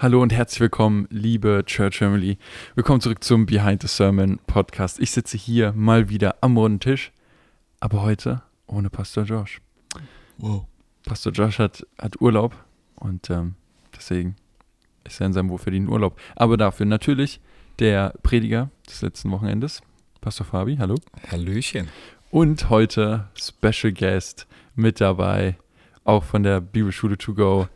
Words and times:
Hallo 0.00 0.22
und 0.22 0.32
herzlich 0.32 0.60
willkommen, 0.60 1.08
liebe 1.10 1.64
Church 1.66 1.98
Family. 1.98 2.38
Willkommen 2.76 3.00
zurück 3.00 3.24
zum 3.24 3.46
Behind 3.46 3.82
the 3.82 3.88
Sermon 3.88 4.38
Podcast. 4.46 5.00
Ich 5.00 5.10
sitze 5.10 5.36
hier 5.36 5.72
mal 5.72 6.08
wieder 6.08 6.36
am 6.40 6.56
runden 6.56 6.78
Tisch, 6.78 7.10
aber 7.80 8.02
heute 8.02 8.42
ohne 8.68 8.90
Pastor 8.90 9.24
Josh. 9.24 9.60
Wow. 10.36 10.66
Pastor 11.04 11.32
Josh 11.32 11.58
hat, 11.58 11.84
hat 11.98 12.20
Urlaub 12.20 12.54
und 12.94 13.28
ähm, 13.28 13.56
deswegen 13.92 14.36
ist 15.02 15.20
er 15.20 15.26
in 15.26 15.32
seinem 15.32 15.48
wohlverdienten 15.48 15.92
Urlaub. 15.92 16.16
Aber 16.36 16.56
dafür 16.56 16.86
natürlich 16.86 17.40
der 17.80 18.14
Prediger 18.22 18.70
des 18.88 19.02
letzten 19.02 19.32
Wochenendes, 19.32 19.82
Pastor 20.20 20.46
Fabi, 20.46 20.76
hallo. 20.76 20.94
Hallöchen. 21.28 21.88
Und 22.30 22.70
heute 22.70 23.26
Special 23.34 23.92
Guest 23.92 24.46
mit 24.76 25.00
dabei, 25.00 25.58
auch 26.04 26.22
von 26.22 26.44
der 26.44 26.60
Bibelschule 26.60 27.18
to 27.18 27.34
go, 27.34 27.66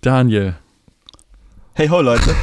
Daniel. 0.00 0.56
Hey 1.74 1.88
ho 1.88 2.00
Leute, 2.02 2.34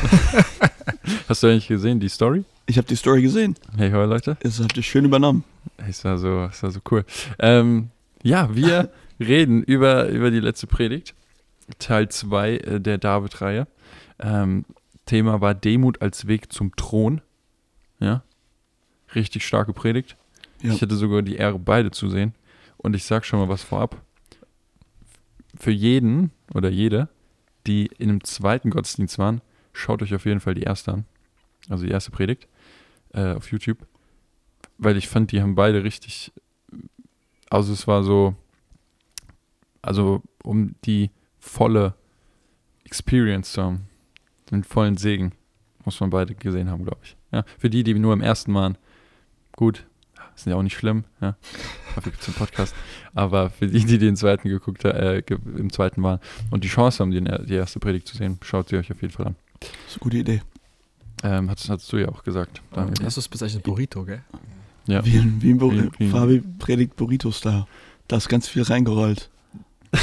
Hast 1.30 1.44
du 1.44 1.48
eigentlich 1.48 1.68
gesehen, 1.68 2.00
die 2.00 2.10
Story? 2.10 2.44
ich 2.66 2.78
habe 2.78 2.88
die 2.88 2.96
Story 2.96 3.22
gesehen. 3.22 3.56
Hey, 3.78 3.92
hoi 3.92 4.06
Leute. 4.06 4.38
Das 4.42 4.60
habt 4.60 4.76
ihr 4.78 4.84
schön 4.84 5.06
übernommen. 5.06 5.44
Es 5.78 6.04
war 6.04 6.18
so, 6.18 6.46
es 6.46 6.62
war 6.62 6.72
so 6.72 6.80
cool. 6.92 7.06
Ähm, 7.40 7.90
ja, 8.24 8.54
wir 8.56 8.92
reden 9.20 9.64
über, 9.64 10.08
über 10.10 10.32
die 10.32 10.40
letzte 10.40 10.68
Predigt, 10.68 11.14
Teil 11.80 12.10
2 12.10 12.80
der 12.80 12.98
David-Reihe. 12.98 13.68
Ähm, 14.20 14.66
Thema 15.06 15.42
war 15.42 15.54
Demut 15.54 16.02
als 16.02 16.28
Weg 16.28 16.52
zum 16.52 16.76
Thron. 16.76 17.22
Ja, 18.00 18.24
richtig 19.16 19.46
starke 19.46 19.74
Predigt. 19.74 20.16
Ja. 20.62 20.74
Ich 20.74 20.82
hatte 20.82 20.96
sogar 20.96 21.22
die 21.22 21.36
Ehre, 21.36 21.60
beide 21.60 21.92
zu 21.92 22.10
sehen. 22.10 22.34
Und 22.78 22.96
ich 22.96 23.04
sag 23.04 23.26
schon 23.26 23.40
mal 23.40 23.50
was 23.50 23.64
vorab. 23.64 24.02
Für 25.58 25.72
jeden 25.72 26.32
oder 26.54 26.70
jede, 26.70 27.10
die 27.70 27.86
in 28.00 28.10
einem 28.10 28.24
zweiten 28.24 28.72
Gottesdienst 28.72 29.20
waren, 29.20 29.42
schaut 29.72 30.02
euch 30.02 30.14
auf 30.16 30.26
jeden 30.26 30.40
Fall 30.40 30.56
die 30.56 30.64
erste 30.64 30.92
an. 30.92 31.06
Also 31.70 31.86
die 31.86 31.92
erste 31.92 32.12
Predigt 32.12 32.48
äh, 33.14 33.34
auf 33.34 33.52
YouTube. 33.52 33.78
Weil 34.78 34.98
ich 34.98 35.08
fand, 35.08 35.32
die 35.32 35.42
haben 35.42 35.56
beide 35.56 35.84
richtig. 35.84 36.32
Also 37.50 37.72
es 37.72 37.88
war 37.88 38.04
so. 38.04 38.36
Also 39.82 40.22
um 40.44 40.76
die 40.84 41.12
volle 41.40 41.94
Experience 42.84 43.54
zu 43.54 43.64
haben, 43.64 43.88
den 44.52 44.64
vollen 44.64 44.98
Segen, 44.98 45.32
muss 45.86 46.00
man 46.00 46.10
beide 46.10 46.36
gesehen 46.36 46.70
haben, 46.70 46.84
glaube 46.84 47.02
ich. 47.04 47.16
Ja, 47.32 47.46
für 47.58 47.70
die, 47.70 47.84
die 47.84 47.94
nur 47.94 48.14
im 48.14 48.22
ersten 48.22 48.54
waren, 48.54 48.78
gut, 49.54 49.86
ist 50.36 50.48
ja 50.48 50.56
auch 50.56 50.64
nicht 50.64 50.76
schlimm, 50.76 51.06
ja. 51.22 51.38
Es 52.08 52.28
einen 52.28 52.36
Podcast. 52.36 52.76
Aber 53.14 53.50
für 53.50 53.68
die, 53.68 53.86
die 53.86 53.98
den 53.98 54.16
zweiten 54.16 54.50
geguckt 54.50 54.86
haben, 54.86 54.98
äh, 54.98 55.24
im 55.58 55.72
zweiten 55.72 56.02
waren 56.04 56.20
und 56.52 56.64
die 56.64 56.68
Chance 56.70 57.00
haben, 57.00 57.12
die, 57.12 57.22
die 57.46 57.54
erste 57.56 57.80
Predigt 57.80 58.08
zu 58.08 58.18
sehen, 58.18 58.38
schaut 58.42 58.70
sie 58.70 58.78
euch 58.78 58.92
auf 58.92 59.02
jeden 59.02 59.14
Fall 59.14 59.28
an. 59.28 59.36
Das 59.60 59.70
ist 59.88 59.94
eine 59.96 60.00
gute 60.00 60.18
Idee. 60.18 60.42
Ähm, 61.24 61.50
hast, 61.50 61.70
hast 61.70 61.92
du 61.92 61.98
ja 61.98 62.08
auch 62.10 62.24
gesagt, 62.24 62.62
Daniel. 62.74 62.94
Hast 63.04 63.18
du 63.18 63.20
es 63.22 63.28
bezeichnet 63.28 63.64
Burrito, 63.64 64.06
gell? 64.06 64.22
Ja. 64.88 65.06
Wie, 65.06 65.18
ein- 65.18 65.42
wie 65.42 65.52
ein 65.52 65.58
Bur 65.58 65.74
Wie- 65.74 65.90
wie- 65.98 66.10
Fabi 66.10 66.42
predigt 66.60 66.96
Burritos 66.96 67.42
da. 67.42 67.68
Da 68.08 68.18
ist 68.18 68.30
ganz 68.30 68.48
viel 68.48 68.64
reingerollt. 68.64 69.30
Äh, 69.92 69.98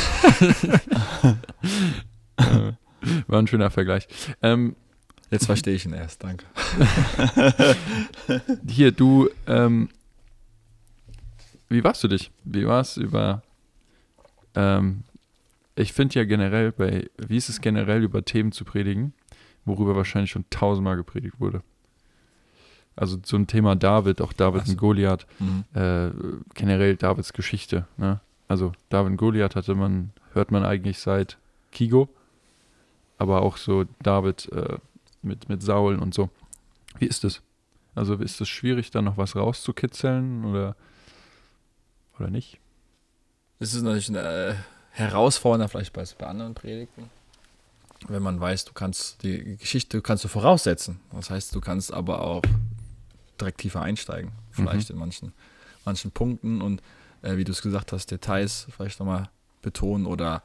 War 3.29 3.39
ein 3.39 3.47
schöner 3.47 3.71
Vergleich. 3.71 4.09
Ähm, 4.43 4.77
Jetzt 5.31 5.47
verstehe 5.47 5.75
ich 5.75 5.85
ihn 5.85 5.93
erst, 5.93 6.23
danke. 6.23 6.45
hier, 8.69 8.93
du, 8.93 9.29
ähm, 9.49 9.89
wie 11.69 11.83
warst 11.85 12.03
du 12.05 12.09
dich? 12.09 12.31
Wie 12.45 12.67
war 12.67 12.81
es 12.81 12.97
über, 12.97 13.43
ähm, 14.55 15.03
ich 15.75 15.93
finde 15.93 16.15
ja 16.17 16.25
generell 16.25 16.73
bei, 16.73 17.09
wie 17.19 17.37
ist 17.37 17.49
es 17.49 17.61
generell 17.61 18.03
über 18.03 18.25
Themen 18.25 18.53
zu 18.53 18.65
predigen, 18.65 19.13
worüber 19.65 19.97
wahrscheinlich 19.97 20.31
schon 20.31 20.45
tausendmal 20.51 20.97
gepredigt 20.97 21.39
wurde? 21.41 21.63
Also 22.95 23.19
zum 23.19 23.47
Thema 23.47 23.77
David, 23.77 24.23
auch 24.23 24.33
David 24.33 24.65
so. 24.67 24.73
und 24.73 24.79
Goliath, 24.79 25.27
Mhm. 25.39 25.65
äh, 25.75 26.11
generell 26.55 26.97
Davids 26.97 27.33
Geschichte. 27.33 27.87
Ne? 27.99 28.21
Also 28.49 28.73
David 28.89 29.13
und 29.13 29.17
Goliath 29.19 29.55
hatte 29.55 29.75
man, 29.75 30.11
hört 30.33 30.51
man 30.51 30.65
eigentlich 30.65 30.99
seit 30.99 31.37
Kigo, 31.73 32.09
aber 33.19 33.43
auch 33.43 33.59
so 33.59 33.85
David 34.03 34.51
äh, 34.53 34.79
mit, 35.23 35.49
mit 35.49 35.63
Saul 35.63 35.97
und 35.97 36.15
so. 36.15 36.31
Wie 36.99 37.07
ist 37.07 37.25
es? 37.25 37.43
Also 37.95 38.15
ist 38.15 38.41
es 38.41 38.49
schwierig, 38.49 38.91
da 38.91 39.03
noch 39.03 39.19
was 39.19 39.37
rauszukitzeln 39.37 40.45
oder, 40.47 40.75
oder 42.19 42.31
nicht? 42.31 42.59
Es 43.59 43.75
ist 43.75 43.83
natürlich 43.83 44.09
eine, 44.09 44.21
äh, 44.21 44.55
herausfordernder, 44.91 45.69
vielleicht 45.69 45.93
bei, 45.93 46.05
bei 46.19 46.27
anderen 46.27 46.55
Predigten, 46.55 47.11
wenn 48.09 48.23
man 48.23 48.41
weiß, 48.41 48.65
du 48.65 48.73
kannst 48.73 49.23
die 49.23 49.57
Geschichte 49.57 50.01
kannst 50.03 50.25
du 50.25 50.29
voraussetzen. 50.29 51.01
Das 51.13 51.31
heißt, 51.31 51.55
du 51.55 51.61
kannst 51.61 51.93
aber 51.93 52.23
auch 52.23 52.43
direkt 53.41 53.59
tiefer 53.59 53.83
einsteigen, 53.83 54.33
vielleicht 54.51 54.91
in 54.91 54.99
manchen, 54.99 55.33
manchen 55.85 56.11
Punkten 56.11 56.63
und 56.63 56.83
äh, 57.23 57.37
wie 57.37 57.45
du 57.45 57.53
es 57.53 57.63
gesagt 57.63 57.93
hast, 57.93 58.11
Details 58.11 58.67
vielleicht 58.71 58.99
nochmal 59.01 59.29
betonen 59.63 60.07
oder 60.07 60.43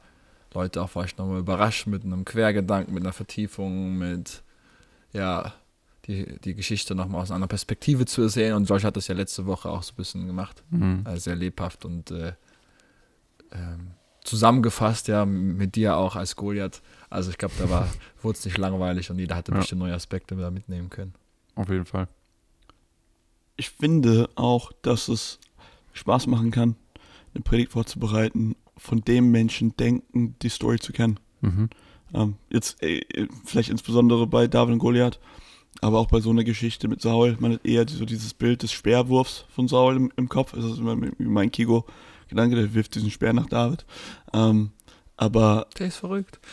Leute 0.52 0.82
auch 0.82 0.90
vielleicht 0.90 1.18
nochmal 1.18 1.38
überraschen 1.38 1.90
mit 1.92 2.04
einem 2.04 2.24
Quergedanken, 2.24 2.92
mit 2.92 3.02
einer 3.02 3.12
Vertiefung, 3.12 3.96
mit 3.96 4.42
ja, 5.12 5.52
die, 6.06 6.38
die 6.40 6.54
Geschichte 6.54 6.94
nochmal 6.94 7.22
aus 7.22 7.30
einer 7.30 7.46
Perspektive 7.46 8.06
zu 8.06 8.28
sehen. 8.28 8.54
Und 8.54 8.66
George 8.66 8.84
hat 8.84 8.96
das 8.96 9.08
ja 9.08 9.14
letzte 9.14 9.46
Woche 9.46 9.68
auch 9.70 9.82
so 9.82 9.92
ein 9.92 9.96
bisschen 9.96 10.26
gemacht 10.26 10.62
Mhm. 10.70 11.04
äh, 11.06 11.16
sehr 11.18 11.36
lebhaft 11.36 11.84
und 11.84 12.10
äh, 12.10 12.32
ähm, 13.52 13.92
zusammengefasst, 14.24 15.08
ja, 15.08 15.24
mit 15.24 15.74
dir 15.74 15.96
auch 15.96 16.16
als 16.16 16.36
Goliath. 16.36 16.80
Also 17.10 17.30
ich 17.30 17.38
glaube, 17.38 17.54
da 17.58 17.68
war, 17.68 17.88
wurde 18.22 18.38
es 18.38 18.44
nicht 18.44 18.58
langweilig 18.58 19.10
und 19.10 19.18
jeder 19.18 19.34
hatte 19.36 19.52
Ja. 19.52 19.58
bestimmt 19.58 19.80
neue 19.80 19.94
Aspekte 19.94 20.36
da 20.36 20.50
mitnehmen 20.50 20.90
können. 20.90 21.14
Auf 21.54 21.68
jeden 21.68 21.84
Fall. 21.86 22.08
Ich 23.56 23.70
finde 23.70 24.28
auch, 24.34 24.72
dass 24.82 25.08
es 25.08 25.38
Spaß 25.92 26.26
machen 26.26 26.50
kann, 26.50 26.76
eine 27.34 27.42
Predigt 27.42 27.72
vorzubereiten, 27.72 28.56
von 28.76 29.02
dem 29.02 29.30
Menschen 29.30 29.76
denken, 29.76 30.34
die 30.42 30.48
Story 30.48 30.78
zu 30.78 30.92
kennen. 30.92 31.20
Mhm. 31.42 31.68
Ähm, 32.14 32.36
jetzt 32.50 32.82
äh, 32.82 33.02
vielleicht 33.44 33.68
insbesondere 33.70 34.26
bei 34.26 34.46
David 34.46 34.72
und 34.74 34.78
Goliath, 34.78 35.18
aber 35.80 35.98
auch 35.98 36.06
bei 36.08 36.20
so 36.20 36.30
einer 36.30 36.44
Geschichte 36.44 36.86
mit 36.88 37.00
Saul. 37.00 37.36
Man 37.40 37.54
hat 37.54 37.64
eher 37.66 37.86
so 37.88 38.04
dieses 38.04 38.34
Bild 38.34 38.62
des 38.62 38.72
Speerwurfs 38.72 39.44
von 39.48 39.66
Saul 39.68 39.96
im, 39.96 40.12
im 40.16 40.28
Kopf. 40.28 40.52
Das 40.52 40.64
ist 40.64 40.78
immer 40.78 40.96
mein 41.18 41.50
Kigo-Gedanke, 41.50 42.56
der 42.56 42.74
wirft 42.74 42.94
diesen 42.94 43.10
Speer 43.10 43.32
nach 43.32 43.46
David. 43.46 43.84
Ähm, 44.32 44.70
aber 45.16 45.66
Der 45.78 45.86
ist 45.88 45.96
verrückt. 45.96 46.38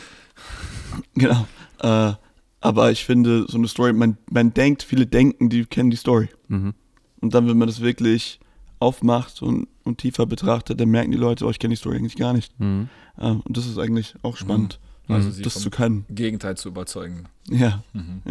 Genau. 1.16 1.46
Äh, 1.80 2.14
aber 2.62 2.92
ich 2.92 3.06
finde, 3.06 3.46
so 3.48 3.58
eine 3.58 3.68
Story, 3.68 3.94
man, 3.94 4.18
man 4.30 4.54
denkt, 4.54 4.84
viele 4.84 5.06
denken, 5.06 5.50
die 5.50 5.66
kennen 5.66 5.90
die 5.92 5.98
Story. 5.98 6.30
Mhm. 6.48 6.74
Und 7.22 7.34
dann, 7.34 7.48
wenn 7.48 7.58
man 7.58 7.68
das 7.68 7.82
wirklich 7.82 8.40
aufmacht 8.80 9.42
und, 9.42 9.68
und 9.84 9.98
tiefer 10.00 10.26
betrachtet, 10.26 10.80
dann 10.80 10.90
merken 10.90 11.12
die 11.12 11.18
Leute, 11.18 11.46
oh, 11.46 11.50
ich 11.50 11.60
kenne 11.60 11.74
die 11.74 11.80
Story 11.80 11.98
eigentlich 11.98 12.16
gar 12.16 12.34
nicht. 12.34 12.58
Mhm. 12.60 12.90
Äh, 13.18 13.28
und 13.32 13.56
das 13.58 13.66
ist 13.68 13.78
eigentlich 13.78 14.16
auch 14.24 14.38
spannend, 14.38 14.80
Also 15.08 15.28
Mhm. 15.30 15.34
sie 15.34 15.42
das 15.42 15.54
vom 15.54 15.62
zu 15.64 15.70
können. 15.70 16.06
Gegenteil 16.10 16.56
zu 16.58 16.70
überzeugen. 16.70 17.26
Ja, 17.50 17.84
Mhm. 17.94 18.22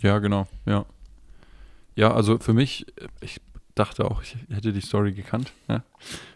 Ja, 0.00 0.18
genau, 0.18 0.46
ja. 0.66 0.84
Ja, 1.96 2.12
also 2.12 2.38
für 2.38 2.52
mich, 2.52 2.86
ich 3.20 3.40
dachte 3.74 4.04
auch, 4.10 4.22
ich 4.22 4.36
hätte 4.50 4.72
die 4.72 4.80
Story 4.80 5.12
gekannt, 5.12 5.52
ja? 5.68 5.84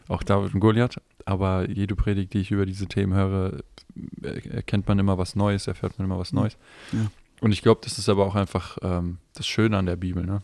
auch 0.07 0.23
David 0.23 0.55
und 0.55 0.61
Goliath, 0.61 1.01
aber 1.25 1.69
jede 1.69 1.97
Predigt, 1.97 2.33
die 2.35 2.39
ich 2.39 2.51
über 2.51 2.65
diese 2.65 2.87
Themen 2.87 3.15
höre, 3.15 3.63
erkennt 4.23 4.87
man 4.89 4.99
immer 4.99 5.19
was 5.19 5.37
Neues, 5.37 5.67
erfährt 5.67 5.99
man 5.99 6.07
immer 6.07 6.19
was 6.19 6.33
Neues. 6.33 6.57
Ja. 6.93 7.11
Und 7.41 7.53
ich 7.53 7.63
glaube, 7.63 7.81
das 7.85 7.99
ist 7.99 8.09
aber 8.09 8.27
auch 8.27 8.35
einfach 8.35 8.79
ähm, 8.83 9.19
das 9.35 9.47
Schöne 9.47 9.77
an 9.77 9.87
der 9.87 9.97
Bibel, 9.97 10.25
ne? 10.25 10.43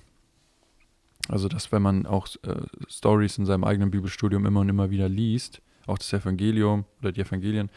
Also, 1.28 1.48
dass 1.48 1.72
wenn 1.72 1.80
man 1.80 2.06
auch 2.06 2.28
äh, 2.42 2.66
Stories 2.88 3.38
in 3.38 3.46
seinem 3.46 3.64
eigenen 3.64 3.90
Bibelstudium 3.90 4.44
immer 4.44 4.60
und 4.60 4.68
immer 4.68 4.90
wieder 4.90 5.08
liest, 5.08 5.62
auch 5.86 5.96
das 5.96 6.12
Evangelium 6.12 6.84
oder 7.00 7.12
die 7.12 7.22
Evangelien, 7.22 7.70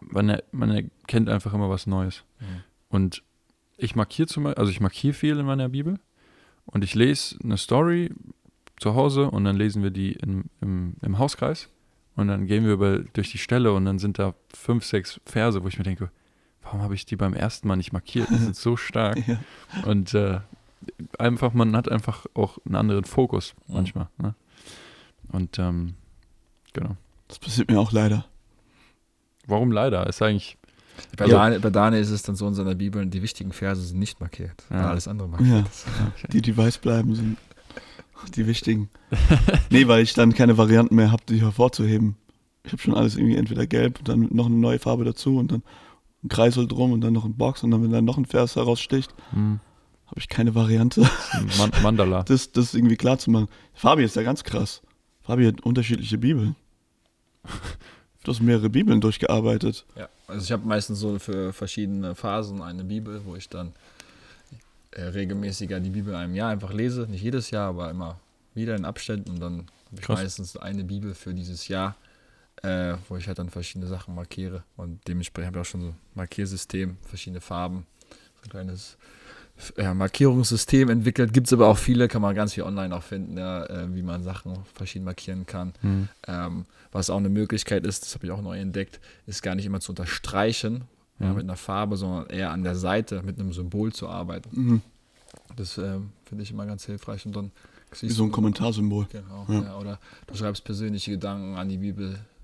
man, 0.00 0.38
man 0.52 0.70
erkennt 0.70 1.28
einfach 1.28 1.52
immer 1.52 1.68
was 1.68 1.86
Neues. 1.86 2.22
Mhm. 2.38 2.62
Und 2.88 3.22
ich 3.76 3.94
markiere 3.96 4.28
zum 4.28 4.44
Beispiel, 4.44 4.60
also 4.60 4.70
ich 4.70 4.80
markiere 4.80 5.14
viel 5.14 5.38
in 5.38 5.46
meiner 5.46 5.68
Bibel 5.68 5.98
und 6.66 6.82
ich 6.84 6.94
lese 6.94 7.36
eine 7.42 7.56
Story 7.56 8.10
zu 8.78 8.94
Hause 8.94 9.30
und 9.30 9.44
dann 9.44 9.56
lesen 9.56 9.82
wir 9.82 9.90
die 9.90 10.12
im, 10.12 10.44
im, 10.60 10.96
im 11.02 11.18
Hauskreis 11.18 11.68
und 12.14 12.28
dann 12.28 12.46
gehen 12.46 12.64
wir 12.64 12.72
über, 12.74 12.98
durch 12.98 13.30
die 13.30 13.38
Stelle 13.38 13.72
und 13.72 13.84
dann 13.84 13.98
sind 13.98 14.18
da 14.18 14.34
fünf, 14.54 14.84
sechs 14.84 15.20
Verse, 15.24 15.62
wo 15.62 15.68
ich 15.68 15.78
mir 15.78 15.84
denke, 15.84 16.10
warum 16.62 16.82
habe 16.82 16.94
ich 16.94 17.06
die 17.06 17.16
beim 17.16 17.34
ersten 17.34 17.68
Mal 17.68 17.76
nicht 17.76 17.92
markiert? 17.92 18.28
Die 18.30 18.36
sind 18.36 18.56
so 18.56 18.76
stark. 18.76 19.18
ja. 19.26 19.38
Und 19.84 20.14
äh, 20.14 20.40
einfach, 21.18 21.52
man 21.52 21.76
hat 21.76 21.90
einfach 21.90 22.26
auch 22.34 22.58
einen 22.64 22.74
anderen 22.76 23.04
Fokus 23.04 23.54
Mhm. 23.66 23.74
manchmal. 23.74 24.08
Ne? 24.18 24.34
Und 25.32 25.58
ähm, 25.58 25.94
genau. 26.72 26.96
das 27.28 27.38
passiert 27.38 27.70
mir 27.70 27.78
auch 27.80 27.92
leider. 27.92 28.24
Warum 29.46 29.70
leider? 29.70 30.06
Ist 30.06 30.22
eigentlich, 30.22 30.56
Bei. 31.16 31.26
Daniel, 31.26 31.60
bei 31.60 31.70
Daniel 31.70 32.00
ist 32.02 32.10
es 32.10 32.22
dann 32.22 32.36
so 32.36 32.46
in 32.48 32.54
seiner 32.54 32.74
Bibel, 32.74 33.04
die 33.06 33.22
wichtigen 33.22 33.52
Verse 33.52 33.80
sind 33.82 33.98
nicht 33.98 34.20
markiert, 34.20 34.64
Ja. 34.70 34.88
alles 34.90 35.08
andere 35.08 35.28
markiert 35.28 35.66
Ja. 35.98 36.28
Die, 36.32 36.42
die 36.42 36.56
weiß 36.56 36.78
bleiben, 36.78 37.14
sind 37.14 37.36
die 38.34 38.46
wichtigen. 38.46 38.88
nee, 39.70 39.86
weil 39.88 40.02
ich 40.02 40.14
dann 40.14 40.32
keine 40.34 40.56
Varianten 40.58 40.94
mehr 40.94 41.10
habe, 41.12 41.22
die 41.28 41.40
hervorzuheben. 41.40 42.16
Ich 42.64 42.72
habe 42.72 42.82
schon 42.82 42.94
alles 42.94 43.16
irgendwie 43.16 43.36
entweder 43.36 43.66
gelb 43.66 43.98
und 44.00 44.08
dann 44.08 44.28
noch 44.32 44.46
eine 44.46 44.56
neue 44.56 44.78
Farbe 44.78 45.04
dazu 45.04 45.36
und 45.38 45.52
dann 45.52 45.62
ein 46.24 46.28
Kreisel 46.28 46.66
drum 46.66 46.92
und 46.92 47.02
dann 47.02 47.12
noch 47.12 47.24
ein 47.24 47.36
Box 47.36 47.62
und 47.62 47.70
dann, 47.70 47.82
wenn 47.82 47.92
dann 47.92 48.04
noch 48.04 48.16
ein 48.18 48.24
Vers 48.24 48.56
heraussticht, 48.56 49.14
Hm. 49.30 49.60
habe 50.06 50.18
ich 50.20 50.28
keine 50.28 50.54
Variante, 50.54 51.02
Man 51.58 51.70
Mandala. 51.82 52.22
das, 52.24 52.50
das 52.52 52.74
irgendwie 52.74 52.96
klar 52.96 53.18
zu 53.18 53.30
machen. 53.30 53.46
Fabi 53.74 54.02
ist 54.02 54.16
ja 54.16 54.22
ganz 54.22 54.42
krass. 54.44 54.82
Fabi 55.20 55.46
hat 55.46 55.60
unterschiedliche 55.60 56.18
Bibeln. 56.18 56.56
Du 58.26 58.32
hast 58.32 58.40
mehrere 58.40 58.68
Bibeln 58.68 59.00
durchgearbeitet. 59.00 59.86
Ja, 59.94 60.08
also 60.26 60.42
ich 60.42 60.50
habe 60.50 60.66
meistens 60.66 60.98
so 60.98 61.16
für 61.20 61.52
verschiedene 61.52 62.16
Phasen 62.16 62.60
eine 62.60 62.82
Bibel, 62.82 63.20
wo 63.24 63.36
ich 63.36 63.48
dann 63.48 63.72
äh, 64.90 65.02
regelmäßiger 65.02 65.78
die 65.78 65.90
Bibel 65.90 66.12
in 66.12 66.18
einem 66.18 66.34
Jahr 66.34 66.50
einfach 66.50 66.72
lese. 66.72 67.06
Nicht 67.08 67.22
jedes 67.22 67.52
Jahr, 67.52 67.68
aber 67.68 67.88
immer 67.88 68.18
wieder 68.52 68.74
in 68.74 68.84
Abständen. 68.84 69.30
Und 69.30 69.38
dann 69.38 69.52
habe 69.58 69.68
ich 69.94 70.00
Krass. 70.00 70.22
meistens 70.22 70.56
eine 70.56 70.82
Bibel 70.82 71.14
für 71.14 71.34
dieses 71.34 71.68
Jahr, 71.68 71.94
äh, 72.64 72.96
wo 73.08 73.16
ich 73.16 73.28
halt 73.28 73.38
dann 73.38 73.48
verschiedene 73.48 73.86
Sachen 73.86 74.16
markiere. 74.16 74.64
Und 74.76 75.06
dementsprechend 75.06 75.46
habe 75.46 75.58
ich 75.58 75.60
auch 75.60 75.70
schon 75.70 75.82
so 75.82 75.88
ein 75.90 75.96
Markiersystem, 76.14 76.96
verschiedene 77.02 77.40
Farben, 77.40 77.86
so 78.10 78.46
ein 78.46 78.50
kleines 78.50 78.96
ja, 79.76 79.94
Markierungssystem 79.94 80.88
entwickelt. 80.90 81.32
Gibt 81.32 81.46
es 81.46 81.52
aber 81.52 81.68
auch 81.68 81.78
viele, 81.78 82.08
kann 82.08 82.22
man 82.22 82.34
ganz 82.34 82.54
viel 82.54 82.62
online 82.64 82.94
auch 82.94 83.02
finden, 83.02 83.38
ja, 83.38 83.64
äh, 83.66 83.94
wie 83.94 84.02
man 84.02 84.22
Sachen 84.22 84.52
verschieden 84.74 85.04
markieren 85.04 85.46
kann. 85.46 85.72
Hm. 85.80 86.08
Ähm, 86.26 86.64
was 86.92 87.10
auch 87.10 87.16
eine 87.18 87.28
Möglichkeit 87.28 87.86
ist, 87.86 88.04
das 88.04 88.14
habe 88.14 88.26
ich 88.26 88.32
auch 88.32 88.42
neu 88.42 88.58
entdeckt, 88.58 89.00
ist 89.26 89.42
gar 89.42 89.54
nicht 89.54 89.66
immer 89.66 89.80
zu 89.80 89.92
unterstreichen 89.92 90.84
ja, 91.18 91.26
Mhm. 91.28 91.34
mit 91.34 91.44
einer 91.44 91.56
Farbe, 91.56 91.96
sondern 91.96 92.26
eher 92.28 92.50
an 92.50 92.62
der 92.62 92.76
Seite 92.76 93.22
mit 93.22 93.38
einem 93.40 93.52
Symbol 93.52 93.92
zu 93.92 94.08
arbeiten. 94.08 94.48
Mhm. 94.52 94.82
Das 95.56 95.78
ähm, 95.78 96.10
finde 96.24 96.42
ich 96.44 96.50
immer 96.50 96.66
ganz 96.66 96.84
hilfreich. 96.84 97.24
Und 97.26 97.34
dann 97.36 97.50
Wie 98.00 98.08
so 98.10 98.24
ein 98.24 98.32
Kommentarsymbol. 98.32 99.06
Genau, 99.10 99.46
Ja. 99.48 99.62
ja. 99.62 99.78
oder 99.78 99.98
du 100.26 100.34
schreibst 100.34 100.64
persönliche 100.64 101.12
Gedanken 101.12 101.56
an 101.56 101.68
die 101.68 101.80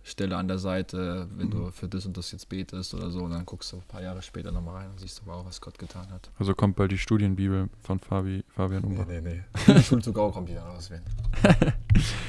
Bibelstelle 0.03 0.37
an 0.37 0.49
der 0.49 0.59
Seite, 0.59 1.29
wenn 1.37 1.51
du 1.51 1.71
für 1.71 1.87
das 1.89 2.05
und 2.07 2.17
das 2.17 2.33
jetzt 2.33 2.49
betest 2.49 2.93
oder 2.95 3.11
so. 3.11 3.21
Und 3.21 3.31
dann 3.31 3.47
guckst 3.47 3.71
du 3.73 3.77
ein 3.77 3.83
paar 3.87 4.03
Jahre 4.03 4.21
später 4.21 4.51
nochmal 4.51 4.77
rein 4.83 4.91
und 4.91 4.99
siehst, 5.01 5.23
wow, 5.25 5.45
was 5.47 5.61
Gott 5.61 5.79
getan 5.79 6.09
hat. 6.11 6.29
Also 6.41 6.55
kommt 6.55 6.75
bald 6.77 6.91
die 6.91 6.99
Studienbibel 6.99 7.69
von 7.83 8.01
Fabi, 8.01 8.43
Fabian 8.55 8.83
Umbach. 8.83 9.07
nee, 9.07 9.21
nee. 9.21 9.41
Die 9.79 9.83
Schulzug 9.83 10.19
auch 10.19 10.33
kommt 10.33 10.49
die 10.49 10.55
dann 10.55 10.65
rauswählen. 10.67 11.03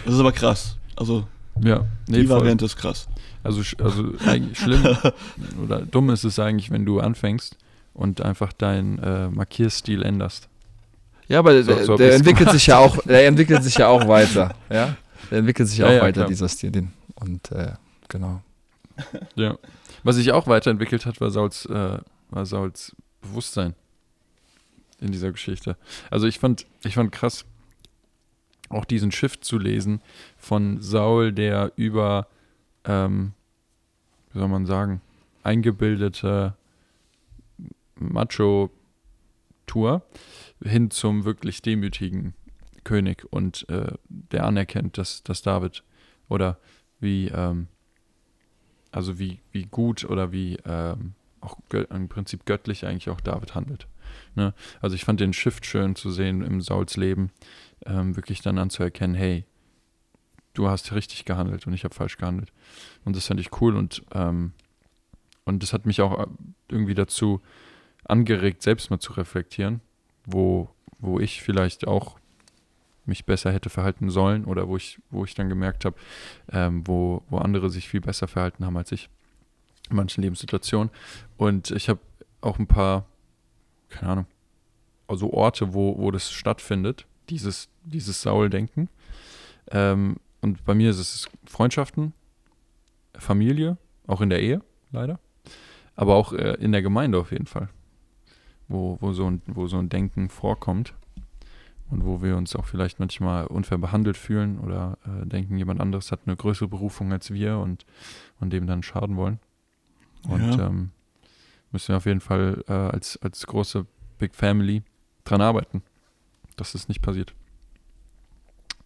Das 0.06 0.14
ist 0.14 0.20
aber 0.20 0.32
krass. 0.34 0.78
Also 0.98 1.26
Ja, 1.62 1.86
nee, 2.08 2.22
die 2.22 2.28
voll. 2.28 2.40
Variante 2.42 2.66
ist 2.66 2.76
krass. 2.76 3.08
Also, 3.42 3.62
also 3.84 4.12
eigentlich 4.26 4.60
schlimm 4.60 4.86
oder 5.64 5.82
dumm 5.82 6.10
ist 6.12 6.26
es 6.26 6.38
eigentlich, 6.38 6.70
wenn 6.70 6.86
du 6.86 7.00
anfängst 7.00 7.58
und 7.94 8.22
einfach 8.22 8.54
deinen 8.54 9.00
äh, 9.00 9.30
Markierstil 9.30 10.04
änderst. 10.04 10.48
Ja, 11.28 11.40
aber 11.40 11.64
So- 11.64 11.74
der, 11.74 11.86
so 11.86 11.98
der 11.98 12.14
entwickelt 12.16 12.52
sich 12.52 12.68
ja 12.68 12.78
auch, 12.78 12.98
der 13.04 13.26
entwickelt 13.28 13.64
sich 13.64 13.76
ja 13.78 13.88
auch 13.88 14.08
weiter. 14.08 14.54
Ja, 14.70 14.96
der 15.32 15.38
entwickelt 15.40 15.70
sich 15.70 15.78
ja 15.80 15.86
Ja, 15.86 15.92
auch 15.92 15.96
ja, 15.96 16.02
weiter, 16.04 16.14
klar. 16.22 16.28
dieser 16.28 16.50
Stil. 16.50 16.70
Den. 16.72 16.92
Und 17.24 17.52
äh, 17.52 17.74
genau. 18.10 18.42
Ja. 19.36 19.58
Was 20.04 20.18
sich 20.18 20.32
auch 20.32 20.46
weiterentwickelt 20.48 21.06
hat, 21.06 21.20
war 21.22 21.32
Sauls, 21.32 21.66
äh, 21.66 21.98
war 22.30 22.46
Sauls 22.46 22.96
Bewusstsein 23.22 23.74
in 25.00 25.12
dieser 25.12 25.32
Geschichte. 25.32 25.78
Also 26.12 26.28
ich 26.28 26.38
fand, 26.40 26.68
ich 26.84 26.96
fand 26.96 27.12
krass, 27.12 27.46
auch 28.70 28.86
diesen 28.86 29.12
Shift 29.12 29.44
zu 29.44 29.58
lesen 29.58 30.02
von 30.38 30.82
Saul, 30.82 31.32
der 31.32 31.72
über, 31.76 32.28
ähm, 32.86 33.34
wie 34.32 34.40
soll 34.40 34.48
man 34.48 34.66
sagen, 34.66 35.02
eingebildete 35.44 36.56
Macho-Tour 37.96 38.72
hin 40.64 40.92
zum 40.92 41.26
wirklich 41.26 41.62
demütigen 41.62 42.34
König 42.84 43.26
und 43.32 43.68
äh, 43.70 43.94
der 44.10 44.46
anerkennt, 44.46 44.98
dass, 44.98 45.24
dass 45.24 45.42
David 45.42 45.84
oder 46.28 46.58
wie, 47.04 47.28
ähm, 47.28 47.68
also 48.92 49.20
wie, 49.20 49.40
wie 49.52 49.66
gut 49.66 50.06
oder 50.06 50.32
wie 50.32 50.58
ähm, 50.66 51.14
auch 51.42 51.58
im 51.72 52.08
Prinzip 52.08 52.46
göttlich 52.46 52.86
eigentlich 52.86 53.10
auch 53.10 53.22
David 53.22 53.54
handelt. 53.54 53.88
Ne? 54.36 54.54
Also 54.82 54.96
ich 54.96 55.04
fand 55.06 55.20
den 55.20 55.34
Shift 55.34 55.66
schön 55.66 55.96
zu 55.96 56.10
sehen 56.12 56.42
im 56.42 56.62
Sauls 56.62 56.98
Leben, 56.98 57.32
ähm, 57.86 58.16
wirklich 58.16 58.42
dann 58.42 58.58
anzuerkennen, 58.58 59.16
hey, 59.16 59.46
du 60.54 60.68
hast 60.68 60.94
richtig 60.94 61.26
gehandelt 61.26 61.68
und 61.68 61.74
ich 61.74 61.84
habe 61.84 61.94
falsch 61.94 62.18
gehandelt. 62.18 62.52
Und 63.04 63.16
das 63.16 63.28
fand 63.28 63.40
ich 63.40 63.62
cool 63.62 63.76
und, 63.76 64.04
ähm, 64.14 64.54
und 65.46 65.62
das 65.64 65.74
hat 65.74 65.86
mich 65.86 66.02
auch 66.02 66.20
äh, 66.20 66.28
irgendwie 66.70 66.96
dazu 66.96 67.42
angeregt, 68.06 68.62
selbst 68.62 68.90
mal 68.90 69.00
zu 69.00 69.14
reflektieren, 69.14 69.82
wo, 70.26 70.70
wo 71.00 71.20
ich 71.20 71.42
vielleicht 71.42 71.88
auch 71.88 72.18
mich 73.06 73.26
besser 73.26 73.52
hätte 73.52 73.70
verhalten 73.70 74.10
sollen 74.10 74.46
oder 74.46 74.68
wo 74.68 74.78
ich, 74.78 75.00
wo 75.10 75.26
ich 75.26 75.36
dann 75.36 75.50
gemerkt 75.50 75.86
habe, 75.86 75.96
ähm, 76.52 76.88
wo, 76.88 77.22
wo 77.30 77.38
andere 77.38 77.70
sich 77.70 77.88
viel 77.90 78.02
besser 78.02 78.28
verhalten 78.28 78.66
haben 78.66 78.78
als 78.78 78.92
ich 78.92 79.10
in 79.90 79.98
manchen 79.98 80.24
Lebenssituationen. 80.24 80.90
Und 81.38 81.72
ich 81.72 81.90
habe 81.90 82.00
auch 82.42 82.60
ein 82.60 82.68
paar, 82.68 83.06
keine 83.90 84.12
Ahnung, 84.12 84.26
also 85.08 85.32
Orte, 85.34 85.74
wo, 85.74 85.98
wo 85.98 86.12
das 86.12 86.32
stattfindet, 86.32 87.06
dieses, 87.30 87.70
dieses 87.84 88.22
Saul-Denken. 88.22 88.90
Ähm, 89.72 90.18
und 90.42 90.64
bei 90.66 90.74
mir 90.74 90.90
ist 90.90 91.00
es 91.00 91.30
Freundschaften, 91.46 92.14
Familie, 93.18 93.78
auch 94.08 94.22
in 94.22 94.30
der 94.30 94.42
Ehe, 94.42 94.62
leider. 94.92 95.20
Aber 95.96 96.16
auch 96.16 96.34
äh, 96.34 96.56
in 96.60 96.72
der 96.72 96.82
Gemeinde 96.82 97.20
auf 97.20 97.32
jeden 97.32 97.46
Fall. 97.46 97.70
Wo, 98.68 98.98
wo, 99.02 99.14
so 99.14 99.30
ein, 99.30 99.42
wo 99.46 99.68
so 99.68 99.78
ein 99.78 99.90
Denken 99.90 100.30
vorkommt 100.30 100.94
und 101.90 102.06
wo 102.06 102.22
wir 102.22 102.38
uns 102.38 102.56
auch 102.56 102.66
vielleicht 102.66 103.00
manchmal 103.00 103.46
unfair 103.48 103.78
behandelt 103.78 104.18
fühlen 104.18 104.60
oder 104.60 104.98
äh, 105.06 105.26
denken, 105.26 105.58
jemand 105.58 105.80
anderes 105.82 106.12
hat 106.12 106.22
eine 106.26 106.36
größere 106.36 106.68
Berufung 106.68 107.12
als 107.12 107.32
wir 107.32 107.58
und, 107.58 107.86
und 108.40 108.52
dem 108.52 108.66
dann 108.68 108.84
schaden 108.84 109.16
wollen. 109.16 109.40
Und 110.28 110.58
Ja. 110.58 110.68
ähm, 110.68 110.92
müssen 111.72 111.90
wir 111.90 111.98
auf 111.98 112.06
jeden 112.06 112.22
Fall 112.22 112.64
äh, 112.68 112.72
als, 112.74 113.20
als 113.22 113.46
große 113.46 113.86
Big 114.18 114.36
Family 114.36 114.84
dran 115.26 115.42
arbeiten, 115.42 115.82
dass 116.56 116.72
das 116.74 116.88
nicht 116.88 117.02
passiert. 117.02 117.34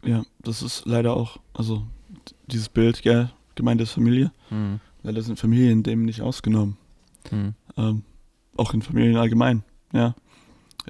Ja, 0.04 0.24
das 0.40 0.62
ist 0.62 0.86
leider 0.86 1.16
auch, 1.16 1.38
also 1.54 1.86
dieses 2.48 2.70
Bild, 2.70 3.02
gell, 3.02 3.30
Gemeinde 3.56 3.84
ist 3.84 3.92
Familie. 3.92 4.32
Mhm. 4.50 4.80
Leider 5.04 5.22
sind 5.22 5.40
Familien 5.40 5.84
dem 5.84 6.04
nicht 6.06 6.22
ausgenommen. 6.22 6.78
Mhm. 7.32 7.54
Ähm, 7.78 8.04
auch 8.56 8.74
in 8.74 8.82
Familien 8.82 9.18
allgemein, 9.18 9.64
ja. 9.94 10.16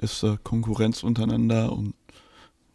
Ist 0.00 0.22
äh, 0.22 0.36
Konkurrenz 0.42 1.02
untereinander 1.02 1.72
und 1.72 1.94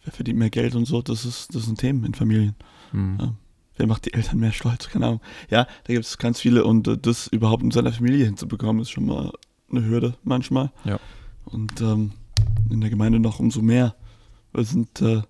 wer 0.03 0.13
verdient 0.13 0.39
mehr 0.39 0.49
Geld 0.49 0.75
und 0.75 0.85
so, 0.85 1.01
das 1.01 1.25
ist, 1.25 1.55
das 1.55 1.65
sind 1.65 1.79
Themen 1.79 2.03
in 2.03 2.13
Familien. 2.13 2.55
Mhm. 2.91 3.17
Ja. 3.19 3.33
Wer 3.75 3.87
macht 3.87 4.05
die 4.05 4.13
Eltern 4.13 4.39
mehr 4.39 4.51
stolz? 4.51 4.89
Keine 4.89 5.07
Ahnung. 5.07 5.21
Ja, 5.49 5.65
da 5.85 5.93
gibt 5.93 6.05
es 6.05 6.17
ganz 6.17 6.39
viele 6.39 6.63
und 6.63 6.87
äh, 6.87 6.97
das 6.97 7.27
überhaupt 7.27 7.63
in 7.63 7.71
seiner 7.71 7.91
Familie 7.91 8.25
hinzubekommen, 8.25 8.81
ist 8.81 8.91
schon 8.91 9.05
mal 9.05 9.31
eine 9.71 9.85
Hürde 9.85 10.15
manchmal. 10.23 10.71
Ja. 10.85 10.99
Und 11.45 11.81
ähm, 11.81 12.11
in 12.69 12.81
der 12.81 12.89
Gemeinde 12.89 13.19
noch 13.19 13.39
umso 13.39 13.61
mehr. 13.61 13.95
Wir 14.53 14.63
sind 14.63 15.01
äh, 15.01 15.23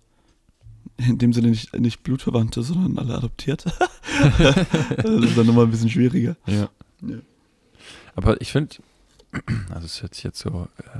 in 0.97 1.17
dem 1.17 1.33
Sinne 1.33 1.49
nicht, 1.49 1.73
nicht 1.77 2.03
Blutverwandte, 2.03 2.63
sondern 2.63 2.97
alle 2.97 3.17
adoptiert. 3.17 3.65
das 4.37 4.55
ist 4.55 5.37
dann 5.37 5.45
nochmal 5.45 5.65
ein 5.65 5.71
bisschen 5.71 5.89
schwieriger. 5.89 6.35
Ja. 6.45 6.69
Ja. 7.01 7.17
Aber 8.15 8.39
ich 8.41 8.51
finde, 8.51 8.75
also 9.69 9.85
es 9.85 10.01
hört 10.01 10.15
sich 10.15 10.23
jetzt 10.23 10.39
so, 10.39 10.67
äh, 10.77 10.99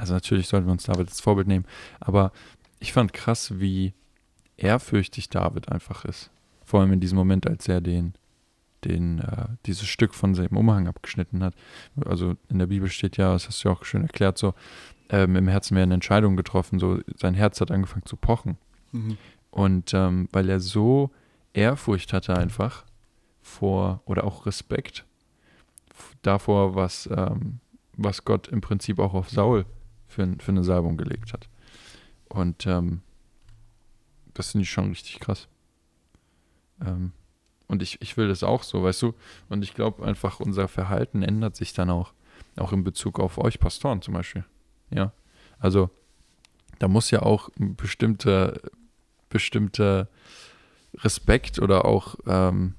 also 0.00 0.14
natürlich 0.14 0.48
sollten 0.48 0.66
wir 0.66 0.72
uns 0.72 0.84
David 0.84 1.08
als 1.08 1.20
Vorbild 1.20 1.46
nehmen, 1.46 1.66
aber 2.00 2.32
ich 2.78 2.92
fand 2.92 3.12
krass, 3.12 3.60
wie 3.60 3.92
ehrfürchtig 4.56 5.28
David 5.28 5.70
einfach 5.70 6.04
ist. 6.04 6.30
Vor 6.64 6.80
allem 6.80 6.92
in 6.92 7.00
diesem 7.00 7.18
Moment, 7.18 7.46
als 7.46 7.68
er 7.68 7.80
den, 7.80 8.14
den, 8.84 9.18
äh, 9.20 9.46
dieses 9.66 9.86
Stück 9.86 10.14
von 10.14 10.34
seinem 10.34 10.56
Umhang 10.56 10.88
abgeschnitten 10.88 11.42
hat. 11.42 11.54
Also 12.04 12.36
in 12.48 12.58
der 12.58 12.66
Bibel 12.66 12.88
steht 12.88 13.16
ja, 13.16 13.32
das 13.32 13.46
hast 13.46 13.62
du 13.62 13.68
ja 13.68 13.74
auch 13.74 13.84
schön 13.84 14.02
erklärt, 14.02 14.38
so, 14.38 14.54
ähm, 15.10 15.36
im 15.36 15.48
Herzen 15.48 15.76
werden 15.76 15.92
Entscheidungen 15.92 16.36
getroffen, 16.36 16.78
so 16.78 17.00
sein 17.16 17.34
Herz 17.34 17.60
hat 17.60 17.70
angefangen 17.70 18.06
zu 18.06 18.16
pochen. 18.16 18.56
Mhm. 18.92 19.18
Und 19.50 19.92
ähm, 19.92 20.28
weil 20.32 20.48
er 20.48 20.60
so 20.60 21.10
Ehrfurcht 21.52 22.12
hatte 22.12 22.36
einfach 22.36 22.84
vor 23.42 24.02
oder 24.04 24.24
auch 24.24 24.46
Respekt 24.46 25.04
davor, 26.22 26.76
was, 26.76 27.08
ähm, 27.12 27.58
was 27.96 28.24
Gott 28.24 28.48
im 28.48 28.60
Prinzip 28.60 28.98
auch 29.00 29.14
auf 29.14 29.28
Saul 29.28 29.66
für, 30.10 30.26
für 30.38 30.50
eine 30.52 30.64
Salbung 30.64 30.96
gelegt 30.96 31.32
hat. 31.32 31.48
Und 32.28 32.66
ähm, 32.66 33.02
das 34.34 34.52
finde 34.52 34.64
ich 34.64 34.70
schon 34.70 34.90
richtig 34.90 35.20
krass. 35.20 35.48
Ähm, 36.84 37.12
und 37.66 37.82
ich, 37.82 38.00
ich 38.02 38.16
will 38.16 38.28
das 38.28 38.42
auch 38.42 38.62
so, 38.62 38.82
weißt 38.82 39.02
du? 39.02 39.14
Und 39.48 39.62
ich 39.62 39.74
glaube 39.74 40.04
einfach, 40.04 40.40
unser 40.40 40.68
Verhalten 40.68 41.22
ändert 41.22 41.56
sich 41.56 41.72
dann 41.72 41.90
auch, 41.90 42.12
auch 42.56 42.72
in 42.72 42.84
Bezug 42.84 43.20
auf 43.20 43.38
euch 43.38 43.60
Pastoren 43.60 44.02
zum 44.02 44.14
Beispiel. 44.14 44.44
Ja. 44.90 45.12
Also 45.58 45.90
da 46.78 46.88
muss 46.88 47.10
ja 47.10 47.22
auch 47.22 47.48
ein 47.58 47.76
bestimmter 47.76 48.54
bestimmter 49.30 50.08
Respekt 50.98 51.58
oder 51.58 51.86
auch, 51.86 52.16
ähm, 52.26 52.74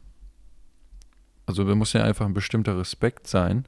also 1.47 1.63
da 1.63 1.73
muss 1.73 1.93
ja 1.93 2.03
einfach 2.03 2.27
ein 2.27 2.35
bestimmter 2.35 2.77
Respekt 2.77 3.25
sein 3.25 3.65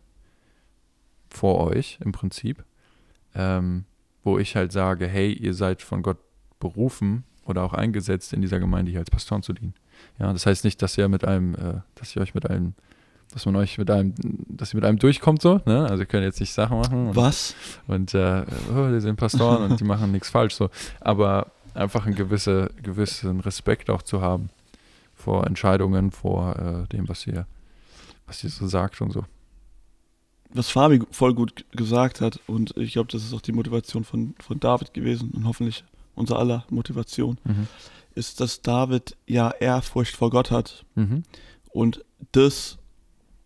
vor 1.30 1.62
euch 1.62 1.98
im 2.02 2.12
Prinzip, 2.12 2.64
ähm, 3.36 3.86
wo 4.24 4.38
ich 4.40 4.56
halt 4.56 4.72
sage, 4.72 5.08
hey, 5.08 5.32
ihr 5.34 5.54
seid 5.54 5.82
von 5.82 6.02
Gott 6.02 6.18
berufen 6.60 7.24
oder 7.46 7.64
auch 7.64 7.74
eingesetzt 7.74 8.34
in 8.34 8.42
dieser 8.42 8.60
Gemeinde 8.60 8.92
hier 8.92 9.00
als 9.00 9.12
Pastoren 9.12 9.44
zu 9.44 9.54
dienen. 9.54 9.74
Ja, 10.20 10.32
das 10.32 10.46
heißt 10.46 10.64
nicht, 10.64 10.82
dass 10.82 10.98
ihr 10.98 11.10
mit 11.10 11.26
einem, 11.26 11.56
äh, 11.56 11.82
dass 11.96 12.16
ihr 12.16 12.22
euch 12.22 12.34
mit 12.34 12.50
einem 12.50 12.74
dass 13.34 13.48
man 13.48 13.56
euch 13.56 13.80
mit 13.80 13.90
einem, 13.90 14.14
dass 14.48 14.74
ihr 14.74 14.78
mit 14.78 14.86
einem 14.86 15.00
durchkommt 15.00 15.42
so, 15.42 15.60
ne? 15.66 15.88
Also 15.90 16.04
ihr 16.04 16.06
könnt 16.06 16.24
jetzt 16.24 16.40
nicht 16.40 16.54
Sachen 16.54 16.78
machen. 16.78 17.08
Und, 17.08 17.16
Was? 17.16 17.56
Und 17.88 18.14
äh, 18.14 18.44
oh, 18.76 18.90
die 18.92 19.02
sind 19.02 19.16
Pastoren 19.16 19.72
und 19.72 19.80
die 19.80 19.84
machen 19.84 20.12
nichts 20.12 20.30
falsch 20.30 20.54
so. 20.54 20.70
Aber 21.00 21.52
einfach 21.74 22.06
einen 22.06 22.16
gewisse, 22.16 22.70
gewissen 22.82 23.40
Respekt 23.40 23.90
auch 23.90 24.04
zu 24.04 24.22
haben 24.22 24.50
vor 25.16 25.48
Entscheidungen, 25.48 26.12
vor 26.12 26.56
äh, 26.58 26.88
dem, 26.90 27.10
was 27.10 27.26
ihr, 27.26 27.48
was 28.28 28.44
ihr 28.44 28.52
so 28.52 28.68
sagt 28.68 29.02
und 29.02 29.12
so. 29.12 29.26
Was 30.54 30.70
Fabi 30.70 31.02
voll 31.12 31.34
gut 31.34 31.66
gesagt 31.72 32.22
hat, 32.22 32.40
und 32.48 32.76
ich 32.78 32.94
glaube, 32.94 33.12
das 33.12 33.24
ist 33.24 33.34
auch 33.34 33.42
die 33.42 33.52
Motivation 33.54 34.04
von, 34.04 34.36
von 34.40 34.60
David 34.60 34.94
gewesen 34.94 35.32
und 35.32 35.46
hoffentlich 35.48 35.84
unser 36.16 36.38
aller 36.38 36.64
Motivation, 36.70 37.38
Mhm. 37.44 37.68
ist, 38.16 38.40
dass 38.40 38.62
David 38.62 39.16
ja 39.26 39.50
Ehrfurcht 39.50 40.16
vor 40.16 40.30
Gott 40.30 40.52
hat. 40.52 40.86
Mhm. 40.96 41.24
Und 41.72 42.06
das, 42.34 42.78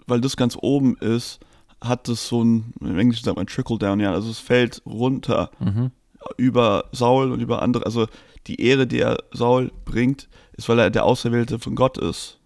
weil 0.05 0.19
das 0.19 0.35
ganz 0.35 0.57
oben 0.61 0.97
ist, 0.97 1.39
hat 1.79 2.07
das 2.09 2.27
so 2.27 2.43
ein, 2.43 2.73
im 2.81 2.97
Englischen 2.99 3.23
sagt 3.23 3.37
man 3.37 3.47
Trickle 3.47 3.77
Down, 3.77 3.99
ja, 4.01 4.11
also 4.11 4.29
es 4.29 4.39
fällt 4.39 4.81
runter 4.85 5.49
Mhm. 5.59 5.91
über 6.37 6.85
Saul 6.91 7.31
und 7.31 7.39
über 7.39 7.61
andere. 7.61 7.85
Also 7.85 8.07
die 8.47 8.59
Ehre, 8.61 8.85
die 8.87 8.99
er 8.99 9.17
Saul 9.31 9.71
bringt, 9.85 10.27
ist, 10.57 10.67
weil 10.67 10.79
er 10.79 10.89
der 10.89 11.05
Auserwählte 11.05 11.59
von 11.59 11.75
Gott 11.75 11.97
ist. 11.97 12.37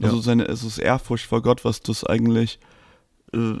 Also 0.00 0.16
Ja. 0.16 0.22
seine, 0.22 0.44
es 0.46 0.62
ist 0.62 0.78
Ehrfurcht 0.78 1.26
vor 1.26 1.42
Gott, 1.42 1.64
was 1.64 1.80
das 1.80 2.04
eigentlich 2.04 2.58
äh, 3.34 3.60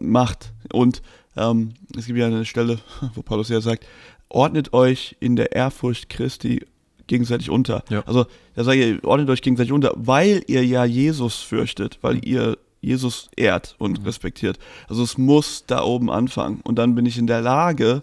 macht. 0.00 0.52
Und 0.72 1.02
ähm, 1.36 1.74
es 1.96 2.06
gibt 2.06 2.18
ja 2.18 2.26
eine 2.26 2.44
Stelle, 2.44 2.78
wo 3.14 3.22
Paulus 3.22 3.48
ja 3.48 3.60
sagt, 3.60 3.86
ordnet 4.28 4.72
euch 4.72 5.16
in 5.20 5.36
der 5.36 5.52
Ehrfurcht 5.52 6.08
Christi 6.08 6.64
gegenseitig 7.06 7.50
unter. 7.50 7.84
Ja. 7.90 8.02
Also 8.06 8.26
er 8.54 8.64
sagt, 8.64 8.76
ihr 8.78 9.02
ordnet 9.04 9.28
euch 9.30 9.42
gegenseitig 9.42 9.72
unter, 9.72 9.92
weil 9.96 10.42
ihr 10.46 10.64
ja 10.64 10.84
Jesus 10.84 11.36
fürchtet, 11.40 11.98
weil 12.02 12.24
ihr 12.26 12.56
Jesus 12.80 13.28
ehrt 13.36 13.76
und 13.78 14.00
Mhm. 14.00 14.04
respektiert. 14.06 14.58
Also 14.88 15.02
es 15.04 15.16
muss 15.18 15.64
da 15.66 15.82
oben 15.84 16.10
anfangen. 16.10 16.60
Und 16.64 16.76
dann 16.76 16.94
bin 16.94 17.06
ich 17.06 17.16
in 17.18 17.26
der 17.28 17.40
Lage, 17.40 18.02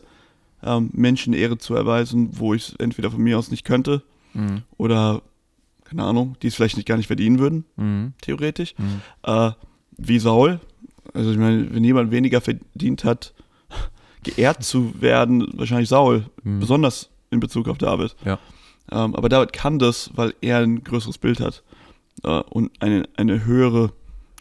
ähm, 0.63 0.89
Menschen 0.93 1.33
Ehre 1.33 1.57
zu 1.57 1.73
erweisen, 1.75 2.29
wo 2.33 2.53
ich 2.53 2.69
es 2.69 2.75
entweder 2.77 3.11
von 3.11 3.21
mir 3.21 3.37
aus 3.37 3.51
nicht 3.51 3.65
könnte 3.65 4.03
Mhm. 4.33 4.61
oder, 4.77 5.21
keine 5.83 6.03
Ahnung, 6.03 6.35
die 6.41 6.47
es 6.47 6.55
vielleicht 6.55 6.77
nicht 6.77 6.87
gar 6.87 6.97
nicht 6.97 7.07
verdienen 7.07 7.39
würden, 7.39 7.65
Mhm. 7.77 8.13
theoretisch. 8.21 8.73
Mhm. 8.77 9.01
Äh, 9.23 9.51
wie 9.97 10.19
Saul. 10.19 10.59
Also 11.13 11.31
ich 11.31 11.37
meine, 11.37 11.73
wenn 11.73 11.83
jemand 11.83 12.11
weniger 12.11 12.41
verdient 12.41 13.03
hat, 13.03 13.33
geehrt 14.23 14.63
zu 14.63 15.01
werden, 15.01 15.47
wahrscheinlich 15.57 15.89
Saul, 15.89 16.25
Mhm. 16.43 16.59
besonders 16.59 17.09
in 17.31 17.39
Bezug 17.39 17.67
auf 17.67 17.77
David. 17.77 18.15
Ja. 18.25 18.39
Ähm, 18.91 19.15
aber 19.15 19.29
David 19.29 19.53
kann 19.53 19.77
das, 19.79 20.09
weil 20.15 20.33
er 20.41 20.57
ein 20.59 20.83
größeres 20.83 21.17
Bild 21.19 21.39
hat 21.39 21.63
äh, 22.23 22.29
und 22.41 22.71
eine, 22.81 23.07
eine 23.17 23.45
höhere, 23.45 23.91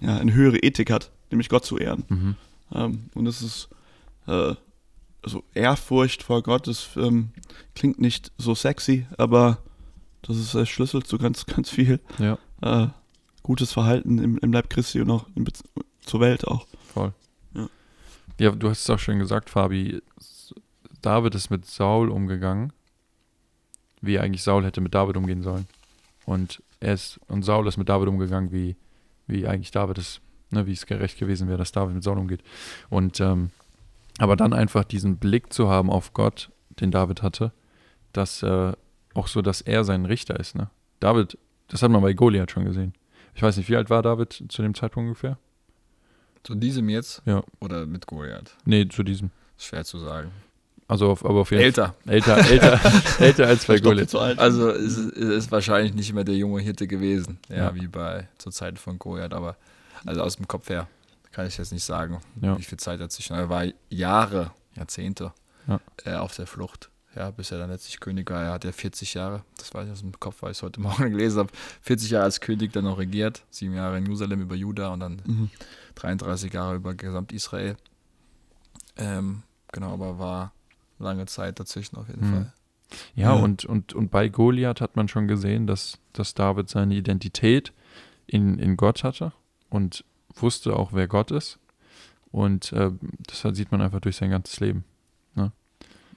ja, 0.00 0.16
eine 0.16 0.32
höhere 0.32 0.58
Ethik 0.58 0.90
hat, 0.90 1.10
nämlich 1.30 1.48
Gott 1.48 1.64
zu 1.64 1.76
ehren. 1.78 2.04
Mhm. 2.08 2.36
Ähm, 2.74 2.98
und 3.14 3.24
das 3.26 3.42
ist, 3.42 3.68
äh, 4.26 4.54
also 5.22 5.42
Ehrfurcht 5.54 6.22
vor 6.22 6.42
Gott, 6.42 6.66
das 6.66 6.88
ähm, 6.96 7.30
klingt 7.74 8.00
nicht 8.00 8.32
so 8.38 8.54
sexy, 8.54 9.06
aber 9.18 9.58
das 10.22 10.36
ist 10.38 10.54
der 10.54 10.64
Schlüssel 10.66 11.02
zu 11.02 11.18
ganz, 11.18 11.44
ganz 11.46 11.68
viel 11.70 12.00
Ja, 12.18 12.38
äh, 12.62 12.88
gutes 13.42 13.72
Verhalten 13.72 14.18
im, 14.18 14.38
im 14.38 14.52
Leib 14.52 14.70
Christi 14.70 15.00
und 15.00 15.10
auch 15.10 15.26
in 15.34 15.44
Bez 15.44 15.62
zur 16.08 16.20
Welt 16.20 16.46
auch. 16.46 16.66
voll. 16.92 17.12
Ja. 17.54 17.68
Ja, 18.38 18.50
du 18.50 18.70
hast 18.70 18.80
es 18.80 18.90
auch 18.90 18.98
schon 18.98 19.18
gesagt, 19.18 19.50
Fabi. 19.50 20.02
David 21.02 21.34
ist 21.34 21.50
mit 21.50 21.64
Saul 21.64 22.08
umgegangen, 22.08 22.72
wie 24.00 24.18
eigentlich 24.18 24.42
Saul 24.42 24.64
hätte 24.64 24.80
mit 24.80 24.94
David 24.94 25.16
umgehen 25.16 25.42
sollen. 25.42 25.66
Und 26.26 26.62
er 26.80 26.94
ist, 26.94 27.20
und 27.28 27.44
Saul 27.44 27.66
ist 27.68 27.76
mit 27.76 27.88
David 27.88 28.08
umgegangen, 28.08 28.52
wie, 28.52 28.76
wie 29.26 29.46
eigentlich 29.46 29.70
David 29.70 29.98
ist, 29.98 30.20
ne, 30.50 30.66
wie 30.66 30.72
es 30.72 30.86
gerecht 30.86 31.18
gewesen 31.18 31.48
wäre, 31.48 31.58
dass 31.58 31.72
David 31.72 31.94
mit 31.94 32.02
Saul 32.02 32.18
umgeht. 32.18 32.42
Und 32.90 33.20
ähm, 33.20 33.50
aber 34.18 34.34
dann 34.34 34.52
einfach 34.52 34.84
diesen 34.84 35.18
Blick 35.18 35.52
zu 35.52 35.68
haben 35.68 35.90
auf 35.90 36.12
Gott, 36.12 36.50
den 36.80 36.90
David 36.90 37.22
hatte, 37.22 37.52
dass 38.12 38.42
äh, 38.42 38.72
auch 39.14 39.28
so, 39.28 39.42
dass 39.42 39.60
er 39.60 39.84
sein 39.84 40.04
Richter 40.04 40.38
ist, 40.38 40.56
ne? 40.56 40.70
David, 41.00 41.38
das 41.68 41.82
hat 41.82 41.90
man 41.90 42.02
bei 42.02 42.12
Goliath 42.12 42.50
schon 42.50 42.64
gesehen. 42.64 42.94
Ich 43.34 43.42
weiß 43.42 43.56
nicht, 43.56 43.68
wie 43.68 43.76
alt 43.76 43.90
war 43.90 44.02
David 44.02 44.44
zu 44.48 44.62
dem 44.62 44.74
Zeitpunkt 44.74 45.06
ungefähr? 45.06 45.38
Zu 46.42 46.54
diesem 46.54 46.88
jetzt? 46.88 47.22
Ja. 47.26 47.42
Oder 47.60 47.86
mit 47.86 48.06
Goliath? 48.06 48.56
Nee, 48.64 48.88
zu 48.88 49.02
diesem. 49.02 49.30
Schwer 49.58 49.84
zu 49.84 49.98
sagen. 49.98 50.30
Also 50.86 51.10
auf, 51.10 51.24
aber 51.24 51.40
auf 51.40 51.50
jeden 51.50 51.62
Älter. 51.64 51.94
Fall. 52.04 52.14
Älter, 52.14 52.36
älter, 52.50 52.80
älter 53.20 53.46
als 53.46 53.66
bei 53.66 53.78
Goliath. 53.78 54.14
Also 54.14 54.70
es 54.70 54.96
ist, 54.96 55.12
ist 55.16 55.52
wahrscheinlich 55.52 55.92
nicht 55.94 56.14
mehr 56.14 56.24
der 56.24 56.36
junge 56.36 56.62
Hirte 56.62 56.86
gewesen, 56.86 57.38
ja, 57.50 57.56
Ja. 57.56 57.74
wie 57.74 57.86
bei 57.88 58.28
zur 58.38 58.52
Zeit 58.52 58.78
von 58.78 58.98
Goliath, 58.98 59.34
aber 59.34 59.56
also 60.06 60.22
aus 60.22 60.36
dem 60.36 60.48
Kopf 60.48 60.70
her 60.70 60.88
kann 61.32 61.46
ich 61.46 61.58
jetzt 61.58 61.72
nicht 61.72 61.84
sagen, 61.84 62.20
Ja. 62.40 62.56
wie 62.58 62.62
viel 62.62 62.78
Zeit 62.78 63.00
dazwischen. 63.00 63.36
Er 63.36 63.50
war 63.50 63.64
Jahre, 63.90 64.50
Jahrzehnte 64.76 65.32
Ja. 65.66 65.80
äh, 66.04 66.14
auf 66.14 66.34
der 66.34 66.46
Flucht, 66.46 66.88
ja, 67.18 67.30
bis 67.32 67.50
er 67.50 67.58
dann 67.58 67.70
letztlich 67.70 67.98
König 68.00 68.30
war. 68.30 68.44
Er 68.44 68.52
hat 68.52 68.64
ja 68.64 68.72
40 68.72 69.14
Jahre, 69.14 69.42
das 69.56 69.74
weiß 69.74 69.86
ich 69.86 69.92
aus 69.92 70.00
dem 70.00 70.18
Kopf, 70.20 70.40
weil 70.42 70.52
ich 70.52 70.58
es 70.58 70.62
heute 70.62 70.80
Morgen 70.80 71.10
gelesen 71.10 71.40
habe, 71.40 71.50
40 71.82 72.10
Jahre 72.10 72.24
als 72.24 72.40
König 72.40 72.72
dann 72.72 72.84
noch 72.84 72.98
regiert, 72.98 73.42
sieben 73.50 73.74
Jahre 73.74 73.98
in 73.98 74.04
Jerusalem 74.04 74.40
über 74.40 74.54
Juda 74.54 74.88
und 74.88 75.00
dann 75.00 75.22
Mhm. 75.26 75.50
33 75.96 76.52
Jahre 76.52 76.76
über 76.76 76.94
gesamt 76.94 77.32
Israel. 77.32 77.76
Ähm, 78.96 79.42
genau, 79.72 79.92
aber 79.94 80.18
war 80.18 80.52
lange 80.98 81.26
Zeit 81.26 81.60
dazwischen 81.60 81.96
auf 81.96 82.08
jeden 82.08 82.26
Mhm. 82.28 82.32
Fall. 82.32 82.52
Ja, 83.14 83.34
Ja. 83.36 83.42
Und, 83.42 83.64
und, 83.64 83.92
und 83.92 84.10
bei 84.10 84.28
Goliath 84.28 84.80
hat 84.80 84.96
man 84.96 85.08
schon 85.08 85.28
gesehen, 85.28 85.66
dass, 85.66 85.98
dass 86.12 86.34
David 86.34 86.68
seine 86.68 86.94
Identität 86.94 87.72
in, 88.26 88.58
in 88.58 88.76
Gott 88.76 89.04
hatte 89.04 89.32
und 89.70 90.04
wusste 90.34 90.74
auch, 90.76 90.92
wer 90.92 91.08
Gott 91.08 91.30
ist. 91.30 91.58
Und 92.30 92.72
äh, 92.72 92.90
das 93.26 93.56
sieht 93.56 93.72
man 93.72 93.80
einfach 93.80 94.00
durch 94.00 94.16
sein 94.16 94.30
ganzes 94.30 94.60
Leben, 94.60 94.84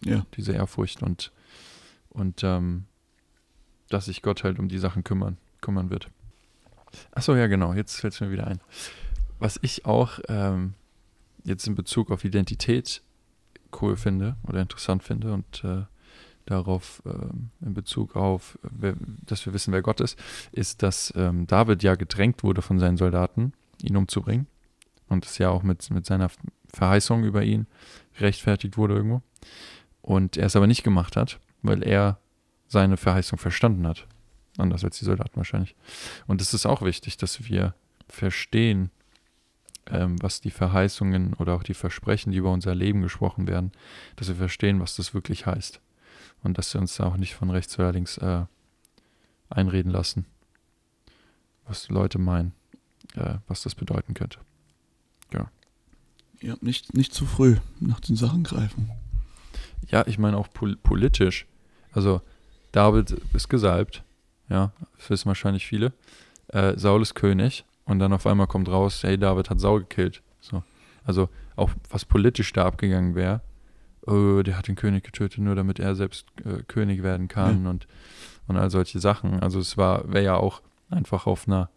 Ja. 0.03 0.25
diese 0.35 0.53
Ehrfurcht 0.53 1.03
und, 1.03 1.31
und 2.09 2.43
ähm, 2.43 2.85
dass 3.89 4.05
sich 4.05 4.21
Gott 4.21 4.43
halt 4.43 4.59
um 4.59 4.67
die 4.67 4.79
Sachen 4.79 5.03
kümmern, 5.03 5.37
kümmern 5.61 5.89
wird. 5.89 6.09
Achso, 7.11 7.35
ja, 7.35 7.47
genau, 7.47 7.73
jetzt 7.73 7.99
fällt 7.99 8.13
es 8.13 8.21
mir 8.21 8.31
wieder 8.31 8.47
ein. 8.47 8.59
Was 9.39 9.59
ich 9.61 9.85
auch 9.85 10.19
ähm, 10.27 10.73
jetzt 11.43 11.67
in 11.67 11.75
Bezug 11.75 12.11
auf 12.11 12.23
Identität 12.23 13.01
cool 13.81 13.95
finde 13.95 14.35
oder 14.47 14.61
interessant 14.61 15.03
finde 15.03 15.33
und 15.33 15.63
äh, 15.63 15.83
darauf 16.45 17.01
ähm, 17.05 17.51
in 17.61 17.73
Bezug 17.73 18.15
auf, 18.15 18.57
wer, 18.61 18.95
dass 19.25 19.45
wir 19.45 19.53
wissen, 19.53 19.73
wer 19.73 19.81
Gott 19.81 20.01
ist, 20.01 20.17
ist, 20.51 20.83
dass 20.83 21.13
ähm, 21.15 21.47
David 21.47 21.83
ja 21.83 21.95
gedrängt 21.95 22.43
wurde 22.43 22.61
von 22.61 22.79
seinen 22.79 22.97
Soldaten, 22.97 23.53
ihn 23.81 23.97
umzubringen. 23.97 24.47
Und 25.07 25.25
es 25.25 25.37
ja 25.37 25.49
auch 25.49 25.63
mit, 25.63 25.89
mit 25.91 26.05
seiner 26.05 26.29
Verheißung 26.73 27.23
über 27.25 27.43
ihn 27.43 27.67
rechtfertigt 28.19 28.77
wurde 28.77 28.95
irgendwo. 28.95 29.21
Und 30.01 30.37
er 30.37 30.47
es 30.47 30.55
aber 30.55 30.67
nicht 30.67 30.83
gemacht 30.83 31.15
hat, 31.15 31.39
weil 31.61 31.83
er 31.83 32.19
seine 32.67 32.97
Verheißung 32.97 33.37
verstanden 33.37 33.87
hat. 33.87 34.07
Anders 34.57 34.83
als 34.83 34.99
die 34.99 35.05
Soldaten 35.05 35.35
wahrscheinlich. 35.35 35.75
Und 36.27 36.41
es 36.41 36.53
ist 36.53 36.65
auch 36.65 36.81
wichtig, 36.81 37.17
dass 37.17 37.47
wir 37.47 37.73
verstehen, 38.07 38.91
ähm, 39.87 40.21
was 40.21 40.41
die 40.41 40.51
Verheißungen 40.51 41.33
oder 41.35 41.53
auch 41.53 41.63
die 41.63 41.73
Versprechen, 41.73 42.31
die 42.31 42.37
über 42.37 42.51
unser 42.51 42.75
Leben 42.75 43.01
gesprochen 43.01 43.47
werden, 43.47 43.71
dass 44.15 44.27
wir 44.27 44.35
verstehen, 44.35 44.79
was 44.79 44.95
das 44.95 45.13
wirklich 45.13 45.45
heißt. 45.45 45.79
Und 46.43 46.57
dass 46.57 46.73
wir 46.73 46.81
uns 46.81 46.95
da 46.95 47.05
auch 47.05 47.17
nicht 47.17 47.35
von 47.35 47.49
rechts 47.49 47.77
oder 47.77 47.91
links 47.91 48.17
äh, 48.17 48.45
einreden 49.49 49.91
lassen, 49.91 50.25
was 51.65 51.89
Leute 51.89 52.19
meinen, 52.19 52.53
äh, 53.15 53.35
was 53.47 53.61
das 53.61 53.75
bedeuten 53.75 54.13
könnte. 54.13 54.39
ja, 56.41 56.55
nicht, 56.61 56.93
nicht 56.93 57.13
zu 57.13 57.25
früh 57.25 57.57
nach 57.79 57.99
den 57.99 58.15
Sachen 58.15 58.43
greifen. 58.43 58.89
Ja, 59.89 60.05
ich 60.07 60.17
meine 60.17 60.37
auch 60.37 60.47
pol 60.53 60.75
politisch. 60.77 61.45
Also 61.91 62.21
David 62.71 63.11
ist 63.33 63.49
gesalbt, 63.49 64.03
ja, 64.49 64.71
das 64.97 65.09
wissen 65.09 65.27
wahrscheinlich 65.27 65.65
viele. 65.65 65.93
Äh, 66.47 66.77
Saul 66.77 67.01
ist 67.01 67.15
König 67.15 67.65
und 67.85 67.99
dann 67.99 68.13
auf 68.13 68.25
einmal 68.27 68.47
kommt 68.47 68.69
raus, 68.69 69.03
hey, 69.03 69.17
David 69.17 69.49
hat 69.49 69.59
Saul 69.59 69.81
gekillt. 69.81 70.21
So. 70.39 70.63
Also 71.03 71.29
auch 71.55 71.69
was 71.89 72.05
politisch 72.05 72.53
da 72.53 72.65
abgegangen 72.65 73.15
wäre, 73.15 73.41
oh, 74.05 74.41
der 74.41 74.57
hat 74.57 74.67
den 74.67 74.75
König 74.75 75.03
getötet, 75.03 75.39
nur 75.39 75.55
damit 75.55 75.79
er 75.79 75.95
selbst 75.95 76.25
äh, 76.45 76.63
König 76.63 77.03
werden 77.03 77.27
kann 77.27 77.67
und, 77.67 77.87
und 78.47 78.57
all 78.57 78.69
solche 78.69 78.99
Sachen. 78.99 79.39
Also 79.41 79.59
es 79.59 79.77
war, 79.77 80.11
wäre 80.11 80.25
ja 80.25 80.35
auch 80.35 80.61
einfach 80.89 81.27
auf 81.27 81.47
einer 81.47 81.69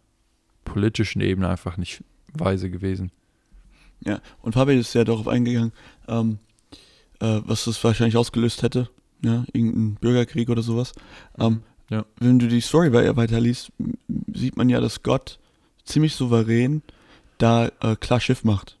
politischen 0.63 1.21
Ebene 1.21 1.47
einfach 1.47 1.77
nicht 1.77 2.03
weise 2.33 2.69
gewesen. 2.69 3.11
Ja, 4.01 4.19
und 4.41 4.53
Fabian 4.53 4.79
ist 4.79 4.93
ja 4.93 5.03
darauf 5.03 5.27
eingegangen, 5.27 5.71
ähm, 6.07 6.39
äh, 7.25 7.41
was 7.45 7.65
das 7.65 7.83
wahrscheinlich 7.83 8.17
ausgelöst 8.17 8.61
hätte. 8.63 8.89
Ja, 9.23 9.45
irgendein 9.53 9.95
Bürgerkrieg 9.95 10.49
oder 10.49 10.61
sowas. 10.61 10.93
Ähm, 11.39 11.61
Ja. 11.89 12.03
Wenn 12.19 12.39
du 12.39 12.47
die 12.47 12.61
Story 12.61 12.91
wei- 12.93 13.15
weiterliest, 13.15 13.71
sieht 14.33 14.57
man 14.57 14.69
ja, 14.69 14.79
dass 14.81 15.03
Gott 15.03 15.37
ziemlich 15.83 16.15
souverän 16.15 16.81
da 17.37 17.67
äh, 17.81 17.95
klar 17.95 18.19
Schiff 18.19 18.43
macht. 18.43 18.77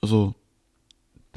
Also, 0.00 0.34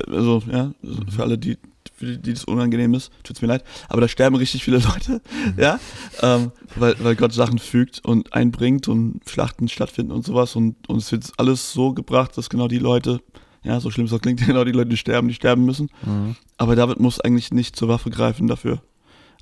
also 0.08 0.44
ja, 0.52 0.74
also 0.84 1.02
Mhm. 1.02 1.08
für 1.10 1.24
alle, 1.24 1.38
die 1.38 1.58
für 1.96 2.06
die, 2.08 2.18
die 2.22 2.34
das 2.34 2.44
unangenehm 2.46 2.94
ist, 2.94 3.12
tut's 3.24 3.42
mir 3.42 3.48
leid, 3.48 3.64
aber 3.90 4.02
da 4.02 4.08
sterben 4.08 4.36
richtig 4.36 4.64
viele 4.64 4.78
Leute, 4.94 5.22
ja, 5.58 5.80
ähm, 6.22 6.52
weil, 6.76 6.96
weil 7.00 7.16
Gott 7.16 7.32
Sachen 7.34 7.58
fügt 7.60 8.04
und 8.04 8.34
einbringt 8.34 8.88
und 8.88 9.22
Schlachten 9.30 9.68
stattfinden 9.70 10.12
und 10.12 10.26
sowas 10.26 10.56
und, 10.56 10.76
und 10.90 10.98
es 10.98 11.12
wird 11.12 11.32
alles 11.38 11.72
so 11.74 11.94
gebracht, 11.94 12.38
dass 12.38 12.50
genau 12.50 12.68
die 12.68 12.80
Leute, 12.80 13.22
ja, 13.66 13.80
so 13.80 13.90
schlimm 13.90 14.06
es 14.06 14.14
auch 14.14 14.22
klingt, 14.22 14.40
genau 14.46 14.64
die 14.64 14.72
Leute, 14.72 14.90
die 14.90 14.98
sterben, 14.98 15.28
die 15.28 15.34
sterben 15.34 15.66
müssen. 15.66 15.90
Mhm. 16.06 16.36
Aber 16.58 16.76
David 16.76 17.00
muss 17.00 17.20
eigentlich 17.20 17.52
nicht 17.52 17.76
zur 17.76 17.90
Waffe 17.90 18.10
greifen 18.10 18.48
dafür. 18.48 18.82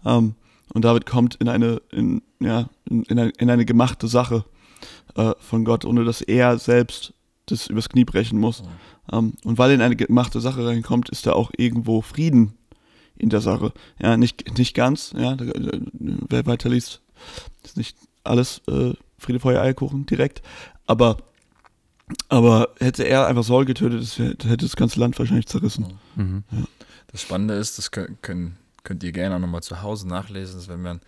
Ähm, 0.06 0.36
und 0.74 0.86
David 0.86 1.06
kommt 1.06 1.36
in 1.36 1.50
eine, 1.50 1.82
in, 1.92 2.24
ja, 2.40 2.70
in, 2.90 3.04
in, 3.04 3.20
eine, 3.20 3.30
in 3.38 3.50
eine 3.50 3.66
gemachte 3.66 4.08
Sache 4.08 4.46
äh, 5.16 5.34
von 5.40 5.66
Gott, 5.66 5.86
ohne 5.86 6.04
dass 6.06 6.22
er 6.22 6.58
selbst 6.58 7.14
das 7.48 7.68
übers 7.68 7.90
Knie 7.90 8.06
brechen 8.06 8.40
muss. 8.40 8.64
Ähm, 9.12 9.34
und 9.44 9.58
weil 9.58 9.72
er 9.72 9.76
in 9.76 9.82
eine 9.82 9.96
gemachte 9.96 10.40
Sache 10.40 10.66
reinkommt, 10.66 11.10
ist 11.10 11.26
da 11.26 11.34
auch 11.34 11.52
irgendwo 11.58 12.02
Frieden 12.02 12.54
in 13.18 13.30
der 13.30 13.42
Sache. 13.42 13.74
Ja, 14.02 14.18
nicht, 14.18 14.58
nicht 14.58 14.74
ganz, 14.74 15.14
ja, 15.16 15.38
wer 15.40 16.46
weiterliest, 16.46 17.02
ist 17.64 17.78
nicht 17.78 17.98
alles 18.24 18.62
äh, 18.68 18.94
Friede, 19.18 19.40
Feuer, 19.40 19.62
Eierkuchen 19.62 20.06
direkt, 20.06 20.42
aber 20.86 21.18
aber 22.30 22.70
hätte 22.80 23.04
er 23.04 23.28
einfach 23.28 23.44
Saul 23.44 23.66
getötet, 23.66 24.02
das 24.02 24.20
wär, 24.20 24.30
hätte 24.30 24.58
das 24.58 24.76
ganze 24.76 25.00
Land 25.00 25.18
wahrscheinlich 25.20 25.48
zerrissen. 25.48 26.00
Mhm. 26.16 26.44
Das 27.12 27.22
Spannende 27.22 27.54
ist, 27.56 27.78
das 27.78 27.92
können, 27.92 28.18
können, 28.22 28.58
könnt 28.84 29.04
ihr 29.04 29.12
gerne 29.12 29.36
auch 29.36 29.40
nochmal 29.40 29.64
zu 29.64 29.82
Hause 29.82 30.08
nachlesen, 30.08 30.56
dass 30.56 30.68
wenn 30.68 30.82
man 30.82 31.02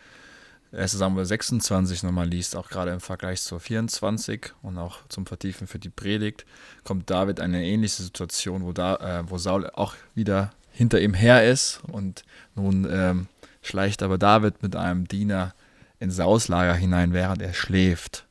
1. 0.72 0.92
Samuel 0.92 1.26
26 1.26 2.04
nochmal 2.04 2.28
liest, 2.28 2.56
auch 2.56 2.70
gerade 2.70 2.92
im 2.92 3.00
Vergleich 3.00 3.42
zur 3.42 3.60
24 3.60 4.54
und 4.62 4.78
auch 4.78 5.00
zum 5.10 5.26
Vertiefen 5.26 5.68
für 5.68 5.80
die 5.80 5.90
Predigt, 5.90 6.46
kommt 6.84 7.10
David 7.10 7.40
eine 7.40 7.64
ähnliche 7.64 8.04
Situation, 8.04 8.64
wo, 8.64 8.74
da, 8.74 8.96
äh, 8.96 9.24
wo 9.30 9.38
Saul 9.38 9.70
auch 9.72 9.96
wieder 10.16 10.52
hinter 10.72 11.00
ihm 11.00 11.14
her 11.14 11.50
ist 11.50 11.82
und 11.88 12.24
nun 12.56 12.88
ähm, 12.90 13.28
schleicht 13.62 14.04
aber 14.04 14.18
David 14.18 14.62
mit 14.62 14.76
einem 14.76 15.08
Diener 15.08 15.54
in 16.00 16.12
Sauls 16.12 16.50
Lager 16.50 16.76
hinein, 16.76 17.14
während 17.14 17.42
er 17.42 17.54
schläft. 17.54 18.25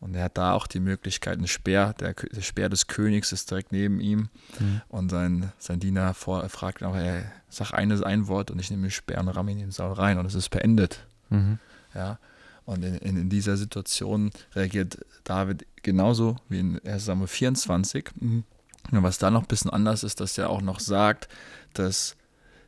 Und 0.00 0.14
er 0.14 0.24
hat 0.24 0.38
da 0.38 0.52
auch 0.52 0.68
die 0.68 0.78
Möglichkeit, 0.78 1.38
ein 1.38 1.48
Speer, 1.48 1.92
der, 1.94 2.14
der 2.14 2.40
Speer 2.40 2.68
des 2.68 2.86
Königs 2.86 3.32
ist 3.32 3.50
direkt 3.50 3.72
neben 3.72 4.00
ihm. 4.00 4.28
Mhm. 4.60 4.80
Und 4.88 5.10
sein, 5.10 5.52
sein 5.58 5.80
Diener 5.80 6.14
vor, 6.14 6.48
fragt 6.48 6.80
ihn 6.80 6.86
auch, 6.86 6.94
ey, 6.94 7.24
sag 7.48 7.72
eine, 7.72 8.04
ein 8.06 8.28
Wort 8.28 8.50
und 8.50 8.60
ich 8.60 8.70
nehme 8.70 8.82
den 8.82 8.90
Speer 8.92 9.18
und 9.18 9.28
ramme 9.28 9.50
ihn 9.50 9.58
in 9.58 9.66
den 9.66 9.72
Saul 9.72 9.92
rein. 9.92 10.18
Und 10.18 10.26
es 10.26 10.34
ist 10.34 10.50
beendet. 10.50 11.04
Mhm. 11.30 11.58
Ja. 11.94 12.18
Und 12.64 12.84
in, 12.84 12.94
in, 12.96 13.16
in 13.16 13.28
dieser 13.28 13.56
Situation 13.56 14.30
reagiert 14.54 15.04
David 15.24 15.66
genauso 15.82 16.36
wie 16.48 16.60
in 16.60 16.80
1. 16.86 17.04
Samuel 17.04 17.26
24. 17.26 18.10
Mhm. 18.20 18.44
Nur 18.90 19.02
was 19.02 19.18
da 19.18 19.30
noch 19.30 19.42
ein 19.42 19.48
bisschen 19.48 19.70
anders 19.70 20.04
ist, 20.04 20.20
dass 20.20 20.38
er 20.38 20.48
auch 20.48 20.62
noch 20.62 20.78
sagt, 20.78 21.28
dass 21.74 22.14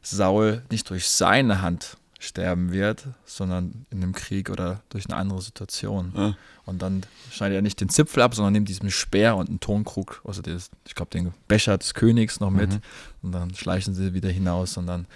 Saul 0.02 0.62
nicht 0.70 0.90
durch 0.90 1.08
seine 1.08 1.62
Hand 1.62 1.96
sterben 2.20 2.70
wird, 2.70 3.08
sondern 3.24 3.86
in 3.90 4.02
einem 4.02 4.12
Krieg 4.12 4.50
oder 4.50 4.82
durch 4.90 5.06
eine 5.08 5.16
andere 5.16 5.40
Situation. 5.40 6.12
Ja. 6.14 6.36
Und 6.66 6.82
dann 6.82 7.02
schneidet 7.32 7.56
er 7.56 7.62
nicht 7.62 7.80
den 7.80 7.88
Zipfel 7.88 8.22
ab, 8.22 8.34
sondern 8.34 8.52
nimmt 8.52 8.68
diesen 8.68 8.90
Speer 8.90 9.36
und 9.36 9.48
einen 9.48 9.58
Tonkrug, 9.58 10.20
also 10.24 10.42
des, 10.42 10.70
ich 10.86 10.94
glaube 10.94 11.10
den 11.10 11.32
Becher 11.48 11.78
des 11.78 11.94
Königs 11.94 12.38
noch 12.38 12.50
mit. 12.50 12.70
Mhm. 12.70 12.80
Und 13.22 13.32
dann 13.32 13.54
schleichen 13.54 13.94
sie 13.94 14.12
wieder 14.12 14.28
hinaus 14.28 14.76
und 14.76 14.86
dann 14.86 15.06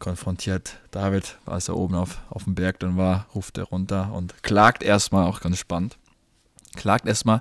konfrontiert 0.00 0.78
David, 0.90 1.38
als 1.46 1.68
er 1.68 1.76
oben 1.76 1.94
auf, 1.94 2.18
auf 2.28 2.44
dem 2.44 2.56
Berg 2.56 2.80
dann 2.80 2.96
war, 2.96 3.26
ruft 3.34 3.56
er 3.56 3.64
runter 3.64 4.12
und 4.12 4.42
klagt 4.42 4.82
erstmal, 4.82 5.26
auch 5.26 5.40
ganz 5.40 5.58
spannend, 5.58 5.96
klagt 6.74 7.06
erstmal 7.06 7.40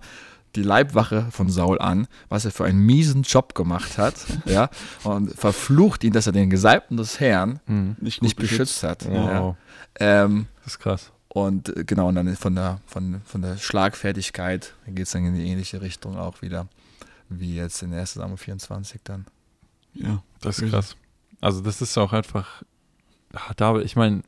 die 0.55 0.63
Leibwache 0.63 1.27
von 1.31 1.49
Saul 1.49 1.79
an, 1.79 2.07
was 2.29 2.45
er 2.45 2.51
für 2.51 2.65
einen 2.65 2.79
miesen 2.79 3.23
Job 3.23 3.53
gemacht 3.53 3.97
hat, 3.97 4.15
ja, 4.45 4.69
und 5.03 5.31
verflucht 5.33 6.03
ihn, 6.03 6.13
dass 6.13 6.25
er 6.27 6.33
den 6.33 6.49
Gesalbten 6.49 6.97
des 6.97 7.19
Herrn 7.19 7.59
Mhm. 7.67 7.95
Nicht, 7.99 8.21
nicht 8.21 8.35
beschützt 8.37 8.83
hat. 8.83 9.03
Ja. 9.05 9.41
Wow. 9.41 9.55
Ähm, 9.99 10.47
Das 10.63 10.73
ist 10.73 10.79
krass. 10.79 11.11
und 11.29 11.75
äh, 11.75 11.83
genau, 11.83 12.07
und 12.07 12.15
dann 12.15 12.35
von 12.35 12.55
der, 12.55 12.79
von, 12.85 13.21
von 13.25 13.41
der 13.41 13.57
Schlagfertigkeit 13.57 14.73
geht 14.87 15.05
es 15.05 15.11
dann 15.11 15.25
in 15.25 15.35
die 15.35 15.47
ähnliche 15.47 15.81
Richtung 15.81 16.17
auch 16.17 16.41
wieder, 16.41 16.67
wie 17.29 17.55
jetzt 17.55 17.81
in 17.83 17.93
1. 17.93 18.13
Samuel 18.13 18.37
24 18.37 19.01
dann. 19.03 19.25
Ja. 19.93 20.23
Das 20.41 20.59
ist 20.59 20.71
krass. 20.71 20.95
Also 21.41 21.61
das 21.61 21.81
ist 21.81 21.97
auch 21.97 22.13
einfach, 22.13 22.63
ah, 23.33 23.53
David, 23.55 23.85
ich 23.85 23.95
meine, 23.95 24.21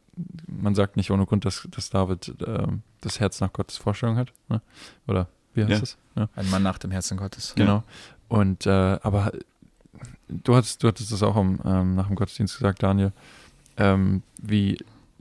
man 0.48 0.76
sagt 0.76 0.98
nicht 0.98 1.12
ohne 1.12 1.26
Grund, 1.26 1.46
dass, 1.46 1.68
dass 1.72 1.90
David 1.90 2.36
ähm, 2.46 2.82
das 3.02 3.20
Herz 3.20 3.40
nach 3.40 3.54
Gottes 3.54 3.78
Vorstellung 3.78 4.18
hat. 4.18 4.34
Ne? 4.50 4.62
Oder 5.08 5.28
wie 5.54 5.62
heißt 5.64 5.72
Ja. 5.72 5.78
es? 5.84 5.98
Ja. 6.16 6.30
Ein 6.36 6.50
Mann 6.50 6.64
nach 6.64 6.78
dem 6.78 6.92
Herzen 6.92 7.18
Gottes. 7.18 7.54
Genau. 7.56 7.84
Und 8.28 8.66
äh, 8.66 8.70
aber 9.02 9.32
du 10.28 10.56
hattest, 10.56 10.84
du 10.84 10.88
hattest 10.88 11.12
das 11.12 11.24
auch 11.24 11.36
am, 11.36 11.60
ähm, 11.66 11.96
nach 11.96 12.08
dem 12.08 12.16
Gottesdienst 12.16 12.58
gesagt, 12.58 12.84
Daniel, 12.84 13.12
ähm, 13.78 14.24
wie 14.42 14.78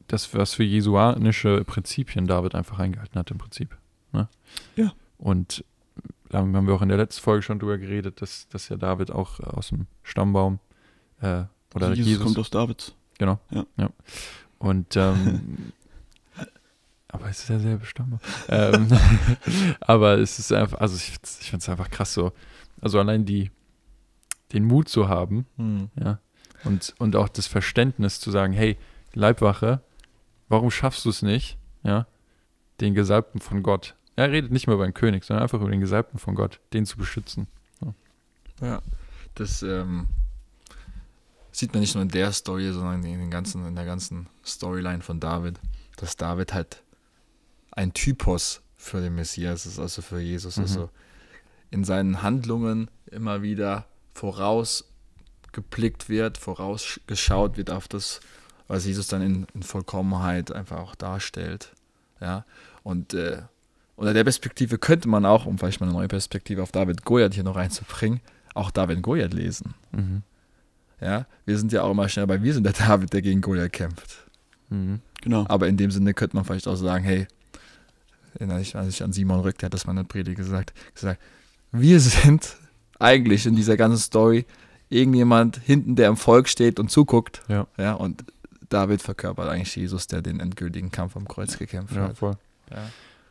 das, 0.08 0.32
was 0.34 0.54
für 0.54 0.64
jesuanische 0.64 1.64
Prinzipien 1.64 2.26
David 2.26 2.54
einfach 2.54 2.78
eingehalten 2.78 3.18
hat 3.18 3.30
im 3.30 3.38
Prinzip. 3.38 3.76
Ne? 4.12 4.28
Ja. 4.76 4.92
Und 5.18 5.64
da 6.30 6.38
haben 6.38 6.66
wir 6.66 6.74
auch 6.74 6.82
in 6.82 6.88
der 6.88 6.98
letzten 6.98 7.22
Folge 7.22 7.42
schon 7.42 7.58
drüber 7.58 7.78
geredet, 7.78 8.20
dass, 8.20 8.48
dass 8.48 8.68
ja 8.68 8.76
David 8.76 9.10
auch 9.10 9.40
aus 9.40 9.68
dem 9.68 9.86
Stammbaum 10.02 10.58
äh, 11.20 11.44
oder 11.74 11.86
Also 11.88 11.92
Jesus, 11.94 12.06
Jesus, 12.06 12.24
kommt 12.24 12.38
aus 12.38 12.50
Davids. 12.50 12.94
genau. 13.18 13.38
Ja. 13.50 13.90
Und 14.58 14.96
ähm, 14.96 15.72
aber 17.08 17.28
es 17.28 17.40
ist 17.40 17.48
derselbe 17.48 17.84
Stammbaum. 17.86 18.20
ähm, 18.48 18.88
aber 19.80 20.18
es 20.18 20.38
ist 20.38 20.52
einfach, 20.52 20.78
also 20.78 20.96
ich, 20.96 21.14
ich 21.40 21.50
finde 21.50 21.62
es 21.62 21.68
einfach 21.68 21.90
krass 21.90 22.14
so. 22.14 22.32
Also 22.80 22.98
allein 22.98 23.24
die, 23.24 23.50
den 24.52 24.64
Mut 24.64 24.88
zu 24.88 25.08
haben, 25.08 25.46
Hm. 25.56 25.90
ja, 25.96 26.20
und, 26.64 26.94
und 26.98 27.16
auch 27.16 27.28
das 27.28 27.46
Verständnis 27.46 28.20
zu 28.20 28.30
sagen, 28.30 28.52
hey, 28.52 28.76
Leibwache, 29.14 29.80
warum 30.48 30.70
schaffst 30.70 31.04
du 31.04 31.10
es 31.10 31.22
nicht, 31.22 31.56
ja, 31.82 32.06
den 32.80 32.94
Gesalbten 32.94 33.40
von 33.40 33.62
Gott, 33.62 33.94
er 34.16 34.30
redet 34.32 34.50
nicht 34.50 34.66
mehr 34.66 34.74
über 34.74 34.84
den 34.86 34.94
König, 34.94 35.24
sondern 35.24 35.44
einfach 35.44 35.60
über 35.60 35.70
den 35.70 35.80
Gesalbten 35.80 36.18
von 36.18 36.34
Gott, 36.34 36.60
den 36.72 36.86
zu 36.86 36.96
beschützen. 36.96 37.46
Ja, 38.60 38.82
das 39.34 39.62
ähm, 39.62 40.08
sieht 41.52 41.72
man 41.72 41.80
nicht 41.80 41.94
nur 41.94 42.02
in 42.02 42.08
der 42.08 42.32
Story, 42.32 42.72
sondern 42.72 43.04
in, 43.04 43.18
den 43.18 43.30
ganzen, 43.30 43.66
in 43.66 43.76
der 43.76 43.84
ganzen 43.84 44.28
Storyline 44.44 45.02
von 45.02 45.20
David, 45.20 45.60
dass 45.96 46.16
David 46.16 46.54
halt 46.54 46.82
ein 47.78 47.92
Typos 47.92 48.60
für 48.76 49.00
den 49.00 49.14
Messias 49.14 49.64
ist, 49.64 49.78
also 49.78 50.02
für 50.02 50.18
Jesus. 50.18 50.56
Mhm. 50.56 50.62
Also 50.64 50.90
in 51.70 51.84
seinen 51.84 52.22
Handlungen 52.22 52.90
immer 53.06 53.40
wieder 53.40 53.86
vorausgeblickt 54.14 56.08
wird, 56.08 56.38
vorausgeschaut 56.38 57.56
wird 57.56 57.70
auf 57.70 57.86
das, 57.86 58.20
was 58.66 58.84
Jesus 58.84 59.06
dann 59.06 59.22
in, 59.22 59.46
in 59.54 59.62
Vollkommenheit 59.62 60.50
einfach 60.50 60.78
auch 60.78 60.96
darstellt. 60.96 61.72
Ja, 62.20 62.44
und 62.82 63.14
äh, 63.14 63.42
unter 63.94 64.12
der 64.12 64.24
Perspektive 64.24 64.78
könnte 64.78 65.08
man 65.08 65.24
auch, 65.24 65.46
um 65.46 65.56
vielleicht 65.56 65.80
mal 65.80 65.86
eine 65.86 65.94
neue 65.94 66.08
Perspektive 66.08 66.64
auf 66.64 66.72
David 66.72 67.04
Goliath 67.04 67.34
hier 67.34 67.44
noch 67.44 67.54
reinzubringen, 67.54 68.20
auch 68.54 68.72
David 68.72 69.02
Goliath 69.02 69.34
lesen. 69.34 69.74
Mhm. 69.92 70.22
Ja, 71.00 71.26
wir 71.44 71.56
sind 71.56 71.70
ja 71.70 71.82
auch 71.82 71.92
immer 71.92 72.08
schnell 72.08 72.26
bei, 72.26 72.42
wir 72.42 72.54
sind 72.54 72.64
der 72.64 72.72
David, 72.72 73.12
der 73.12 73.22
gegen 73.22 73.40
Goliath 73.40 73.72
kämpft. 73.72 74.26
Mhm. 74.68 75.00
Genau. 75.22 75.46
Aber 75.48 75.68
in 75.68 75.76
dem 75.76 75.92
Sinne 75.92 76.12
könnte 76.12 76.34
man 76.34 76.44
vielleicht 76.44 76.66
auch 76.66 76.74
sagen, 76.74 77.04
hey, 77.04 77.28
ich, 78.60 78.76
als 78.76 78.88
ich 78.88 79.02
an 79.02 79.12
Simon 79.12 79.40
Rück, 79.40 79.58
der 79.58 79.66
hat 79.66 79.74
das 79.74 79.86
mal 79.86 79.92
in 79.92 79.96
der 79.98 80.04
Predigt 80.04 80.36
gesagt, 80.36 80.72
gesagt, 80.94 81.20
wir 81.72 82.00
sind 82.00 82.56
eigentlich 82.98 83.46
in 83.46 83.54
dieser 83.56 83.76
ganzen 83.76 83.98
Story 84.00 84.46
irgendjemand 84.88 85.58
hinten, 85.58 85.96
der 85.96 86.08
im 86.08 86.16
Volk 86.16 86.48
steht 86.48 86.80
und 86.80 86.90
zuguckt. 86.90 87.42
Ja. 87.48 87.66
Ja, 87.76 87.94
und 87.94 88.24
David 88.68 89.02
verkörpert 89.02 89.48
eigentlich 89.48 89.74
Jesus, 89.76 90.06
der 90.06 90.22
den 90.22 90.40
endgültigen 90.40 90.90
Kampf 90.90 91.16
am 91.16 91.26
Kreuz 91.28 91.58
gekämpft 91.58 91.94
Ja, 91.94 92.02
hat. 92.08 92.18
voll. 92.18 92.36
Ja. 92.70 92.78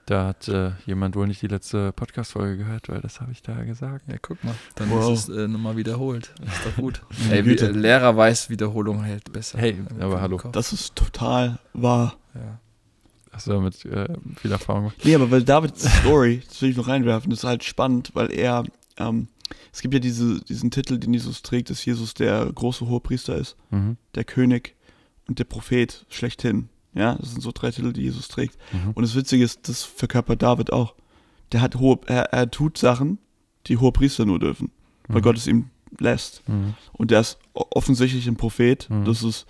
Da 0.06 0.28
hat 0.28 0.48
äh, 0.48 0.72
jemand 0.86 1.18
wohl 1.18 1.28
nicht 1.28 1.42
die 1.42 1.48
letzte 1.48 1.92
Podcast-Folge 1.92 2.58
gehört, 2.58 2.88
weil 2.88 3.02
das 3.02 3.20
habe 3.20 3.34
ich 3.34 3.42
da 3.42 3.62
gesagt. 3.66 4.06
ja, 4.08 4.16
guck 4.22 4.42
mal. 4.44 4.56
Dann 4.76 4.90
Wow. 4.90 5.12
ist 5.14 5.28
es 5.28 5.36
äh, 5.38 5.48
nochmal 5.50 5.76
wiederholt. 5.76 6.32
Ist 6.46 6.66
doch 6.66 6.76
gut. 6.82 7.02
Ey, 7.30 7.46
wie, 7.46 7.56
äh, 7.58 7.72
Lehrer 7.72 8.16
weiß, 8.16 8.50
Wiederholung 8.50 9.04
hält 9.04 9.34
besser. 9.34 9.58
Hey, 9.58 9.78
aber 10.00 10.22
hallo. 10.22 10.38
Kopf. 10.38 10.54
Das 10.54 10.72
ist 10.72 10.96
total 10.96 11.60
wahr. 11.74 12.16
Ja. 12.36 12.60
Hast 13.38 13.46
du 13.46 13.52
damit 13.52 13.86
äh, 13.86 14.08
viel 14.36 14.52
Erfahrung 14.52 14.82
gemacht? 14.84 14.98
Nee, 15.04 15.14
aber 15.14 15.30
weil 15.30 15.44
Davids 15.44 15.86
Story, 16.00 16.42
das 16.48 16.60
will 16.64 16.72
ich 16.72 16.78
noch 16.78 16.88
reinwerfen, 16.88 17.30
das 17.30 17.40
ist 17.40 17.46
halt 17.46 17.64
spannend, 17.64 18.10
weil 18.16 18.32
er, 18.32 18.64
ähm, 18.98 19.28
es 19.72 19.82
gibt 19.82 19.94
ja 19.94 20.00
diese, 20.00 20.42
diesen 20.42 20.72
Titel, 20.72 20.98
den 20.98 21.14
Jesus 21.14 21.44
trägt, 21.44 21.70
dass 21.70 21.86
Jesus 21.86 22.16
der 22.16 22.48
große 22.52 22.88
Hohepriester 22.88 23.36
ist, 23.36 23.56
Mhm. 23.70 23.98
der 24.16 24.24
König 24.24 24.76
und 25.28 25.38
der 25.38 25.44
Prophet 25.44 26.08
schlechthin. 26.10 26.70
Ja, 26.96 27.14
das 27.14 27.30
sind 27.30 27.42
so 27.42 27.52
drei 27.54 27.70
Titel, 27.70 27.94
die 27.94 28.02
Jesus 28.02 28.28
trägt. 28.28 28.58
Mhm. 28.74 28.94
Und 28.96 29.04
das 29.04 29.14
Witzige 29.14 29.44
ist, 29.44 29.70
das 29.70 29.84
verkörpert 29.84 30.42
David 30.42 30.74
auch. 30.74 30.96
Der 31.52 31.62
hat 31.62 31.76
hohe, 31.76 32.00
er, 32.08 32.34
er 32.34 32.50
tut 32.50 32.80
Sachen, 32.80 33.20
die 33.68 33.78
Hohepriester 33.78 34.26
nur 34.26 34.40
dürfen, 34.40 34.72
weil 35.08 35.20
Mhm. 35.20 35.24
Gott 35.24 35.38
es 35.38 35.46
ihm 35.46 35.70
lässt. 36.00 36.42
Mhm. 36.50 36.74
Und 36.94 37.12
der 37.12 37.20
ist 37.20 37.38
offensichtlich 37.54 38.26
ein 38.28 38.36
Prophet. 38.36 38.90
Mhm. 38.90 39.06
Das 39.06 39.22
ist, 39.22 39.46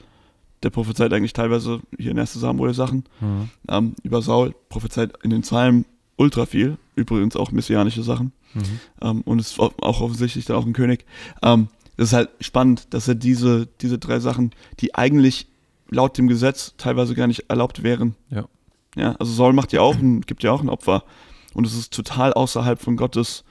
der 0.63 0.69
prophezeit 0.69 1.13
eigentlich 1.13 1.33
teilweise 1.33 1.81
hier 1.97 2.11
in 2.11 2.19
1. 2.19 2.33
Samuel 2.33 2.73
Sachen 2.73 3.03
Mhm. 3.21 3.49
ähm, 3.69 3.95
über 4.03 4.21
Saul, 4.21 4.55
prophezeit 4.69 5.13
in 5.23 5.29
den 5.29 5.41
Psalmen 5.41 5.85
ultra 6.15 6.45
viel, 6.45 6.77
übrigens 6.95 7.35
auch 7.35 7.51
messianische 7.51 8.03
Sachen. 8.03 8.31
Mhm. 8.53 8.63
Ähm, 9.01 9.21
und 9.21 9.39
ist 9.39 9.59
au- 9.59 9.73
auch 9.81 10.01
offensichtlich 10.01 10.45
dann 10.45 10.57
auch 10.57 10.65
ein 10.65 10.73
König. 10.73 11.05
Ähm, 11.43 11.67
das 11.95 12.09
ist 12.09 12.13
halt 12.13 12.29
spannend, 12.41 12.87
dass 12.93 13.07
er 13.07 13.15
diese, 13.15 13.67
diese 13.81 13.97
drei 13.99 14.19
Sachen, 14.19 14.51
die 14.79 14.95
eigentlich 14.95 15.47
laut 15.89 16.17
dem 16.17 16.27
Gesetz 16.27 16.73
teilweise 16.77 17.13
gar 17.15 17.27
nicht 17.27 17.45
erlaubt 17.49 17.83
wären. 17.83 18.15
Ja. 18.29 18.45
Ja, 18.95 19.11
also 19.19 19.31
Saul 19.31 19.53
macht 19.53 19.73
ja 19.73 19.81
auch 19.81 19.95
ein, 19.95 20.21
gibt 20.21 20.41
ja 20.43 20.51
auch 20.51 20.61
ein 20.61 20.69
Opfer. 20.69 21.03
Und 21.53 21.65
es 21.67 21.75
ist 21.75 21.93
total 21.93 22.33
außerhalb 22.33 22.81
von 22.81 22.97
Gottes 22.97 23.43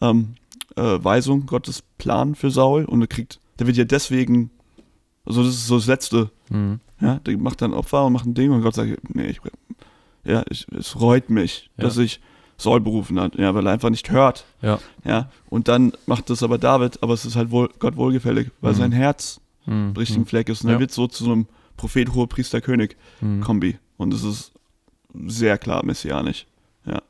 ähm, 0.00 0.34
äh, 0.76 0.82
Weisung, 0.82 1.44
Gottes 1.46 1.82
Plan 1.98 2.34
für 2.34 2.50
Saul. 2.50 2.84
Und 2.86 3.02
er 3.02 3.06
kriegt, 3.06 3.38
der 3.58 3.66
wird 3.66 3.76
ja 3.76 3.84
deswegen, 3.84 4.50
also 5.24 5.42
das 5.42 5.54
ist 5.54 5.66
so 5.66 5.76
das 5.76 5.86
Letzte, 5.86 6.30
Mhm. 6.50 6.80
ja, 7.00 7.16
der 7.20 7.38
macht 7.38 7.62
dann 7.62 7.72
Opfer 7.74 8.04
und 8.04 8.12
macht 8.12 8.26
ein 8.26 8.34
Ding 8.34 8.50
und 8.50 8.62
Gott 8.62 8.74
sagt, 8.74 9.14
nee, 9.14 9.26
ich, 9.26 9.40
ja, 10.24 10.42
ich, 10.50 10.66
es 10.72 11.00
reut 11.00 11.30
mich, 11.30 11.70
Ja. 11.76 11.84
dass 11.84 11.96
ich 11.98 12.20
Saul 12.56 12.80
berufen 12.80 13.18
hat, 13.18 13.34
ja, 13.36 13.54
weil 13.54 13.66
er 13.66 13.72
einfach 13.72 13.90
nicht 13.90 14.10
hört, 14.10 14.44
Ja. 14.62 14.78
ja, 15.04 15.30
und 15.50 15.68
dann 15.68 15.92
macht 16.06 16.30
das 16.30 16.42
aber 16.42 16.58
David, 16.58 17.02
aber 17.02 17.14
es 17.14 17.24
ist 17.24 17.36
halt 17.36 17.50
wohl, 17.50 17.68
Gott 17.78 17.96
wohlgefällig, 17.96 18.50
weil 18.60 18.72
Mhm. 18.72 18.76
sein 18.78 18.92
Herz 18.92 19.40
Mhm. 19.66 19.72
im 19.90 19.96
richtigen 19.96 20.26
Fleck 20.26 20.48
ist 20.48 20.62
und 20.62 20.68
Ja. 20.70 20.76
er 20.76 20.80
wird 20.80 20.92
so 20.92 21.06
zu 21.08 21.24
so 21.24 21.32
einem 21.32 21.46
Prophet, 21.76 22.14
hoher 22.14 22.28
Priester, 22.28 22.60
König 22.60 22.96
Mhm. 23.20 23.40
Kombi 23.40 23.78
und 23.96 24.14
es 24.14 24.22
ist 24.22 24.52
sehr 25.26 25.58
klar 25.58 25.84
messianisch, 25.84 26.46
ja. 26.86 27.00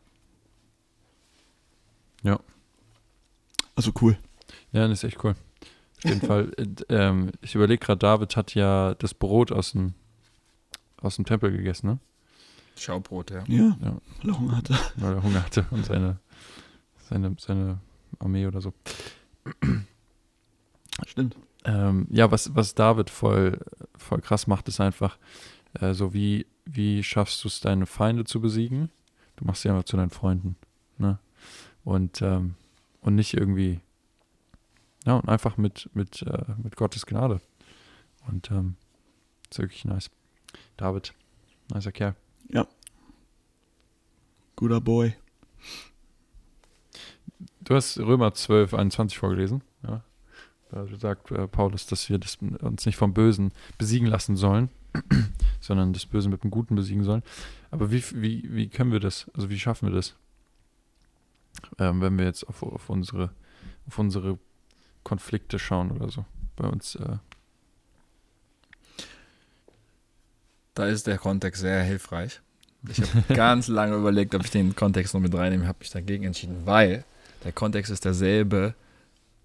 Ja. 2.22 2.38
Also 3.76 3.92
cool. 4.00 4.16
Ja, 4.72 4.88
das 4.88 4.98
ist 5.02 5.04
echt 5.04 5.22
cool. 5.24 5.34
Auf 6.04 6.10
jeden 6.10 6.20
Fall. 6.26 6.52
äh, 6.58 6.66
ähm, 6.94 7.30
ich 7.40 7.54
überlege 7.54 7.84
gerade, 7.84 7.98
David 7.98 8.36
hat 8.36 8.54
ja 8.54 8.94
das 8.94 9.14
Brot 9.14 9.50
aus 9.52 9.72
dem, 9.72 9.94
aus 11.00 11.16
dem 11.16 11.24
Tempel 11.24 11.50
gegessen, 11.50 11.86
ne? 11.86 11.98
Schaubrot, 12.76 13.30
ja. 13.30 13.44
Ja, 13.46 13.76
Ja. 13.80 13.96
weil 14.22 14.30
er 14.30 14.38
Hunger 14.38 14.56
hatte. 14.56 14.78
Weil 14.96 15.14
er 15.14 15.22
Hunger 15.22 15.44
hatte 15.44 15.64
und 15.70 15.86
seine, 15.86 16.18
seine, 17.08 17.36
seine 17.38 17.78
Armee 18.18 18.46
oder 18.46 18.60
so. 18.60 18.72
Stimmt. 21.06 21.36
Ähm, 21.64 22.06
ja, 22.10 22.30
was, 22.30 22.54
was 22.54 22.74
David 22.74 23.10
voll, 23.10 23.58
voll 23.96 24.20
krass 24.20 24.46
macht, 24.46 24.68
ist 24.68 24.80
einfach 24.80 25.18
äh, 25.80 25.94
so, 25.94 26.12
wie, 26.12 26.46
wie 26.64 27.02
schaffst 27.02 27.42
du 27.44 27.48
es, 27.48 27.60
deine 27.60 27.86
Feinde 27.86 28.24
zu 28.24 28.40
besiegen? 28.40 28.90
Du 29.36 29.44
machst 29.44 29.62
sie 29.62 29.70
einfach 29.70 29.84
zu 29.84 29.96
deinen 29.96 30.10
Freunden. 30.10 30.56
Ne? 30.98 31.18
Und, 31.84 32.22
ähm, 32.22 32.54
und 33.00 33.14
nicht 33.14 33.34
irgendwie, 33.34 33.80
ja, 35.04 35.16
und 35.16 35.28
einfach 35.28 35.56
mit, 35.56 35.90
mit, 35.94 36.22
äh, 36.22 36.44
mit 36.62 36.76
Gottes 36.76 37.06
Gnade. 37.06 37.40
Und 38.26 38.50
ähm, 38.50 38.76
ist 39.50 39.58
wirklich 39.58 39.84
nice. 39.84 40.10
David, 40.76 41.12
nicer 41.72 41.92
Kerl. 41.92 42.16
Guter 44.56 44.80
Boy. 44.80 45.14
Du 47.60 47.74
hast 47.74 47.98
Römer 47.98 48.34
12, 48.34 48.74
21 48.74 49.18
vorgelesen. 49.18 49.62
Ja. 49.82 50.02
Da 50.70 50.86
sagt 50.96 51.30
äh, 51.30 51.46
Paulus, 51.48 51.86
dass 51.86 52.08
wir 52.08 52.18
das, 52.18 52.36
uns 52.36 52.86
nicht 52.86 52.96
vom 52.96 53.14
Bösen 53.14 53.52
besiegen 53.78 54.08
lassen 54.08 54.36
sollen, 54.36 54.70
sondern 55.60 55.92
das 55.92 56.06
Böse 56.06 56.28
mit 56.28 56.42
dem 56.44 56.50
Guten 56.50 56.74
besiegen 56.74 57.04
sollen. 57.04 57.22
Aber 57.70 57.90
wie, 57.90 58.02
wie, 58.14 58.54
wie 58.54 58.68
können 58.68 58.92
wir 58.92 59.00
das? 59.00 59.30
Also 59.34 59.50
wie 59.50 59.58
schaffen 59.58 59.88
wir 59.88 59.94
das? 59.94 60.14
Ähm, 61.78 62.00
wenn 62.00 62.18
wir 62.18 62.24
jetzt 62.24 62.44
auf, 62.44 62.62
auf, 62.62 62.90
unsere, 62.90 63.30
auf 63.86 63.98
unsere 63.98 64.38
Konflikte 65.04 65.58
schauen 65.58 65.90
oder 65.92 66.10
so. 66.10 66.24
Bei 66.56 66.66
uns, 66.68 66.96
äh, 66.96 67.18
Da 70.74 70.86
ist 70.86 71.06
der 71.06 71.18
Kontext 71.18 71.60
sehr 71.60 71.82
hilfreich. 71.82 72.40
Ich 72.88 73.00
habe 73.00 73.22
ganz 73.34 73.68
lange 73.68 73.96
überlegt, 73.96 74.34
ob 74.34 74.44
ich 74.44 74.50
den 74.50 74.74
Kontext 74.74 75.14
noch 75.14 75.20
mit 75.20 75.34
reinnehme, 75.34 75.66
habe 75.66 75.78
mich 75.80 75.90
dagegen 75.90 76.24
entschieden, 76.24 76.62
weil 76.64 77.04
der 77.44 77.52
Kontext 77.52 77.92
ist 77.92 78.04
derselbe, 78.04 78.74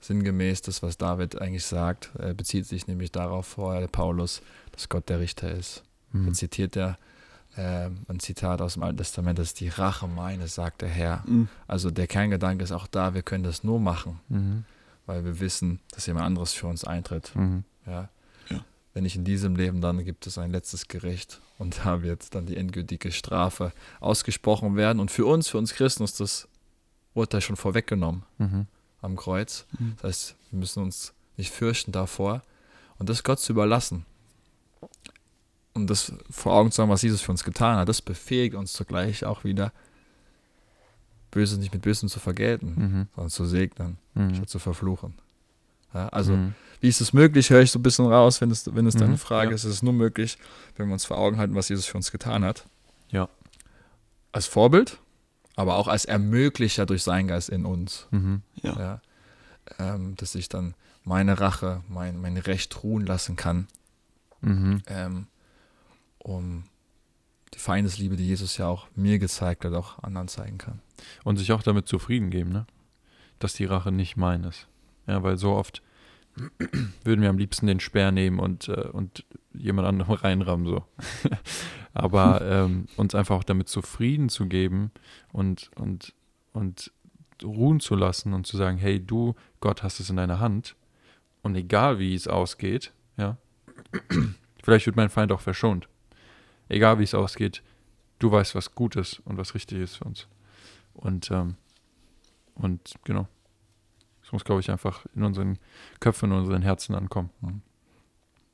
sinngemäß 0.02 0.62
das, 0.62 0.82
was 0.82 0.98
David 0.98 1.40
eigentlich 1.42 1.66
sagt. 1.66 2.10
Er 2.18 2.34
bezieht 2.34 2.66
sich 2.66 2.88
nämlich 2.88 3.12
darauf 3.12 3.46
vor, 3.46 3.86
Paulus, 3.88 4.42
dass 4.72 4.90
Gott 4.90 5.10
der 5.10 5.20
Richter 5.20 5.52
ist. 5.52 5.84
hm, 6.12 6.26
Dann 6.26 6.34
zitiert 6.34 6.76
er 6.78 6.98
ähm, 7.58 8.00
ein 8.08 8.20
Zitat 8.20 8.62
aus 8.62 8.74
dem 8.76 8.84
Alten 8.84 8.98
Testament, 8.98 9.38
das 9.40 9.48
ist 9.50 9.60
die 9.60 9.68
Rache 9.70 10.08
meines, 10.08 10.56
sagt 10.56 10.82
der 10.82 10.90
Herr. 10.90 11.24
Mhm. 11.28 11.50
Also 11.68 11.92
der 11.92 12.08
Kerngedanke 12.08 12.64
ist 12.64 12.72
auch 12.72 12.88
da, 12.88 13.14
wir 13.14 13.22
können 13.24 13.44
das 13.44 13.64
nur 13.64 13.80
machen, 13.80 14.20
mhm, 14.30 14.64
weil 15.10 15.26
wir 15.26 15.40
wissen, 15.40 15.80
dass 15.92 16.06
jemand 16.06 16.28
anderes 16.28 16.54
für 16.54 16.68
uns 16.68 16.84
eintritt. 16.84 17.36
mhm, 17.36 17.64
Ja. 17.88 18.10
Ja. 18.50 18.64
Wenn 18.94 19.04
nicht 19.04 19.16
in 19.16 19.24
diesem 19.24 19.56
Leben, 19.56 19.82
dann 19.82 20.06
gibt 20.06 20.28
es 20.28 20.38
ein 20.38 20.52
letztes 20.52 20.88
Gericht 20.88 21.42
und 21.58 21.80
da 21.84 22.04
wird 22.04 22.36
dann 22.36 22.46
die 22.46 22.56
endgültige 22.56 23.12
Strafe 23.12 23.74
ausgesprochen 24.02 24.76
werden. 24.76 25.00
Und 25.00 25.10
für 25.10 25.26
uns, 25.26 25.48
für 25.48 25.58
uns 25.58 25.74
Christen, 25.74 26.04
ist 26.04 26.20
das 26.20 26.48
Urteil 27.16 27.42
schon 27.42 27.56
vorweggenommen 27.56 28.22
mhm, 28.38 28.68
am 29.02 29.16
Kreuz. 29.16 29.66
Mhm. 29.80 29.94
Das 29.96 30.04
heißt, 30.04 30.36
wir 30.52 30.60
müssen 30.60 30.84
uns 30.84 31.14
nicht 31.38 31.52
fürchten 31.52 31.92
davor 31.92 32.44
und 33.00 33.10
das 33.10 33.24
Gott 33.24 33.40
zu 33.40 33.54
überlassen. 33.54 34.06
Und 35.74 35.90
das 35.90 36.14
vor 36.30 36.54
Augen 36.54 36.72
zu 36.72 36.84
haben, 36.84 36.90
was 36.90 37.02
Jesus 37.02 37.22
für 37.22 37.32
uns 37.32 37.44
getan 37.44 37.78
hat, 37.78 37.90
das 37.90 38.04
befähigt 38.04 38.54
uns 38.54 38.74
zugleich 38.74 39.26
auch 39.26 39.44
wieder, 39.44 39.72
Böses 41.32 41.58
nicht 41.60 41.74
mit 41.74 41.82
Bösem 41.82 42.10
zu 42.10 42.20
vergelten, 42.20 42.74
mhm, 42.76 43.08
sondern 43.16 43.30
zu 43.30 43.46
segnen, 43.46 43.98
mhm, 44.16 44.36
statt 44.36 44.50
zu 44.50 44.60
verfluchen. 44.60 45.14
Ja, 45.94 46.08
also, 46.10 46.34
mhm, 46.36 46.54
wie 46.82 46.88
ist 46.88 47.02
es 47.02 47.14
möglich, 47.14 47.50
höre 47.50 47.62
ich 47.62 47.72
so 47.72 47.80
ein 47.80 47.84
bisschen 47.84 48.06
raus, 48.06 48.42
wenn 48.42 48.52
es, 48.52 48.74
wenn 48.76 48.86
es 48.86 48.96
deine 48.96 49.14
Mhm, 49.14 49.18
Frage 49.18 49.50
ja. 49.50 49.56
ist. 49.56 49.64
Es 49.64 49.76
ist 49.76 49.84
nur 49.84 49.94
möglich, 49.94 50.38
wenn 50.76 50.88
wir 50.88 50.94
uns 50.94 51.06
vor 51.06 51.18
Augen 51.18 51.38
halten, 51.38 51.56
was 51.56 51.70
Jesus 51.70 51.86
für 51.86 51.98
uns 51.98 52.12
getan 52.12 52.44
hat. 52.46 52.66
Ja. 53.10 53.28
Als 54.32 54.46
Vorbild, 54.46 55.00
aber 55.56 55.76
auch 55.76 55.88
als 55.88 56.06
Ermöglicher 56.06 56.86
durch 56.86 57.04
seinen 57.04 57.28
Geist 57.28 57.50
in 57.50 57.66
uns. 57.66 58.08
mhm, 58.12 58.42
Ja. 58.62 58.78
Ja. 58.80 59.02
Ähm, 59.78 60.16
dass 60.16 60.34
ich 60.36 60.50
dann 60.50 60.74
meine 61.04 61.40
Rache, 61.40 61.82
mein, 61.90 62.20
mein 62.22 62.38
Recht 62.38 62.84
ruhen 62.84 63.06
lassen 63.06 63.36
kann, 63.36 63.68
mhm, 64.42 64.82
ähm, 64.88 65.28
um 66.20 66.64
die 67.54 67.60
Feindesliebe, 67.60 68.16
die 68.16 68.28
Jesus 68.28 68.58
ja 68.58 68.68
auch 68.68 68.88
mir 68.96 69.20
gezeigt 69.20 69.66
hat, 69.66 69.74
auch 69.74 70.02
anderen 70.04 70.28
zeigen 70.28 70.58
kann. 70.58 70.82
Und 71.24 71.38
sich 71.38 71.52
auch 71.52 71.64
damit 71.64 71.88
zufrieden 71.88 72.30
geben, 72.30 72.52
ne? 72.52 72.66
Dass 73.40 73.54
die 73.54 73.66
Rache 73.66 73.92
nicht 73.92 74.18
mein 74.18 74.44
ist. 74.44 74.68
Ja, 75.08 75.24
weil 75.24 75.38
so 75.38 75.54
oft 75.54 75.82
würden 77.04 77.22
wir 77.22 77.30
am 77.30 77.38
liebsten 77.38 77.68
den 77.68 77.80
Speer 77.80 78.12
nehmen 78.12 78.40
und, 78.40 78.68
äh, 78.70 78.90
und 78.92 79.26
jemand 79.54 79.88
anderem 79.88 80.14
reinrammen, 80.16 80.66
so. 80.68 80.84
Aber 81.94 82.42
ähm, 82.42 82.86
uns 82.98 83.16
einfach 83.16 83.36
auch 83.36 83.44
damit 83.44 83.68
zufrieden 83.68 84.30
zu 84.30 84.46
geben 84.46 84.92
und, 85.32 85.72
und, 85.76 86.14
und 86.54 86.92
ruhen 87.44 87.80
zu 87.80 87.96
lassen 87.96 88.34
und 88.34 88.46
zu 88.46 88.58
sagen, 88.58 88.78
hey, 88.78 89.04
du, 89.04 89.36
Gott, 89.60 89.84
hast 89.84 90.00
es 90.00 90.10
in 90.10 90.18
deiner 90.18 90.40
Hand. 90.40 90.76
Und 91.42 91.56
egal 91.56 92.00
wie 92.00 92.14
es 92.14 92.28
ausgeht, 92.28 92.94
ja, 93.18 93.38
vielleicht 94.64 94.86
wird 94.86 94.96
mein 94.96 95.10
Feind 95.10 95.32
auch 95.32 95.42
verschont. 95.42 95.88
Egal 96.70 97.00
wie 97.00 97.04
es 97.04 97.14
ausgeht, 97.14 97.62
du 98.20 98.32
weißt, 98.32 98.56
was 98.56 98.74
gut 98.76 98.96
ist 98.96 99.20
und 99.26 99.38
was 99.38 99.54
richtig 99.56 99.80
ist 99.80 99.96
für 99.98 100.06
uns. 100.06 100.28
Und, 100.94 101.30
ähm, 101.32 101.56
und 102.56 102.94
genau. 103.04 103.28
Es 104.24 104.32
muss, 104.32 104.44
glaube 104.44 104.62
ich, 104.62 104.70
einfach 104.70 105.06
in 105.16 105.24
unseren 105.24 105.58
Köpfen, 106.00 106.32
in 106.32 106.38
unseren 106.38 106.62
Herzen 106.62 106.94
ankommen. 106.94 107.32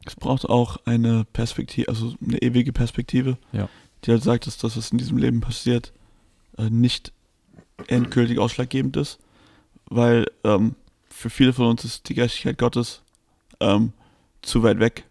Es 0.06 0.16
braucht 0.16 0.46
auch 0.46 0.78
eine 0.86 1.26
Perspektive, 1.34 1.90
also 1.90 2.14
eine 2.26 2.42
ewige 2.42 2.72
Perspektive, 2.72 3.38
Ja. 3.52 3.68
die 4.04 4.12
halt 4.12 4.24
sagt, 4.24 4.48
dass 4.48 4.58
das, 4.58 4.78
was 4.78 4.92
in 4.92 4.98
diesem 5.00 5.18
Leben 5.18 5.42
passiert, 5.42 5.92
äh, 6.58 6.70
nicht 6.70 7.12
endgültig 7.88 8.40
ausschlaggebend 8.40 8.96
ist, 8.96 9.20
weil 9.88 10.28
ähm, 10.46 10.76
für 11.10 11.30
viele 11.30 11.52
von 11.52 11.66
uns 11.68 11.84
ist 11.84 12.08
die 12.08 12.14
Gerechtigkeit 12.14 12.58
Gottes 12.58 13.02
ähm, 13.60 13.92
zu 14.42 14.64
weit 14.64 14.80
weg. 14.80 15.04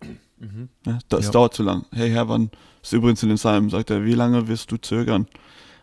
Ja, 0.87 0.99
das 1.09 1.27
Ja. 1.27 1.31
dauert 1.33 1.55
zu 1.55 1.63
lang. 1.63 1.85
Hey 1.93 2.11
Herr, 2.11 2.29
wann, 2.29 2.51
ist 2.83 2.93
übrigens 2.93 3.23
in 3.23 3.29
den 3.31 3.37
Psalmen, 3.39 3.71
sagt 3.71 3.91
er, 3.91 4.05
wie 4.05 4.15
lange 4.15 4.49
wirst 4.49 4.71
du 4.73 4.77
zögern, 4.77 5.27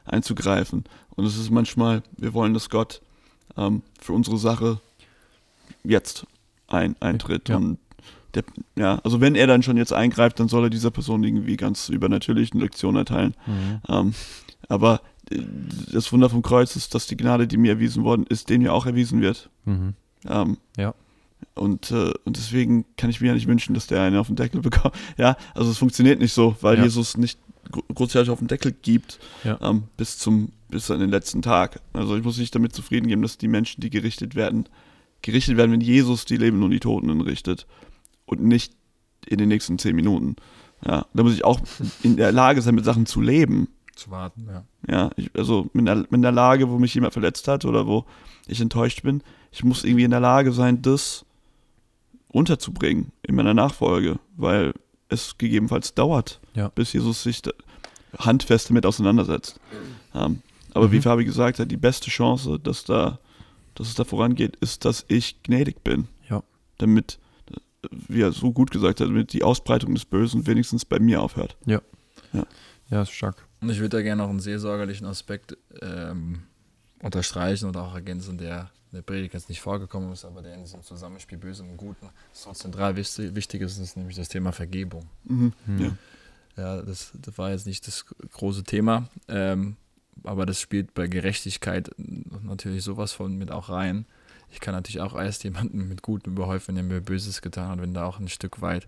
einzugreifen? 0.05 0.83
Und 1.15 1.25
es 1.25 1.37
ist 1.37 1.49
manchmal, 1.51 2.03
wir 2.17 2.33
wollen, 2.33 2.53
dass 2.53 2.69
Gott 2.69 3.01
ähm, 3.57 3.81
für 3.99 4.13
unsere 4.13 4.37
Sache 4.37 4.79
jetzt 5.83 6.25
ein, 6.67 6.95
eintritt. 6.99 7.49
Ja. 7.49 7.57
Und 7.57 7.77
der, 8.33 8.43
ja, 8.77 8.99
also 9.03 9.19
wenn 9.19 9.35
er 9.35 9.47
dann 9.47 9.61
schon 9.63 9.77
jetzt 9.77 9.91
eingreift, 9.93 10.39
dann 10.39 10.47
soll 10.47 10.65
er 10.65 10.69
dieser 10.69 10.91
Person 10.91 11.23
irgendwie 11.23 11.57
ganz 11.57 11.89
übernatürlich 11.89 12.53
eine 12.53 12.61
Lektion 12.61 12.95
erteilen. 12.95 13.35
Mhm. 13.45 13.81
Ähm, 13.89 14.13
aber 14.69 15.01
äh, 15.29 15.39
das 15.91 16.11
Wunder 16.13 16.29
vom 16.29 16.41
Kreuz 16.41 16.75
ist, 16.75 16.95
dass 16.95 17.07
die 17.07 17.17
Gnade, 17.17 17.47
die 17.47 17.57
mir 17.57 17.73
erwiesen 17.73 18.03
worden 18.03 18.25
ist, 18.29 18.49
denen 18.49 18.63
ja 18.63 18.71
auch 18.71 18.85
erwiesen 18.85 19.21
wird. 19.21 19.49
Mhm. 19.65 19.95
Ähm, 20.27 20.57
Ja. 20.77 20.93
Und, 21.53 21.91
äh, 21.91 22.11
und 22.23 22.37
deswegen 22.37 22.85
kann 22.97 23.09
ich 23.09 23.19
mir 23.21 23.27
ja 23.27 23.33
nicht 23.33 23.47
wünschen, 23.47 23.73
dass 23.73 23.87
der 23.87 24.01
einen 24.01 24.15
auf 24.17 24.27
den 24.27 24.35
Deckel 24.35 24.61
bekommt. 24.61 24.95
Ja, 25.17 25.35
also 25.53 25.69
es 25.71 25.77
funktioniert 25.77 26.19
nicht 26.19 26.33
so, 26.33 26.55
weil 26.61 26.77
Ja. 26.77 26.83
Jesus 26.85 27.17
nicht 27.17 27.39
gro- 27.71 27.83
großartig 27.93 28.29
auf 28.29 28.39
den 28.39 28.47
Deckel 28.47 28.71
gibt 28.71 29.19
Ja. 29.43 29.57
ähm, 29.61 29.83
bis 29.97 30.17
zum 30.17 30.49
bis 30.69 30.89
an 30.89 31.01
den 31.01 31.09
letzten 31.09 31.41
Tag. 31.41 31.81
Also 31.91 32.15
ich 32.15 32.23
muss 32.23 32.37
mich 32.37 32.49
damit 32.51 32.73
zufrieden 32.73 33.07
geben, 33.07 33.21
dass 33.21 33.37
die 33.37 33.49
Menschen, 33.49 33.81
die 33.81 33.89
gerichtet 33.89 34.35
werden, 34.35 34.69
gerichtet 35.21 35.57
werden, 35.57 35.71
wenn 35.73 35.81
Jesus 35.81 36.23
die 36.23 36.37
Lebenden 36.37 36.63
und 36.63 36.71
die 36.71 36.79
Toten 36.79 37.19
richtet 37.19 37.67
und 38.25 38.41
nicht 38.41 38.73
in 39.27 39.37
den 39.37 39.49
nächsten 39.49 39.77
zehn 39.77 39.93
Minuten. 39.97 40.37
Ja, 40.85 41.05
da 41.13 41.23
muss 41.23 41.33
ich 41.33 41.43
auch 41.43 41.59
in 42.03 42.15
der 42.15 42.31
Lage 42.31 42.61
sein, 42.61 42.75
mit 42.75 42.85
Sachen 42.85 43.05
zu 43.05 43.19
leben. 43.19 43.67
Zu 43.97 44.09
warten, 44.11 44.47
ja. 44.49 44.63
Ja, 44.89 45.09
ich, 45.17 45.29
also 45.37 45.69
mit 45.73 45.85
der, 45.85 46.05
mit 46.09 46.23
der 46.23 46.31
Lage, 46.31 46.69
wo 46.69 46.79
mich 46.79 46.93
jemand 46.95 47.11
verletzt 47.11 47.49
hat 47.49 47.65
oder 47.65 47.85
wo 47.85 48.05
ich 48.47 48.61
enttäuscht 48.61 49.03
bin, 49.03 49.21
ich 49.51 49.65
muss 49.65 49.83
irgendwie 49.83 50.05
in 50.05 50.11
der 50.11 50.21
Lage 50.21 50.53
sein, 50.53 50.81
das 50.81 51.25
unterzubringen 52.31 53.11
in 53.23 53.35
meiner 53.35 53.53
Nachfolge, 53.53 54.19
weil 54.35 54.73
es 55.09 55.37
gegebenenfalls 55.37 55.93
dauert, 55.93 56.39
Ja. 56.55 56.69
bis 56.69 56.93
Jesus 56.93 57.23
sich 57.23 57.41
da 57.41 57.51
handfest 58.17 58.69
damit 58.69 58.85
auseinandersetzt. 58.85 59.59
Ähm, 60.13 60.41
aber 60.73 60.87
Mhm. 60.87 60.91
wie 60.93 61.01
Fabi 61.01 61.25
gesagt 61.25 61.59
hat, 61.59 61.69
die 61.71 61.77
beste 61.77 62.09
Chance, 62.09 62.59
dass 62.59 62.83
da, 62.85 63.19
dass 63.75 63.87
es 63.87 63.95
da 63.95 64.03
vorangeht, 64.03 64.55
ist, 64.57 64.85
dass 64.85 65.05
ich 65.07 65.41
gnädig 65.43 65.83
bin. 65.83 66.07
Ja. 66.29 66.43
Damit, 66.77 67.19
wie 67.89 68.21
er 68.21 68.31
so 68.31 68.51
gut 68.51 68.71
gesagt 68.71 68.99
hat, 69.01 69.07
damit 69.07 69.33
die 69.33 69.43
Ausbreitung 69.43 69.93
des 69.93 70.05
Bösen 70.05 70.45
wenigstens 70.47 70.85
bei 70.85 70.99
mir 70.99 71.21
aufhört. 71.21 71.57
Ja, 71.65 71.81
ist 73.01 73.11
stark. 73.11 73.45
Und 73.61 73.69
ich 73.69 73.77
würde 73.79 73.97
da 73.97 74.01
gerne 74.01 74.21
noch 74.23 74.29
einen 74.29 74.39
seelsorgerlichen 74.41 75.05
Aspekt 75.07 75.57
ähm, 75.81 76.43
unterstreichen 77.01 77.69
oder 77.69 77.83
auch 77.83 77.93
ergänzen, 77.95 78.37
der 78.37 78.69
der 78.91 79.01
Predigt 79.01 79.33
jetzt 79.33 79.49
nicht 79.49 79.61
vorgekommen 79.61 80.11
ist, 80.11 80.25
aber 80.25 80.41
der 80.41 80.53
in 80.55 80.61
diesem 80.63 80.81
Zusammenspiel 80.83 81.37
Bösen 81.37 81.69
und 81.69 81.77
Guten 81.77 82.09
so 82.33 82.51
zentral 82.51 82.95
wichtig, 82.95 83.33
wichtig 83.35 83.61
ist, 83.61 83.77
ist 83.77 83.95
nämlich 83.97 84.17
das 84.17 84.27
Thema 84.27 84.51
Vergebung. 84.51 85.07
Mhm. 85.23 85.53
Mhm. 85.65 85.79
Ja. 85.79 85.91
Ja, 86.57 86.81
das, 86.81 87.11
das 87.13 87.37
war 87.37 87.51
jetzt 87.51 87.65
nicht 87.65 87.87
das 87.87 88.05
große 88.33 88.63
Thema, 88.63 89.07
ähm, 89.29 89.77
aber 90.23 90.45
das 90.45 90.59
spielt 90.59 90.93
bei 90.93 91.07
Gerechtigkeit 91.07 91.89
natürlich 91.97 92.83
sowas 92.83 93.13
von 93.13 93.37
mit 93.37 93.51
auch 93.51 93.69
rein. 93.69 94.05
Ich 94.51 94.59
kann 94.59 94.73
natürlich 94.75 94.99
auch 94.99 95.15
erst 95.15 95.45
jemanden 95.45 95.87
mit 95.87 96.01
Gutem 96.01 96.33
überhäufen, 96.33 96.75
wenn 96.75 96.83
er 96.89 96.95
mir 96.95 97.01
Böses 97.01 97.41
getan 97.41 97.69
hat, 97.69 97.81
wenn 97.81 97.93
da 97.93 98.03
auch 98.03 98.19
ein 98.19 98.27
Stück 98.27 98.61
weit 98.61 98.85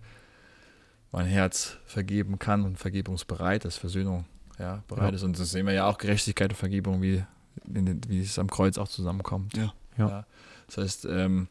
mein 1.10 1.24
Herz 1.26 1.78
vergeben 1.86 2.38
kann 2.38 2.64
und 2.64 2.76
vergebungsbereit 2.78 3.64
ist, 3.64 3.78
Versöhnung 3.78 4.26
ja, 4.58 4.82
bereit 4.86 5.10
Ja. 5.12 5.16
ist. 5.16 5.22
Und 5.22 5.38
das 5.38 5.50
sehen 5.50 5.64
wir 5.66 5.72
ja 5.72 5.86
auch 5.88 5.96
Gerechtigkeit 5.96 6.50
und 6.50 6.56
Vergebung, 6.56 7.00
wie, 7.00 7.24
in 7.72 7.86
den, 7.86 8.00
wie 8.08 8.20
es 8.20 8.38
am 8.38 8.50
Kreuz 8.50 8.76
auch 8.76 8.88
zusammenkommt. 8.88 9.56
Ja. 9.56 9.72
Ja. 9.96 10.26
Das 10.66 10.78
heißt, 10.78 11.04
ähm, 11.06 11.48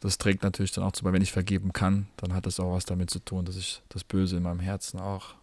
das 0.00 0.18
trägt 0.18 0.42
natürlich 0.42 0.72
dann 0.72 0.84
auch 0.84 0.92
zu, 0.92 1.04
weil 1.04 1.12
wenn 1.12 1.22
ich 1.22 1.32
vergeben 1.32 1.72
kann, 1.72 2.06
dann 2.18 2.34
hat 2.34 2.46
das 2.46 2.60
auch 2.60 2.74
was 2.74 2.84
damit 2.84 3.10
zu 3.10 3.18
tun, 3.20 3.44
dass 3.44 3.56
ich 3.56 3.82
das 3.88 4.04
Böse 4.04 4.36
in 4.36 4.42
meinem 4.42 4.60
Herzen 4.60 5.00
auch 5.00 5.34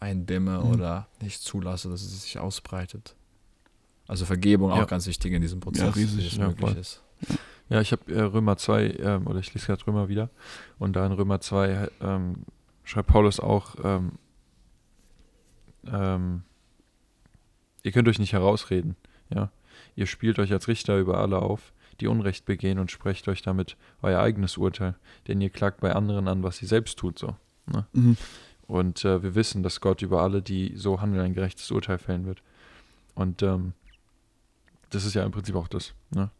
eindämme 0.00 0.58
Mhm. 0.60 0.70
oder 0.70 1.08
nicht 1.20 1.40
zulasse, 1.42 1.88
dass 1.90 2.02
es 2.02 2.22
sich 2.22 2.38
ausbreitet. 2.38 3.16
Also 4.06 4.24
Vergebung 4.24 4.70
Ja. 4.70 4.82
auch 4.82 4.86
ganz 4.86 5.06
wichtig 5.06 5.32
in 5.32 5.42
diesem 5.42 5.60
Prozess, 5.60 5.82
Ja, 5.84 5.90
riesig. 5.90 6.18
wie 6.18 6.26
es 6.28 6.36
Ja, 6.36 6.48
möglich 6.48 6.70
voll. 6.70 6.78
ist. 6.78 7.02
Ja, 7.68 7.80
ich 7.82 7.92
habe 7.92 8.14
äh, 8.14 8.20
Römer 8.22 8.56
2, 8.56 8.86
ähm, 9.00 9.26
oder 9.26 9.40
ich 9.40 9.52
lese 9.52 9.66
gerade 9.66 9.86
Römer 9.86 10.08
wieder. 10.08 10.30
Und 10.78 10.94
da 10.94 11.04
in 11.04 11.12
Römer 11.12 11.40
2 11.40 11.88
ähm, 12.00 12.44
schreibt 12.84 13.08
Paulus 13.08 13.40
auch, 13.40 13.74
ähm, 13.84 14.12
ähm, 15.86 16.42
ihr 17.82 17.92
könnt 17.92 18.08
euch 18.08 18.18
nicht 18.18 18.32
herausreden. 18.32 18.96
Ja? 19.30 19.50
Ihr 19.98 20.06
spielt 20.06 20.38
euch 20.38 20.52
als 20.52 20.68
Richter 20.68 20.96
über 20.98 21.18
alle 21.18 21.40
auf, 21.42 21.72
die 22.00 22.06
Unrecht 22.06 22.44
begehen 22.44 22.78
und 22.78 22.92
sprecht 22.92 23.26
euch 23.26 23.42
damit 23.42 23.76
euer 24.00 24.20
eigenes 24.20 24.56
Urteil. 24.56 24.94
Denn 25.26 25.40
ihr 25.40 25.50
klagt 25.50 25.80
bei 25.80 25.92
anderen 25.92 26.28
an, 26.28 26.44
was 26.44 26.58
sie 26.58 26.66
selbst 26.66 26.98
tut. 26.98 27.18
So. 27.18 27.34
Mhm. 27.92 28.16
Und 28.68 29.04
äh, 29.04 29.22
wir 29.24 29.34
wissen, 29.34 29.64
dass 29.64 29.80
Gott 29.80 30.00
über 30.02 30.22
alle, 30.22 30.40
die 30.40 30.76
so 30.76 31.00
handeln, 31.00 31.24
ein 31.24 31.34
gerechtes 31.34 31.70
Urteil 31.72 31.98
fällen 31.98 32.26
wird. 32.26 32.42
Und 33.16 33.42
ähm, 33.42 33.72
das 34.90 35.04
ist 35.04 35.14
ja 35.14 35.24
im 35.24 35.32
Prinzip 35.32 35.56
auch 35.56 35.66
das. 35.68 35.94
Ne? 36.10 36.30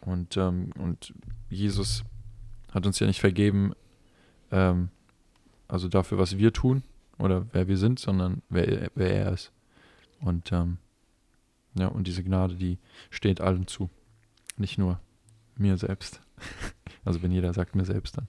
Und, 0.00 0.36
ähm, 0.36 0.70
und 0.76 1.14
Jesus 1.50 2.02
hat 2.72 2.84
uns 2.84 2.98
ja 2.98 3.06
nicht 3.06 3.20
vergeben, 3.20 3.74
ähm, 4.50 4.88
also 5.68 5.86
dafür, 5.88 6.18
was 6.18 6.36
wir 6.36 6.52
tun 6.52 6.82
oder 7.18 7.46
wer 7.52 7.68
wir 7.68 7.78
sind, 7.78 8.00
sondern 8.00 8.42
wer, 8.48 8.66
er- 8.66 8.90
wer 8.96 9.14
er 9.14 9.32
ist. 9.32 9.52
Und 10.20 10.50
ähm, 10.50 10.78
ja, 11.74 11.88
und 11.88 12.06
diese 12.06 12.22
Gnade, 12.22 12.56
die 12.56 12.78
steht 13.10 13.40
allen 13.40 13.66
zu. 13.66 13.90
Nicht 14.56 14.78
nur 14.78 15.00
mir 15.56 15.76
selbst. 15.76 16.20
Also 17.04 17.20
wenn 17.20 17.32
jeder 17.32 17.52
sagt 17.52 17.74
mir 17.74 17.84
selbst, 17.84 18.16
dann. 18.16 18.28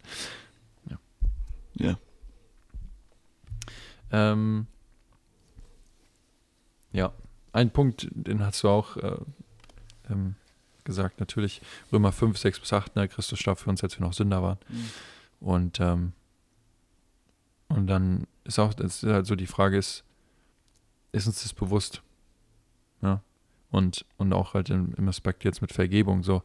Ja. 1.75 1.97
Ähm, 4.11 4.67
ja, 6.91 7.11
ein 7.51 7.71
Punkt, 7.71 8.07
den 8.11 8.45
hast 8.45 8.63
du 8.63 8.69
auch 8.69 8.97
äh, 8.97 9.17
ähm, 10.09 10.35
gesagt, 10.83 11.19
natürlich 11.19 11.61
Römer 11.91 12.11
5, 12.11 12.37
6 12.37 12.59
bis 12.59 12.73
8, 12.73 12.95
ne, 12.95 13.07
Christus 13.07 13.39
starb 13.39 13.59
für 13.59 13.69
uns, 13.69 13.83
als 13.83 13.97
wir 13.97 14.05
noch 14.05 14.13
Sünder 14.13 14.43
waren. 14.43 14.59
Mhm. 14.69 14.89
Und, 15.39 15.79
ähm, 15.79 16.13
und 17.69 17.87
dann 17.87 18.27
ist 18.43 18.59
auch, 18.59 18.73
ist 18.79 19.03
halt 19.03 19.25
so 19.25 19.35
die 19.35 19.47
Frage 19.47 19.77
ist, 19.77 20.03
ist 21.11 21.27
uns 21.27 21.41
das 21.41 21.53
bewusst? 21.53 22.01
Ja. 23.01 23.21
Und, 23.73 24.05
und 24.17 24.33
auch 24.33 24.53
halt 24.53 24.69
im, 24.69 24.93
im 24.97 25.09
Aspekt 25.09 25.43
jetzt 25.43 25.63
mit 25.63 25.73
Vergebung, 25.73 26.21
so, 26.21 26.43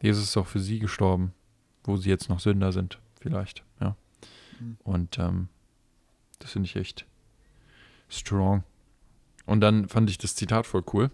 Jesus 0.00 0.22
ist 0.22 0.36
auch 0.36 0.46
für 0.46 0.60
sie 0.60 0.78
gestorben, 0.78 1.32
wo 1.82 1.96
sie 1.96 2.08
jetzt 2.08 2.28
noch 2.28 2.38
Sünder 2.38 2.70
sind, 2.70 3.00
vielleicht, 3.20 3.64
ja. 3.80 3.96
Mhm. 4.60 4.76
Und 4.84 5.18
ähm, 5.18 5.48
das 6.38 6.52
finde 6.52 6.66
ich 6.68 6.76
echt 6.76 7.04
strong. 8.08 8.62
Und 9.44 9.60
dann 9.60 9.88
fand 9.88 10.08
ich 10.08 10.18
das 10.18 10.36
Zitat 10.36 10.64
voll 10.64 10.84
cool. 10.92 11.10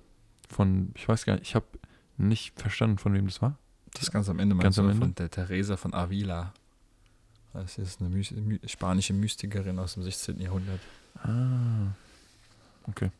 Von, 0.50 0.92
ich 0.94 1.08
weiß 1.08 1.24
gar 1.24 1.32
nicht, 1.36 1.46
ich 1.48 1.54
habe 1.54 1.64
nicht 2.18 2.60
verstanden, 2.60 2.98
von 2.98 3.14
wem 3.14 3.24
das 3.24 3.40
war. 3.40 3.56
Das 3.94 4.02
ist 4.02 4.12
ganz 4.12 4.28
am 4.28 4.38
Ende, 4.40 4.54
Ganz 4.56 4.76
du, 4.76 4.82
am 4.82 4.90
Ende? 4.90 5.00
von 5.00 5.14
der 5.14 5.30
Teresa 5.30 5.78
von 5.78 5.94
Avila. 5.94 6.52
Das 7.54 7.78
ist 7.78 8.02
eine 8.02 8.10
Mys 8.10 8.32
my 8.32 8.60
spanische 8.66 9.14
Mystikerin 9.14 9.78
aus 9.78 9.94
dem 9.94 10.02
16. 10.02 10.42
Jahrhundert. 10.42 10.80
Ah. 11.22 11.94
Okay. 12.86 13.10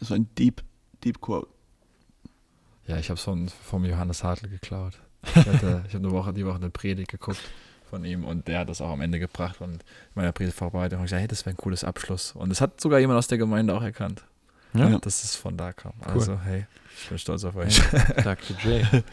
War 0.00 0.16
ein 0.16 0.28
Deep, 0.34 0.62
Deep 1.04 1.20
Quote. 1.20 1.48
Ja, 2.86 2.96
ich 2.96 3.10
habe 3.10 3.18
es 3.18 3.22
von, 3.24 3.48
vom 3.48 3.84
Johannes 3.84 4.24
Hartl 4.24 4.48
geklaut. 4.48 4.94
Ich, 5.24 5.34
hatte- 5.36 5.84
ich 5.86 5.94
habe 5.94 6.04
eine 6.06 6.10
Woche, 6.12 6.32
die 6.32 6.46
Woche 6.46 6.56
eine 6.56 6.70
Predigt 6.70 7.10
geguckt 7.10 7.40
von 7.90 8.04
ihm 8.04 8.24
und 8.24 8.48
der 8.48 8.60
hat 8.60 8.68
das 8.68 8.80
auch 8.80 8.90
am 8.90 9.00
Ende 9.00 9.18
gebracht 9.18 9.60
und 9.60 9.72
in 9.74 9.82
meiner 10.14 10.32
Predigtvorbereitung 10.32 10.98
habe 10.98 11.06
ich 11.06 11.10
gesagt, 11.10 11.20
hey, 11.20 11.28
das 11.28 11.44
wäre 11.46 11.54
ein 11.54 11.56
cooles 11.58 11.84
Abschluss. 11.84 12.32
Und 12.32 12.48
das 12.50 12.60
hat 12.60 12.80
sogar 12.80 12.98
jemand 12.98 13.18
aus 13.18 13.28
der 13.28 13.38
Gemeinde 13.38 13.74
auch 13.74 13.82
erkannt, 13.82 14.24
Ja, 14.74 14.88
Ja. 14.88 14.98
dass 14.98 15.24
es 15.24 15.36
von 15.36 15.56
da 15.56 15.72
kam. 15.72 15.92
Cool. 16.06 16.12
Also, 16.12 16.38
hey, 16.40 16.66
ich 17.02 17.08
bin 17.08 17.18
stolz 17.18 17.44
auf 17.44 17.56
euch. 17.56 17.80
Dr. 18.24 18.56
J. 18.64 19.04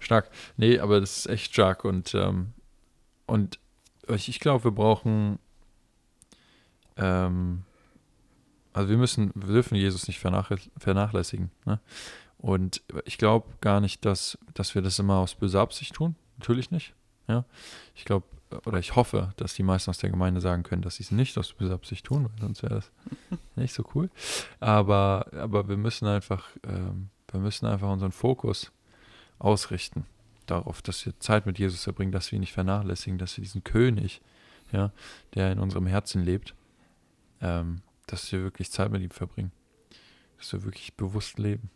Stark. 0.00 0.30
Nee, 0.56 0.78
aber 0.78 1.00
das 1.00 1.18
ist 1.18 1.26
echt 1.26 1.52
stark 1.52 1.84
und, 1.84 2.14
ähm, 2.14 2.52
und 3.26 3.58
ich, 4.08 4.28
ich 4.28 4.40
glaube, 4.40 4.64
wir 4.64 4.70
brauchen, 4.72 5.38
ähm, 6.96 7.62
also 8.74 8.90
wir 8.90 8.98
müssen, 8.98 9.32
wir 9.34 9.54
dürfen 9.54 9.76
Jesus 9.76 10.06
nicht 10.08 10.18
vernach, 10.18 10.50
vernachlässigen. 10.76 11.50
Ne? 11.64 11.80
Und 12.38 12.82
ich 13.06 13.16
glaube 13.16 13.48
gar 13.60 13.80
nicht, 13.80 14.04
dass, 14.04 14.36
dass 14.52 14.74
wir 14.74 14.82
das 14.82 14.98
immer 14.98 15.16
aus 15.16 15.34
böser 15.34 15.60
Absicht 15.60 15.94
tun. 15.94 16.16
Natürlich 16.38 16.70
nicht. 16.70 16.92
Ja. 17.26 17.44
Ich 17.94 18.04
glaube, 18.04 18.26
oder 18.66 18.78
ich 18.78 18.96
hoffe, 18.96 19.32
dass 19.36 19.54
die 19.54 19.62
meisten 19.62 19.90
aus 19.90 19.98
der 19.98 20.10
Gemeinde 20.10 20.40
sagen 20.40 20.62
können, 20.62 20.82
dass 20.82 20.96
sie 20.96 21.04
es 21.04 21.10
nicht 21.10 21.38
aus 21.38 21.52
böser 21.54 21.74
Absicht 21.74 22.04
tun, 22.04 22.24
weil 22.24 22.40
sonst 22.40 22.62
wäre 22.62 22.74
das 22.74 22.90
nicht 23.56 23.72
so 23.72 23.84
cool. 23.94 24.10
Aber, 24.60 25.26
aber 25.32 25.68
wir 25.68 25.76
müssen 25.76 26.06
einfach, 26.06 26.48
ähm, 26.66 27.08
wir 27.30 27.40
müssen 27.40 27.66
einfach 27.66 27.88
unseren 27.88 28.12
Fokus 28.12 28.72
ausrichten 29.38 30.04
darauf, 30.46 30.82
dass 30.82 31.06
wir 31.06 31.18
Zeit 31.20 31.46
mit 31.46 31.58
Jesus 31.58 31.84
verbringen, 31.84 32.12
dass 32.12 32.30
wir 32.30 32.36
ihn 32.36 32.40
nicht 32.40 32.52
vernachlässigen, 32.52 33.18
dass 33.18 33.36
wir 33.36 33.42
diesen 33.42 33.64
König, 33.64 34.20
ja, 34.72 34.92
der 35.34 35.52
in 35.52 35.58
unserem 35.58 35.86
Herzen 35.86 36.22
lebt, 36.22 36.54
ähm, 37.40 37.80
dass 38.06 38.30
wir 38.32 38.42
wirklich 38.42 38.70
Zeit 38.70 38.90
mit 38.90 39.02
ihm 39.02 39.10
verbringen. 39.10 39.52
Dass 40.38 40.52
wir 40.52 40.64
wirklich 40.64 40.94
bewusst 40.94 41.38
leben. 41.38 41.70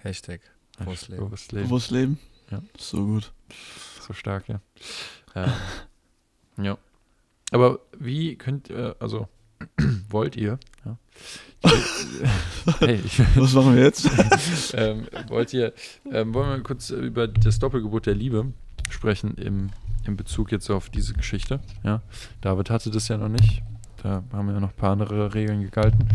Hashtag 0.00 0.40
bewusst 0.78 1.08
leben. 1.08 1.24
Bewusst 1.24 1.52
leben. 1.52 1.68
Bewusst 1.68 1.90
leben. 1.90 2.18
Ja. 2.50 2.62
So 2.78 3.04
gut. 3.04 3.32
So 4.00 4.12
stark, 4.12 4.48
ja. 4.48 4.60
Ähm, 5.36 5.50
ja. 6.58 6.78
Aber 7.50 7.80
wie 7.98 8.36
könnt 8.36 8.70
ihr, 8.70 8.94
also 9.00 9.26
wollt 10.08 10.36
ihr, 10.36 10.60
ja. 10.84 10.96
hey, 12.78 13.00
ich, 13.04 13.18
Was 13.36 13.54
machen 13.54 13.74
wir 13.74 13.82
jetzt? 13.82 14.08
ähm, 14.74 15.08
wollt 15.26 15.52
ihr, 15.52 15.72
ähm, 16.08 16.34
wollen 16.34 16.50
wir 16.50 16.62
kurz 16.62 16.90
über 16.90 17.26
das 17.26 17.58
Doppelgebot 17.58 18.06
der 18.06 18.14
Liebe 18.14 18.52
sprechen 18.90 19.34
im, 19.38 19.70
im 20.04 20.16
Bezug 20.16 20.52
jetzt 20.52 20.70
auf 20.70 20.88
diese 20.88 21.14
Geschichte? 21.14 21.60
Ja, 21.82 22.00
David 22.40 22.70
hatte 22.70 22.92
das 22.92 23.08
ja 23.08 23.16
noch 23.16 23.28
nicht. 23.28 23.62
Da 24.04 24.22
haben 24.32 24.50
ja 24.50 24.60
noch 24.60 24.68
ein 24.70 24.76
paar 24.76 24.92
andere 24.92 25.32
Regeln 25.34 25.62
gegalten, 25.62 26.06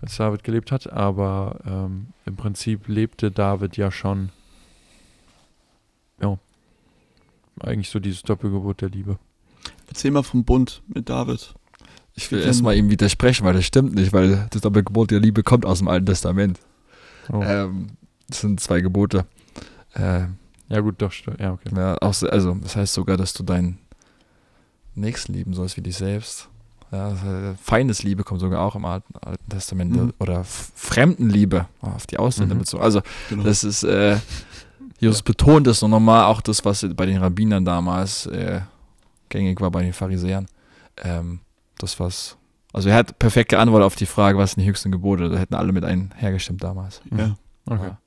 als 0.00 0.16
David 0.16 0.42
gelebt 0.44 0.72
hat. 0.72 0.90
Aber 0.90 1.60
ähm, 1.66 2.06
im 2.24 2.36
Prinzip 2.36 2.88
lebte 2.88 3.30
David 3.30 3.76
ja 3.76 3.90
schon, 3.90 4.30
ja, 6.22 6.38
eigentlich 7.60 7.90
so 7.90 8.00
dieses 8.00 8.22
Doppelgebot 8.22 8.80
der 8.80 8.88
Liebe. 8.88 9.18
Erzähl 9.88 10.10
mal 10.10 10.22
vom 10.22 10.44
Bund 10.44 10.82
mit 10.88 11.08
David. 11.10 11.54
Ich 12.14 12.32
will 12.32 12.40
erstmal 12.40 12.76
ihm 12.76 12.90
widersprechen, 12.90 13.44
weil 13.44 13.52
das 13.54 13.64
stimmt 13.66 13.94
nicht, 13.94 14.12
weil 14.12 14.48
das 14.50 14.62
Doppelgebot 14.62 15.10
der 15.10 15.20
Liebe 15.20 15.42
kommt 15.42 15.64
aus 15.66 15.78
dem 15.78 15.88
Alten 15.88 16.06
Testament. 16.06 16.58
Oh. 17.30 17.42
Ähm, 17.42 17.88
das 18.28 18.40
sind 18.40 18.58
zwei 18.58 18.80
Gebote. 18.80 19.26
Äh, 19.94 20.24
ja, 20.70 20.80
gut, 20.80 21.00
doch, 21.02 21.12
ja, 21.38 21.52
okay. 21.52 21.70
ja, 21.76 21.96
auch, 22.00 22.14
so- 22.14 22.28
also, 22.28 22.54
das 22.54 22.74
heißt 22.74 22.94
sogar, 22.94 23.16
dass 23.18 23.34
du 23.34 23.42
deinen 23.42 23.78
Nächsten 24.94 25.34
lieben 25.34 25.52
sollst 25.54 25.76
wie 25.76 25.82
dich 25.82 25.96
selbst. 25.96 26.48
Ja, 26.90 27.10
das 27.10 27.20
heißt, 27.22 27.60
Feindesliebe 27.62 28.24
kommt 28.24 28.40
sogar 28.40 28.60
auch 28.62 28.74
im 28.74 28.84
Alten, 28.84 29.14
Alten 29.20 29.48
Testament. 29.50 29.92
Mhm. 29.94 30.12
Oder 30.18 30.44
Fremdenliebe 30.44 31.66
auf 31.80 32.06
die 32.06 32.18
Ausländer 32.18 32.54
Mhm. 32.54 32.60
bezogen. 32.60 32.82
Also, 32.82 33.02
Genau. 33.28 33.42
das 33.44 33.62
ist, 33.64 33.82
äh, 33.84 34.16
Jesus 34.98 35.22
betont 35.22 35.66
es 35.66 35.82
noch 35.82 35.88
nochmal, 35.88 36.24
auch 36.24 36.40
das, 36.40 36.64
was 36.64 36.86
bei 36.96 37.06
den 37.06 37.18
Rabbinern 37.18 37.64
damals 37.64 38.26
äh, 38.26 38.60
gängig 39.28 39.60
war, 39.60 39.70
bei 39.70 39.82
den 39.82 39.92
Pharisäern. 39.92 40.46
Ähm, 41.04 41.40
das, 41.78 42.00
was. 42.00 42.36
Also, 42.72 42.88
er 42.88 42.96
hat 42.96 43.18
perfekt 43.18 43.50
geantwortet 43.50 43.86
auf 43.86 43.94
die 43.96 44.06
Frage, 44.06 44.38
was 44.38 44.52
sind 44.52 44.62
die 44.62 44.68
höchsten 44.68 44.90
Gebote. 44.90 45.28
Da 45.28 45.38
hätten 45.38 45.54
alle 45.54 45.72
mit 45.72 45.84
einhergestimmt 45.84 46.62
damals. 46.64 47.00
Ja. 47.16 47.36
Okay. 47.66 47.84
Ja. 47.88 47.98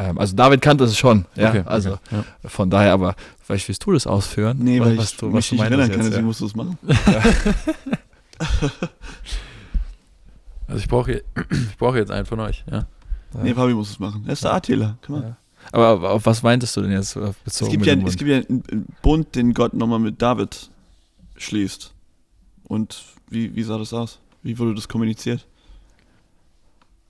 Ähm, 0.00 0.18
also, 0.18 0.34
David 0.34 0.62
kannte 0.62 0.84
es 0.84 0.96
schon. 0.96 1.26
Ja, 1.36 1.50
okay. 1.50 1.62
also 1.66 1.92
okay. 1.92 2.22
Ja. 2.42 2.48
von 2.48 2.70
daher, 2.70 2.92
aber 2.92 3.14
vielleicht 3.42 3.68
willst 3.68 3.84
du 3.84 3.92
das 3.92 4.06
ausführen? 4.06 4.58
Nee, 4.60 4.80
weil 4.80 4.96
was 4.96 5.12
ich 5.12 5.18
du, 5.18 5.26
mich 5.26 5.34
was 5.34 5.48
du 5.48 5.54
nicht 5.56 5.64
erinnern 5.64 5.90
kann, 5.90 5.98
deswegen 5.98 6.16
ja. 6.16 6.22
musst 6.22 6.40
du 6.40 6.46
es 6.46 6.54
machen. 6.54 6.78
Also 10.70 10.82
ich 10.82 10.88
brauche 10.88 11.12
ich 11.50 11.76
brauche 11.78 11.98
jetzt 11.98 12.12
einen 12.12 12.26
von 12.26 12.38
euch, 12.40 12.64
ja. 12.70 12.86
Nee, 13.42 13.54
Fabi 13.54 13.74
muss 13.74 13.90
es 13.90 13.98
machen. 13.98 14.24
Er 14.26 14.32
ist 14.32 14.44
der 14.44 14.54
A-Täler. 14.54 14.98
Komm 15.04 15.16
mal. 15.16 15.22
Ja. 15.22 15.36
Aber, 15.72 16.10
auf 16.10 16.26
was 16.26 16.42
meintest 16.42 16.76
du 16.76 16.82
denn 16.82 16.92
jetzt 16.92 17.16
äh, 17.16 17.20
Es 17.20 17.36
bezogen 17.44 17.70
gibt, 17.72 17.80
mit 17.80 17.88
ja, 17.88 17.94
es 17.94 18.02
Bund? 18.02 18.18
gibt 18.18 18.30
ja 18.30 18.36
einen 18.36 18.64
einen 18.70 18.86
Bund, 19.02 19.34
den 19.34 19.52
Gott 19.52 19.74
nochmal 19.74 19.98
mit 19.98 20.22
David 20.22 20.70
schließt. 21.36 21.92
Und 22.64 23.04
wie, 23.28 23.54
wie 23.54 23.62
sah 23.62 23.78
das 23.78 23.92
aus? 23.92 24.20
Wie 24.42 24.58
wurde 24.58 24.74
das 24.74 24.88
kommuniziert? 24.88 25.46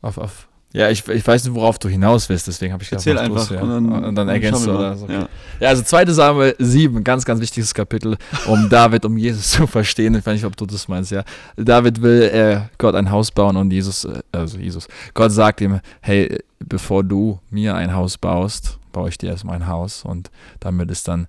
Auf, 0.03 0.19
auf. 0.19 0.49
Ja, 0.73 0.89
ich, 0.89 1.07
ich 1.09 1.27
weiß 1.27 1.45
nicht, 1.45 1.55
worauf 1.55 1.81
du 1.81 1.89
hinaus 1.89 2.29
willst, 2.29 2.47
deswegen 2.47 2.73
habe 2.73 2.83
ich 2.83 2.91
gedacht, 2.91 3.05
Erzähl 3.05 3.29
du's, 3.29 3.41
einfach 3.51 3.55
ja. 3.57 3.63
und 3.63 3.71
dann, 3.91 4.05
und 4.05 4.15
dann 4.15 4.29
ergänzt 4.29 4.65
du 4.67 4.73
mal. 4.73 4.97
so. 4.97 5.07
Ja. 5.09 5.29
Ja, 5.59 5.69
also 5.69 5.83
2. 5.83 6.07
Samuel 6.07 6.55
7, 6.61 7.03
ganz, 7.03 7.25
ganz 7.25 7.41
wichtiges 7.41 7.75
Kapitel, 7.75 8.17
um 8.47 8.69
David, 8.71 9.05
um 9.05 9.17
Jesus 9.17 9.51
zu 9.51 9.67
verstehen. 9.67 10.15
Ich 10.15 10.25
weiß 10.25 10.35
nicht, 10.35 10.45
ob 10.45 10.57
du 10.57 10.67
das 10.67 10.87
meinst, 10.87 11.11
ja. 11.11 11.25
David 11.57 12.01
will 12.03 12.23
äh, 12.23 12.61
Gott 12.79 12.95
ein 12.95 13.11
Haus 13.11 13.33
bauen 13.33 13.57
und 13.57 13.73
Jesus, 13.73 14.05
äh, 14.05 14.21
also 14.31 14.59
Jesus, 14.59 14.87
Gott 15.13 15.33
sagt 15.33 15.61
ihm, 15.61 15.81
hey, 16.03 16.39
bevor 16.61 17.03
du 17.03 17.41
mir 17.51 17.75
ein 17.75 17.93
Haus 17.93 18.17
baust, 18.17 18.79
baue 18.93 19.09
ich 19.09 19.19
dir 19.19 19.31
erstmal 19.31 19.57
ein 19.57 19.67
Haus. 19.67 20.05
Und 20.05 20.31
damit 20.61 20.91
ist 20.93 21.09
dann 21.09 21.27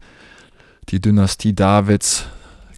die 0.89 0.99
Dynastie 0.99 1.53
Davids 1.53 2.25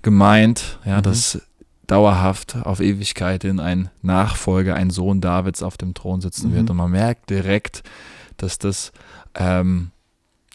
gemeint, 0.01 0.77
ja, 0.85 0.97
Mhm. 0.99 1.01
dass 1.03 1.41
dauerhaft 1.87 2.55
auf 2.55 2.79
Ewigkeit 2.79 3.43
in 3.43 3.59
ein 3.59 3.89
Nachfolger, 4.01 4.75
ein 4.75 4.89
Sohn 4.89 5.21
Davids 5.21 5.61
auf 5.63 5.77
dem 5.77 5.93
Thron 5.93 6.21
sitzen 6.21 6.51
Mhm. 6.51 6.55
wird. 6.55 6.69
Und 6.69 6.77
man 6.77 6.91
merkt 6.91 7.29
direkt, 7.29 7.83
dass 8.37 8.57
das 8.57 8.91
ähm, 9.35 9.91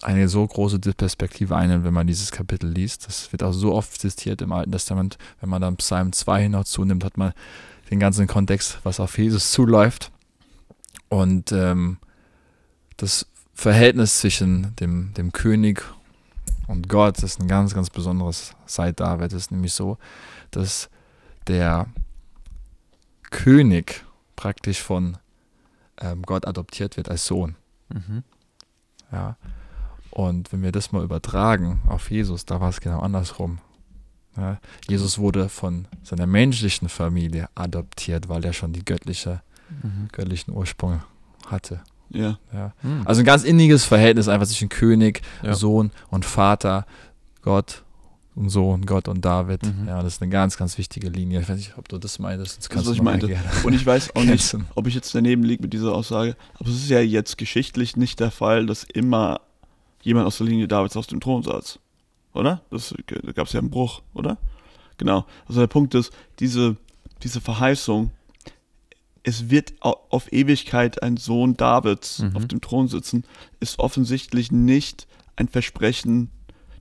eine 0.03 0.29
so 0.29 0.47
große 0.47 0.79
Perspektive 0.79 1.57
einnimmt, 1.57 1.85
wenn 1.85 1.93
man 1.95 2.07
dieses 2.07 2.31
Kapitel 2.31 2.71
liest. 2.71 3.07
Das 3.09 3.33
wird 3.33 3.43
auch 3.43 3.53
so 3.53 3.75
oft 3.75 4.01
zitiert 4.01 4.41
im 4.43 4.53
Alten 4.53 4.73
Testament. 4.73 5.19
Wenn 5.41 5.51
man 5.51 5.61
dann 5.61 5.77
Psalm 5.77 6.13
2 6.13 6.43
hinaus 6.43 6.71
zunimmt, 6.71 7.05
hat 7.05 7.17
man 7.19 7.33
den 7.91 7.99
ganzen 8.01 8.27
Kontext, 8.27 8.79
was 8.85 9.01
auf 9.01 9.19
Jesus 9.19 9.51
zuläuft. 9.53 10.13
Und 11.09 11.53
ähm, 11.53 11.99
das 12.97 13.27
Verhältnis 13.55 14.19
zwischen 14.19 14.75
dem, 14.77 15.13
dem 15.15 15.33
König 15.33 15.83
und 16.69 16.89
Gott 16.89 17.23
ist 17.23 17.41
ein 17.41 17.49
ganz, 17.49 17.75
ganz 17.75 17.91
besonderes 17.91 18.53
seit 18.67 19.01
David. 19.01 19.33
Es 19.33 19.45
ist 19.45 19.51
nämlich 19.51 19.73
so, 19.73 19.97
dass 20.51 20.91
der 21.49 21.87
König 23.31 24.05
praktisch 24.37 24.83
von 24.83 25.19
ähm, 26.01 26.23
Gott 26.23 26.47
adoptiert 26.47 26.97
wird 26.97 27.09
als 27.09 27.27
Sohn. 27.27 27.57
Mhm. 27.89 28.23
Ja. 29.13 29.37
Und 30.11 30.53
wenn 30.53 30.63
wir 30.63 30.73
das 30.73 30.93
mal 30.93 31.03
übertragen 31.05 31.81
auf 31.87 32.11
Jesus, 32.11 32.45
da 32.47 32.61
war 32.61 32.69
es 32.71 32.81
genau 32.81 33.01
andersrum. 33.01 33.59
Ja. 34.37 34.59
Jesus 34.89 35.19
wurde 35.19 35.49
von 35.49 35.87
seiner 36.03 36.27
menschlichen 36.27 36.89
Familie 36.89 37.49
adoptiert, 37.55 38.29
weil 38.29 38.45
er 38.45 38.53
schon 38.53 38.73
die 38.73 38.85
göttliche, 38.85 39.43
Mhm. 39.83 40.09
göttlichen 40.13 40.55
Ursprung 40.55 41.03
hatte. 41.47 41.83
Ja. 42.11 42.39
Ja. 42.53 42.73
Mhm. 42.83 43.03
Also 43.05 43.21
ein 43.21 43.27
ganz 43.27 43.45
inniges 43.45 43.85
Verhältnis 43.85 44.29
einfach 44.29 44.47
zwischen 44.47 44.69
König, 44.71 45.21
Ja. 45.43 45.55
Sohn 45.55 45.91
und 46.09 46.25
Vater, 46.25 46.87
Gott 47.43 47.85
und 48.39 48.49
Sohn, 48.51 48.87
Gott 48.87 49.09
und 49.09 49.25
David. 49.25 49.63
Mhm. 49.65 49.89
Ja, 49.89 50.03
das 50.03 50.15
ist 50.15 50.23
eine 50.23 50.31
ganz, 50.31 50.57
ganz 50.57 50.79
wichtige 50.79 51.09
Linie. 51.09 51.41
Ich 51.41 51.49
weiß 51.49 51.57
nicht, 51.57 51.77
ob 51.77 51.89
du 51.89 51.99
das 51.99 52.19
meintest. 52.19 52.59
Das 52.59 52.69
kannst 52.69 52.87
was 52.87 52.93
du 52.93 52.97
ich 52.97 53.03
meinte. 53.03 53.37
Und 53.65 53.73
ich 53.75 53.85
weiß 53.85 54.15
auch 54.17 54.25
nicht, 54.25 54.57
ob 54.75 54.87
ich 54.87 54.95
jetzt 54.95 55.15
daneben 55.15 55.43
liege 55.43 55.63
mit 55.63 55.73
dieser 55.73 55.95
Aussage, 55.95 56.37
aber 56.59 56.69
es 56.71 56.77
ist 56.77 56.89
ja 56.91 57.01
jetzt 57.01 57.37
geschichtlich 57.39 57.97
nicht 57.97 58.21
der 58.21 58.31
Fall, 58.31 58.67
dass 58.67 58.85
immer 58.85 59.41
jemand 60.03 60.27
aus 60.27 60.39
der 60.39 60.47
Linie 60.47 60.69
Davids 60.69 60.97
auf 60.97 61.07
dem 61.07 61.21
Thron 61.21 61.43
saß. 61.43 61.79
Oder? 62.35 62.63
Das, 62.71 62.95
da 63.25 63.33
gab 63.33 63.47
es 63.49 63.53
ja 63.53 63.61
einen 63.61 63.71
Bruch, 63.71 64.03
oder? 64.15 64.39
Genau. 64.99 65.27
Also 65.49 65.61
der 65.61 65.67
Punkt 65.67 65.95
ist, 65.95 66.13
diese, 66.39 66.77
diese 67.23 67.41
Verheißung, 67.41 68.13
es 69.25 69.51
wird 69.51 69.75
au- 69.81 69.97
auf 70.11 70.33
Ewigkeit 70.33 71.03
ein 71.03 71.17
Sohn 71.17 71.57
Davids 71.57 72.21
Mhm. 72.21 72.37
auf 72.37 72.47
dem 72.47 72.61
Thron 72.61 72.89
sitzen, 72.89 73.25
ist 73.61 73.79
offensichtlich 73.79 74.53
nicht 74.53 75.07
ein 75.37 75.49
Versprechen, 75.49 76.31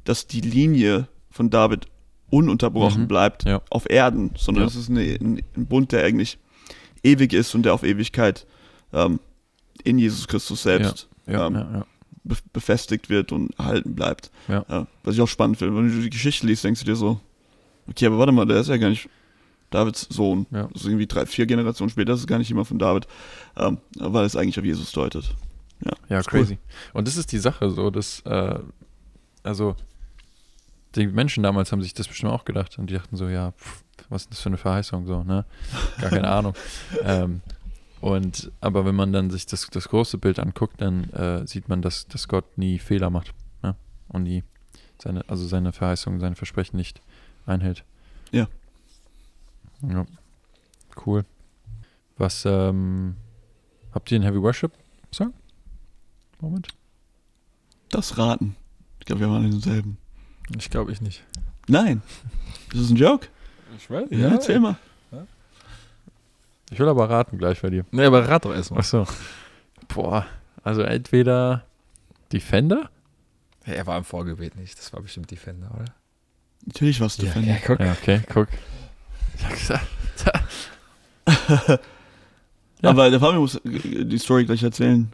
dass 0.03 0.27
die 0.27 0.41
Linie 0.41 1.07
von 1.37 1.49
David 1.49 1.87
ununterbrochen 2.29 3.03
Mhm. 3.03 3.07
bleibt 3.07 3.45
Ja. 3.45 3.61
auf 3.69 3.89
Erden, 3.89 4.31
sondern 4.37 4.63
Ja. 4.65 4.67
es 4.67 4.75
ist 4.75 4.89
eine, 4.89 5.01
ein, 5.01 5.41
ein 5.55 5.65
Bund, 5.65 5.93
der 5.93 6.03
eigentlich 6.03 6.37
ewig 7.03 7.31
ist 7.31 7.55
und 7.55 7.63
der 7.63 7.73
auf 7.73 7.83
Ewigkeit 7.83 8.45
ähm, 8.91 9.19
in 9.83 9.97
Jesus 9.97 10.27
Christus 10.27 10.63
selbst 10.63 11.07
Ja, 11.25 11.47
ähm, 11.47 11.53
ja, 11.55 11.61
ja. 11.73 11.85
be 12.25 12.35
befestigt 12.51 13.09
wird 13.09 13.31
und 13.31 13.57
erhalten 13.57 13.95
bleibt. 13.95 14.31
Ja. 14.49 14.87
was 15.03 15.15
ich 15.15 15.21
auch 15.21 15.27
spannend 15.27 15.57
finde, 15.57 15.75
wenn 15.77 15.89
du 15.89 16.01
die 16.01 16.09
Geschichte 16.09 16.45
liest, 16.47 16.63
denkst 16.65 16.81
du 16.81 16.85
dir 16.85 16.95
so, 16.97 17.19
okay, 17.89 18.07
aber 18.07 18.17
warte 18.17 18.31
mal, 18.33 18.45
der 18.45 18.57
ist 18.59 18.67
ja 18.67 18.75
gar 18.77 18.89
nicht 18.89 19.07
Davids 19.69 20.07
Sohn. 20.09 20.45
Ja. 20.51 20.63
Das 20.73 20.81
ist 20.81 20.87
irgendwie 20.87 21.07
drei, 21.07 21.25
vier 21.25 21.45
Generationen 21.45 21.89
später, 21.89 22.11
das 22.13 22.21
ist 22.21 22.27
gar 22.27 22.39
nicht 22.39 22.49
jemand 22.49 22.67
von 22.67 22.79
David, 22.79 23.07
ähm, 23.57 23.77
weil 23.99 24.25
es 24.25 24.35
eigentlich 24.35 24.57
auf 24.59 24.65
Jesus 24.65 24.91
deutet. 24.91 25.33
Ja, 26.09 26.17
cool. 26.19 26.23
crazy. 26.23 26.57
Und 26.93 27.07
das 27.07 27.17
ist 27.17 27.31
die 27.31 27.37
Sache 27.37 27.69
so, 27.69 27.89
dass, 27.91 28.21
äh, 28.21 28.59
also, 29.43 29.75
die 30.97 31.07
Menschen 31.07 31.43
damals 31.43 31.71
haben 31.71 31.81
sich 31.81 31.93
das 31.93 32.07
bestimmt 32.07 32.31
auch 32.31 32.45
gedacht 32.45 32.77
und 32.77 32.89
die 32.89 32.95
dachten 32.95 33.15
so, 33.15 33.27
ja, 33.29 33.51
pff, 33.51 33.83
was 34.09 34.23
ist 34.23 34.31
das 34.31 34.41
für 34.41 34.49
eine 34.49 34.57
Verheißung, 34.57 35.05
so, 35.05 35.23
ne? 35.23 35.45
Gar 36.01 36.09
keine 36.09 36.29
Ahnung. 36.29 36.53
Ähm, 37.03 37.41
und, 37.99 38.51
aber 38.61 38.85
wenn 38.85 38.95
man 38.95 39.11
dann 39.11 39.31
sich 39.31 39.47
das, 39.47 39.67
das 39.71 39.89
große 39.89 40.17
Bild 40.19 40.39
anguckt, 40.39 40.81
dann 40.81 41.05
äh, 41.11 41.47
sieht 41.47 41.67
man, 41.67 41.81
dass, 41.81 42.07
dass 42.07 42.27
Gott 42.27 42.57
nie 42.57 42.77
Fehler 42.79 43.09
macht, 43.09 43.33
ne? 43.63 43.75
Und 44.09 44.23
nie 44.23 44.43
seine, 45.01 45.27
also 45.27 45.47
seine 45.47 45.73
Verheißungen, 45.73 46.19
seine 46.19 46.35
Versprechen 46.35 46.77
nicht 46.77 47.01
einhält. 47.45 47.83
Ja. 48.31 48.47
Ja. 49.81 50.05
Cool. 51.05 51.25
Was, 52.17 52.45
ähm, 52.45 53.15
habt 53.91 54.11
ihr 54.11 54.15
einen 54.17 54.25
Heavy 54.25 54.41
Worship 54.41 54.71
Song? 55.11 55.33
Moment. 56.39 56.67
Das 57.89 58.17
Raten. 58.17 58.55
Ich 58.99 59.05
glaube, 59.05 59.21
wir 59.21 59.29
waren 59.29 59.45
in 59.45 59.51
denselben. 59.51 59.97
Ich 60.57 60.69
glaube 60.69 60.91
ich 60.91 61.01
nicht. 61.01 61.23
Nein. 61.67 62.01
Das 62.71 62.81
ist 62.81 62.89
ein 62.91 62.95
Joke. 62.95 63.27
Ich 63.77 63.89
weiß. 63.89 64.07
Ja, 64.11 64.29
erzähl 64.29 64.59
mal. 64.59 64.77
Ich 66.69 66.77
will 66.79 66.87
aber 66.89 67.09
raten 67.09 67.37
gleich 67.37 67.61
bei 67.61 67.69
dir. 67.69 67.85
Nee, 67.91 68.03
aber 68.03 68.27
rat 68.27 68.43
doch 68.43 68.53
erstmal. 68.53 68.81
Achso. 68.81 69.07
Boah, 69.87 70.25
also 70.63 70.81
entweder 70.81 71.63
Defender? 72.33 72.89
Ja, 73.65 73.73
er 73.73 73.87
war 73.87 73.97
im 73.97 74.03
Vorgebet 74.03 74.57
nicht. 74.57 74.77
Das 74.77 74.91
war 74.91 75.01
bestimmt 75.01 75.31
Defender, 75.31 75.71
oder? 75.73 75.85
Natürlich 76.65 76.99
warst 76.99 77.21
du 77.21 77.25
Ja, 77.25 77.31
Fan. 77.31 77.45
ja, 77.45 77.55
guck. 77.65 77.79
Ja, 77.79 77.93
okay, 77.93 78.21
guck. 78.33 78.47
Ich 79.37 79.45
hab 79.45 79.51
gesagt. 79.51 79.87
Ja. 82.83 82.91
Aber 82.91 83.09
der 83.09 83.19
Fabian 83.19 83.41
muss 83.41 83.59
die 83.63 84.19
Story 84.19 84.45
gleich 84.45 84.61
erzählen 84.61 85.11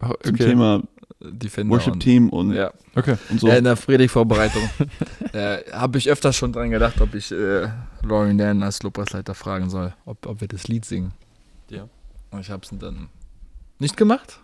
Oh, 0.00 0.12
zum 0.20 0.34
okay. 0.34 0.46
Thema 0.46 0.82
Defender. 1.30 1.74
Worship 1.74 1.94
und- 1.94 2.00
Team 2.00 2.28
und, 2.30 2.52
Ja. 2.52 2.72
Okay. 2.96 3.16
und 3.30 3.40
so. 3.40 3.48
Ja, 3.48 3.56
in 3.56 3.64
der 3.64 3.76
Predigtvorbereitung 3.76 4.62
äh, 5.32 5.58
habe 5.72 5.98
ich 5.98 6.08
öfters 6.10 6.36
schon 6.36 6.52
dran 6.52 6.70
gedacht, 6.70 7.00
ob 7.00 7.14
ich 7.14 7.30
äh, 7.32 7.68
Lauren 8.02 8.38
Dan 8.38 8.62
als 8.62 8.82
Lobpreisleiter 8.82 9.34
fragen 9.34 9.70
soll, 9.70 9.94
ob, 10.04 10.26
ob 10.26 10.40
wir 10.40 10.48
das 10.48 10.68
Lied 10.68 10.84
singen. 10.84 11.12
Ja. 11.68 11.88
Und 12.30 12.40
ich 12.40 12.50
habe 12.50 12.62
es 12.64 12.70
dann 12.78 13.08
nicht 13.78 13.96
gemacht, 13.96 14.38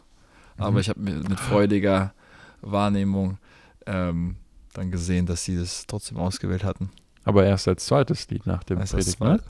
aber 0.57 0.73
Mhm. 0.73 0.79
ich 0.79 0.89
habe 0.89 1.01
mit, 1.01 1.29
mit 1.29 1.41
freudiger 1.41 2.13
Wahrnehmung 2.61 3.39
ähm, 3.87 4.37
dann 4.75 4.91
gesehen, 4.91 5.27
dass 5.27 5.45
sie 5.45 5.57
das 5.59 5.87
trotzdem 5.87 6.19
ausgewählt 6.19 6.65
hatten. 6.65 6.91
Aber 7.25 7.45
erst 7.45 7.69
als 7.69 7.87
zweites 7.87 8.29
Lied 8.31 8.47
nach 8.47 8.63
dem 8.65 8.79
das 8.79 8.93
Predigt, 8.93 9.21
ne? 9.21 9.41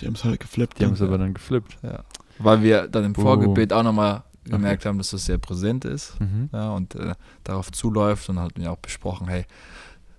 Die 0.00 0.06
haben 0.06 0.14
es 0.14 0.24
halt 0.24 0.40
geflippt. 0.40 0.78
Die 0.78 0.84
haben 0.84 0.90
ne? 0.90 0.96
es 0.96 1.02
aber 1.02 1.18
dann 1.18 1.32
geflippt. 1.34 1.78
Ja. 1.82 2.04
Weil 2.38 2.62
wir 2.62 2.86
dann 2.88 3.04
im. 3.04 3.14
Vorgebet 3.14 3.72
auch 3.72 3.82
nochmal 3.82 4.24
gemerkt 4.50 4.86
haben, 4.86 4.98
dass 4.98 5.10
das 5.10 5.26
sehr 5.26 5.38
präsent 5.38 5.84
ist. 5.84 6.18
Mhm. 6.20 6.48
ja, 6.52 6.70
und 6.70 6.94
äh, 6.94 7.14
darauf 7.44 7.72
zuläuft 7.72 8.28
und 8.28 8.38
hatten 8.38 8.62
ja 8.62 8.70
auch 8.70 8.78
besprochen, 8.78 9.28
hey, 9.28 9.46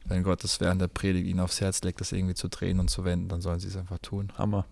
wenn 0.06 0.24
Gott 0.24 0.44
es 0.44 0.60
während 0.60 0.82
der 0.82 0.88
Predigt 0.88 1.28
ihnen 1.28 1.40
aufs 1.40 1.62
Herz 1.62 1.82
legt, 1.84 2.00
das 2.02 2.12
irgendwie 2.12 2.36
zu 2.36 2.48
drehen 2.48 2.80
und 2.80 2.90
zu 2.90 3.04
wenden, 3.04 3.28
dann 3.28 3.42
sollen 3.42 3.60
sie 3.60 3.68
es 3.68 3.76
einfach 3.76 4.00
tun. 4.00 4.32
Hammer. 4.38 4.66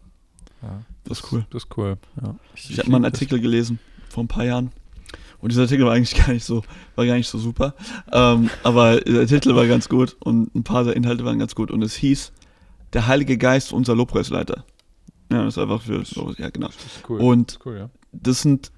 Ja. 0.62 0.82
Das 1.04 1.20
ist 1.20 1.32
cool. 1.32 1.46
Das 1.50 1.64
ist 1.64 1.78
cool. 1.78 1.98
Ja. 2.22 2.36
Ich 2.56 2.80
habe 2.80 2.90
mal 2.90 2.98
einen 2.98 3.04
das. 3.04 3.14
Artikel 3.14 3.40
gelesen 3.40 3.80
vor 4.10 4.24
ein 4.24 4.28
paar 4.28 4.46
Jahren. 4.46 4.72
Und 5.40 5.52
dieser 5.52 5.64
Artikel 5.64 5.86
war 5.86 5.94
eigentlich 5.94 6.16
gar 6.26 6.32
nicht 6.32 6.46
so, 6.46 6.64
war 6.96 7.06
gar 7.06 7.16
nicht 7.16 7.28
so 7.28 7.38
super. 7.38 7.76
Ähm, 8.12 8.50
aber 8.64 9.02
der 9.02 9.28
Titel 9.28 9.56
war 9.56 9.68
ganz 9.68 9.90
gut 9.90 10.16
und 10.20 10.56
ein 10.56 10.64
paar 10.64 10.84
der 10.84 10.96
Inhalte 10.96 11.26
waren 11.26 11.40
ganz 11.40 11.54
gut. 11.54 11.72
Und 11.72 11.82
es 11.82 11.96
hieß, 11.96 12.32
der 12.94 13.08
Heilige 13.08 13.38
Geist, 13.38 13.74
unser 13.74 13.96
Lobpreisleiter. 13.96 14.66
Ja, 15.32 15.44
das 15.44 15.58
ist 15.58 15.62
einfach 15.62 15.82
für, 15.82 16.06
so, 16.06 16.34
ja 16.38 16.50
genau. 16.50 16.68
Das 16.68 16.76
ist 16.78 17.10
cool. 17.10 17.20
Und 17.20 17.48
das 17.48 17.56
ist 17.58 17.66
cool, 17.66 17.78
ja. 17.78 17.90
das 18.14 18.42
sind 18.42 18.72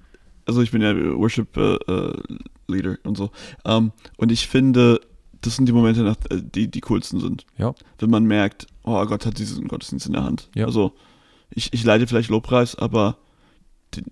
also 0.48 0.62
ich 0.62 0.70
bin 0.72 0.82
ja 0.82 0.92
Worship 1.16 1.56
äh, 1.56 1.74
äh, 1.74 2.12
Leader 2.66 2.96
und 3.04 3.16
so. 3.16 3.30
Ähm, 3.64 3.92
und 4.16 4.32
ich 4.32 4.48
finde, 4.48 5.00
das 5.42 5.54
sind 5.56 5.66
die 5.66 5.72
Momente, 5.72 6.02
nach, 6.02 6.16
äh, 6.30 6.42
die 6.42 6.68
die 6.70 6.80
coolsten 6.80 7.20
sind. 7.20 7.46
Ja. 7.58 7.74
Wenn 7.98 8.10
man 8.10 8.24
merkt, 8.24 8.66
oh 8.82 9.04
Gott 9.06 9.26
hat 9.26 9.38
diesen 9.38 9.68
Gottesdienst 9.68 10.06
in 10.06 10.14
der 10.14 10.24
Hand. 10.24 10.48
Ja. 10.54 10.66
Also 10.66 10.92
ich, 11.50 11.72
ich 11.72 11.84
leite 11.84 12.06
vielleicht 12.06 12.30
Lobpreis, 12.30 12.74
aber 12.74 13.18
die, 13.94 14.02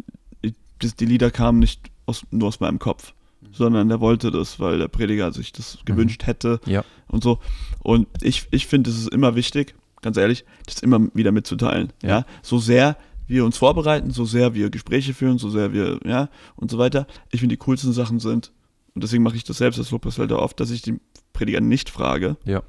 die, 0.45 0.93
die 0.97 1.07
Lieder 1.07 1.31
kamen 1.31 1.59
nicht 1.59 1.91
aus, 2.07 2.23
nur 2.31 2.49
aus 2.49 2.61
meinem 2.61 2.79
Kopf, 2.79 3.15
sondern 3.53 3.89
der 3.89 4.01
wollte 4.01 4.31
das, 4.31 4.61
weil 4.61 4.79
der 4.79 4.89
Prediger 4.89 5.33
sich 5.33 5.53
das 5.53 5.79
gewünscht 5.85 6.27
hätte 6.27 6.61
Ja. 6.67 6.85
und 7.09 7.23
so. 7.25 7.39
Und 7.83 8.07
ich, 8.23 8.47
ich 8.51 8.67
finde, 8.67 8.91
es 8.91 8.99
ist 8.99 9.09
immer 9.09 9.35
wichtig, 9.35 9.75
ganz 10.03 10.17
ehrlich, 10.19 10.45
das 10.67 10.81
immer 10.81 11.01
wieder 11.15 11.33
mitzuteilen. 11.33 11.93
Ja. 12.03 12.09
Ja. 12.09 12.27
So 12.43 12.59
sehr 12.59 12.97
wir 13.27 13.45
uns 13.45 13.57
vorbereiten, 13.59 14.11
so 14.11 14.25
sehr 14.25 14.55
wir 14.55 14.71
Gespräche 14.71 15.15
führen, 15.15 15.39
so 15.39 15.51
sehr 15.51 15.73
wir, 15.73 15.99
ja, 16.05 16.29
und 16.57 16.71
so 16.71 16.79
weiter. 16.79 17.07
Ich 17.31 17.41
finde, 17.41 17.55
die 17.55 17.59
coolsten 17.65 17.93
Sachen 17.93 18.21
sind, 18.21 18.53
und 18.95 19.03
deswegen 19.05 19.23
mache 19.23 19.37
ich 19.37 19.45
das 19.45 19.59
selbst 19.59 19.79
als 19.79 19.91
Lobpreisleiter 19.91 20.41
oft, 20.41 20.59
dass 20.61 20.71
ich 20.71 20.83
den 20.83 21.01
Prediger 21.33 21.61
nicht 21.61 21.91
frage, 21.91 22.37
Ja. 22.45 22.63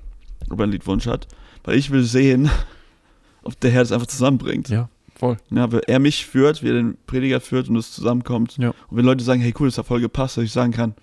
ob 0.50 0.60
er 0.60 0.64
einen 0.64 0.72
Liedwunsch 0.74 1.08
hat, 1.08 1.28
weil 1.64 1.78
ich 1.78 1.92
will 1.92 2.04
sehen, 2.04 2.50
ob 3.44 3.60
der 3.60 3.72
Herr 3.72 3.82
das 3.82 3.92
einfach 3.92 4.08
zusammenbringt. 4.08 4.68
Ja, 4.70 4.90
voll. 5.16 5.38
Ja, 5.52 5.72
weil 5.72 5.82
er 5.88 6.00
mich 6.00 6.26
führt, 6.26 6.64
wie 6.64 6.68
er 6.70 6.74
den 6.74 6.98
Prediger 7.08 7.40
führt 7.40 7.70
und 7.70 7.76
es 7.78 7.92
zusammenkommt. 7.94 8.58
Ja. 8.58 8.70
Und 8.90 8.98
wenn 8.98 9.06
Leute 9.06 9.24
sagen, 9.24 9.42
hey 9.42 9.54
cool, 9.60 9.68
das 9.68 9.78
hat 9.78 9.86
voll 9.88 10.02
gepasst, 10.02 10.38
dass 10.38 10.44
ich 10.44 10.52
sagen 10.52 10.74
kann, 10.74 10.96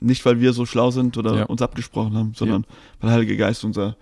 nicht 0.00 0.24
weil 0.24 0.40
wir 0.40 0.52
so 0.52 0.66
schlau 0.66 0.90
sind 0.90 1.16
oder 1.18 1.36
Ja. 1.36 1.44
uns 1.44 1.62
abgesprochen 1.62 2.14
haben, 2.16 2.32
sondern 2.34 2.64
weil 3.00 3.08
der 3.08 3.16
Heilige 3.16 3.36
Geist 3.36 3.64
unser 3.64 3.96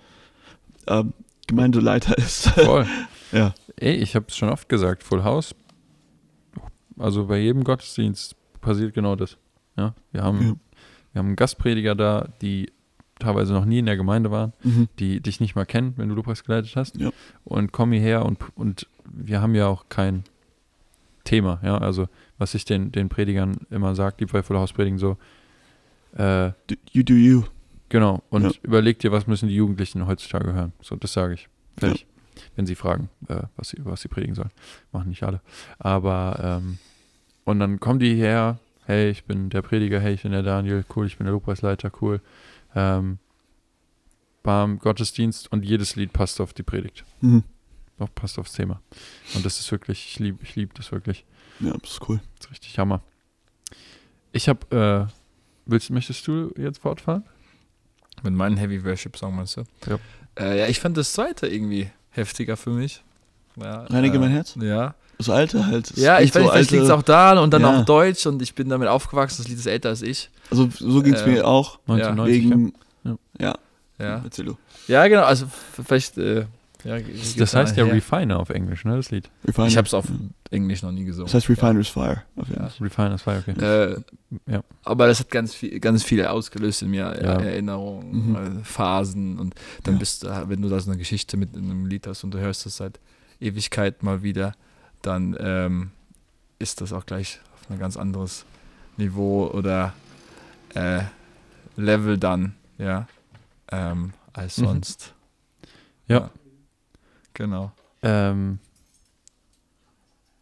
ähm, 0.86 1.12
Gemeindeleiter 1.48 2.16
ist. 2.16 2.48
Voll. 2.50 2.86
ja. 3.32 3.52
Ey, 3.76 3.94
ich 3.96 4.14
habe 4.14 4.26
es 4.28 4.36
schon 4.36 4.48
oft 4.50 4.68
gesagt, 4.68 5.02
Full 5.02 5.24
House. 5.24 5.54
Also 6.98 7.26
bei 7.26 7.38
jedem 7.38 7.64
Gottesdienst 7.64 8.36
passiert 8.60 8.94
genau 8.94 9.16
das. 9.16 9.36
Ja, 9.76 9.94
wir 10.12 10.22
haben, 10.22 10.40
Ja. 10.40 10.54
wir 11.12 11.18
haben 11.20 11.26
einen 11.28 11.36
Gastprediger 11.36 11.94
da, 11.94 12.28
die 12.42 12.72
teilweise 13.20 13.52
noch 13.52 13.64
nie 13.64 13.78
in 13.80 13.86
der 13.86 13.96
Gemeinde 13.96 14.30
waren, 14.30 14.52
Mhm. 14.62 14.88
die 14.98 15.20
dich 15.20 15.40
nicht 15.40 15.54
mal 15.56 15.66
kennen, 15.66 15.94
wenn 15.96 16.08
du 16.08 16.14
Lobpreis 16.14 16.44
geleitet 16.44 16.74
hast. 16.76 16.96
Ja. 16.96 17.10
Und 17.44 17.72
kommen 17.72 17.92
hierher 17.92 18.24
und, 18.24 18.38
und 18.56 18.86
wir 19.04 19.40
haben 19.40 19.54
ja 19.54 19.66
auch 19.66 19.86
kein 19.88 20.24
Thema. 21.24 21.60
Ja, 21.62 21.78
also 21.78 22.08
was 22.38 22.54
ich 22.54 22.64
den, 22.64 22.92
den 22.92 23.08
Predigern 23.08 23.56
immer 23.70 23.94
sage, 23.94 24.16
die 24.20 24.26
bei 24.26 24.42
Full 24.42 24.56
House 24.56 24.72
predigen, 24.72 24.98
so, 24.98 25.16
äh, 26.16 26.48
You 26.92 27.02
do 27.04 27.14
you. 27.14 27.42
Genau, 27.88 28.22
und 28.30 28.42
Ja. 28.44 28.50
überleg 28.62 28.98
dir, 28.98 29.12
was 29.12 29.26
müssen 29.26 29.48
die 29.48 29.54
Jugendlichen 29.54 30.06
heutzutage 30.06 30.52
hören. 30.52 30.72
So, 30.82 30.96
das 30.96 31.12
sage 31.12 31.34
ich. 31.34 31.48
Fertig. 31.78 32.06
Wenn 32.54 32.66
sie 32.66 32.74
fragen, 32.74 33.08
äh, 33.28 33.42
was, 33.56 33.70
sie, 33.70 33.78
was 33.84 34.00
sie 34.02 34.08
predigen 34.08 34.34
sollen. 34.34 34.50
Machen 34.92 35.08
nicht 35.08 35.22
alle. 35.22 35.40
Aber, 35.78 36.38
ähm, 36.62 36.78
und 37.44 37.60
dann 37.60 37.80
kommen 37.80 37.98
die 37.98 38.14
her, 38.14 38.58
hey, 38.84 39.10
ich 39.10 39.24
bin 39.24 39.50
der 39.50 39.62
Prediger, 39.62 40.00
hey, 40.00 40.14
ich 40.14 40.22
bin 40.22 40.32
der 40.32 40.42
Daniel, 40.42 40.84
cool, 40.94 41.06
ich 41.06 41.16
bin 41.18 41.24
der 41.24 41.32
Lobpreisleiter, 41.32 41.90
cool. 42.00 42.20
Ähm, 42.74 43.18
beim 44.42 44.78
Gottesdienst 44.78 45.50
und 45.52 45.64
jedes 45.64 45.96
Lied 45.96 46.12
passt 46.12 46.40
auf 46.40 46.52
die 46.52 46.62
Predigt. 46.62 47.04
Mhm. 47.20 47.42
Auch 47.98 48.14
passt 48.14 48.38
aufs 48.38 48.52
Thema. 48.52 48.80
Und 49.34 49.44
das 49.44 49.58
ist 49.58 49.70
wirklich, 49.72 50.06
ich 50.06 50.18
liebe 50.20 50.38
ich 50.42 50.54
lieb 50.56 50.74
das 50.74 50.92
wirklich. 50.92 51.24
Ja, 51.60 51.72
das 51.76 51.92
ist 51.92 52.08
cool. 52.08 52.20
Das 52.36 52.46
ist 52.46 52.50
richtig 52.52 52.78
Hammer. 52.78 53.02
Ich 54.32 54.48
habe, 54.48 55.08
äh, 55.08 55.12
willst, 55.66 55.90
möchtest 55.90 56.26
du 56.28 56.52
jetzt 56.56 56.78
fortfahren? 56.78 57.24
Mit 58.22 58.34
meinem 58.34 58.56
Heavy 58.56 58.84
Worship 58.84 59.16
Song 59.16 59.36
meinst 59.36 59.56
du? 59.56 59.62
Ja. 59.86 59.98
Äh, 60.38 60.58
ja, 60.60 60.66
ich 60.66 60.80
fand 60.80 60.96
das 60.96 61.12
zweite 61.12 61.46
irgendwie 61.46 61.90
heftiger 62.10 62.56
für 62.56 62.70
mich. 62.70 63.02
Ja, 63.56 63.82
Reinige 63.84 64.16
äh, 64.16 64.20
mein 64.20 64.30
Herz? 64.30 64.54
Ja. 64.60 64.94
Das 65.18 65.28
alte 65.30 65.66
halt. 65.66 65.90
das 65.90 65.96
Ja, 65.96 66.20
ich 66.20 66.32
weiß 66.32 66.42
nicht, 66.42 66.52
vielleicht 66.52 66.70
liegt 66.70 66.84
es 66.84 66.90
auch 66.90 67.02
da 67.02 67.38
und 67.40 67.52
dann 67.52 67.62
Ja. 67.62 67.80
auch 67.80 67.84
Deutsch 67.84 68.24
und 68.26 68.40
ich 68.40 68.54
bin 68.54 68.68
damit 68.68 68.86
aufgewachsen, 68.88 69.42
das 69.42 69.48
Lied 69.48 69.58
ist 69.58 69.66
älter 69.66 69.88
als 69.88 70.02
ich. 70.02 70.30
Also 70.50 70.68
so 70.78 71.02
ging 71.02 71.14
es 71.14 71.22
äh, 71.22 71.28
mir 71.28 71.46
auch. 71.46 71.80
1990. 71.88 72.44
ja. 72.44 72.50
Wegen. 72.50 72.72
Ja. 73.04 73.16
Ja. 73.40 73.54
Ja, 74.00 74.20
Erzähl 74.22 74.44
du. 74.44 74.56
ja 74.86 75.08
genau, 75.08 75.24
also 75.24 75.46
vielleicht, 75.72 76.18
äh, 76.18 76.46
ja, 76.84 76.98
Das, 77.00 77.36
das 77.36 77.54
heißt 77.54 77.76
ja 77.76 77.84
Refiner 77.84 78.38
auf 78.38 78.50
Englisch, 78.50 78.84
ne, 78.84 78.96
das 78.96 79.10
Lied. 79.10 79.30
Refiner. 79.46 79.66
Ich 79.68 79.76
habe 79.76 79.86
es 79.86 79.94
auf 79.94 80.06
Englisch 80.50 80.82
noch 80.82 80.92
nie 80.92 81.04
gesungen. 81.04 81.26
Das 81.26 81.34
heißt 81.34 81.48
Refiner's 81.50 81.88
Fire. 81.88 82.22
Auf 82.36 82.48
Ja. 82.48 82.70
Refiners 82.80 83.22
Fire, 83.22 83.42
okay. 83.46 83.60
Äh, 83.60 84.00
Ja. 84.46 84.62
Aber 84.84 85.06
das 85.06 85.20
hat 85.20 85.30
ganz 85.30 85.54
viel, 85.54 85.80
ganz 85.80 86.02
viel 86.04 86.24
ausgelöst 86.24 86.82
in 86.82 86.90
mir, 86.90 87.00
Ja. 87.22 87.38
äh, 87.40 87.46
Erinnerungen, 87.52 88.30
Mhm. 88.30 88.36
äh, 88.60 88.64
Phasen 88.64 89.38
und 89.38 89.54
dann 89.84 89.94
Ja. 89.94 89.98
bist 89.98 90.22
du, 90.24 90.48
wenn 90.48 90.62
du 90.62 90.68
da 90.68 90.78
so 90.80 90.90
eine 90.90 90.98
Geschichte 90.98 91.36
mit 91.36 91.54
in 91.56 91.64
einem 91.64 91.86
Lied 91.86 92.06
hast 92.06 92.24
und 92.24 92.32
du 92.32 92.38
hörst 92.38 92.64
es 92.66 92.76
seit 92.76 93.00
Ewigkeit 93.40 94.02
mal 94.02 94.22
wieder, 94.22 94.54
dann 95.02 95.36
ähm, 95.40 95.90
ist 96.58 96.80
das 96.80 96.92
auch 96.92 97.06
gleich 97.06 97.40
auf 97.54 97.70
ein 97.70 97.78
ganz 97.78 97.96
anderes 97.96 98.44
Niveau 98.96 99.46
oder 99.48 99.92
äh, 100.74 101.00
Level 101.76 102.18
dann, 102.18 102.54
ja, 102.78 103.06
ähm, 103.70 104.12
als 104.32 104.58
Mhm. 104.58 104.64
sonst. 104.64 105.14
Ja. 106.08 106.30
Genau. 107.38 107.70
Ähm, 108.02 108.58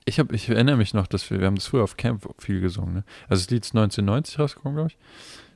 ich, 0.07 0.19
hab, 0.19 0.33
ich 0.33 0.49
erinnere 0.49 0.79
mich 0.79 0.95
noch, 0.95 1.07
dass 1.07 1.31
wir, 1.31 1.41
wir 1.41 1.47
haben 1.47 1.57
das 1.57 1.67
früher 1.67 1.85
auf 1.85 1.99
Camp 1.99 2.27
viel 2.39 2.63
gesungen. 2.63 2.95
Ne? 2.95 3.05
Also 3.29 3.45
das 3.45 3.51
Lied 3.51 3.67
ist 3.67 3.77
1990 3.77 4.39
rausgekommen, 4.39 4.77
glaube 4.77 4.89
ich. 4.89 4.99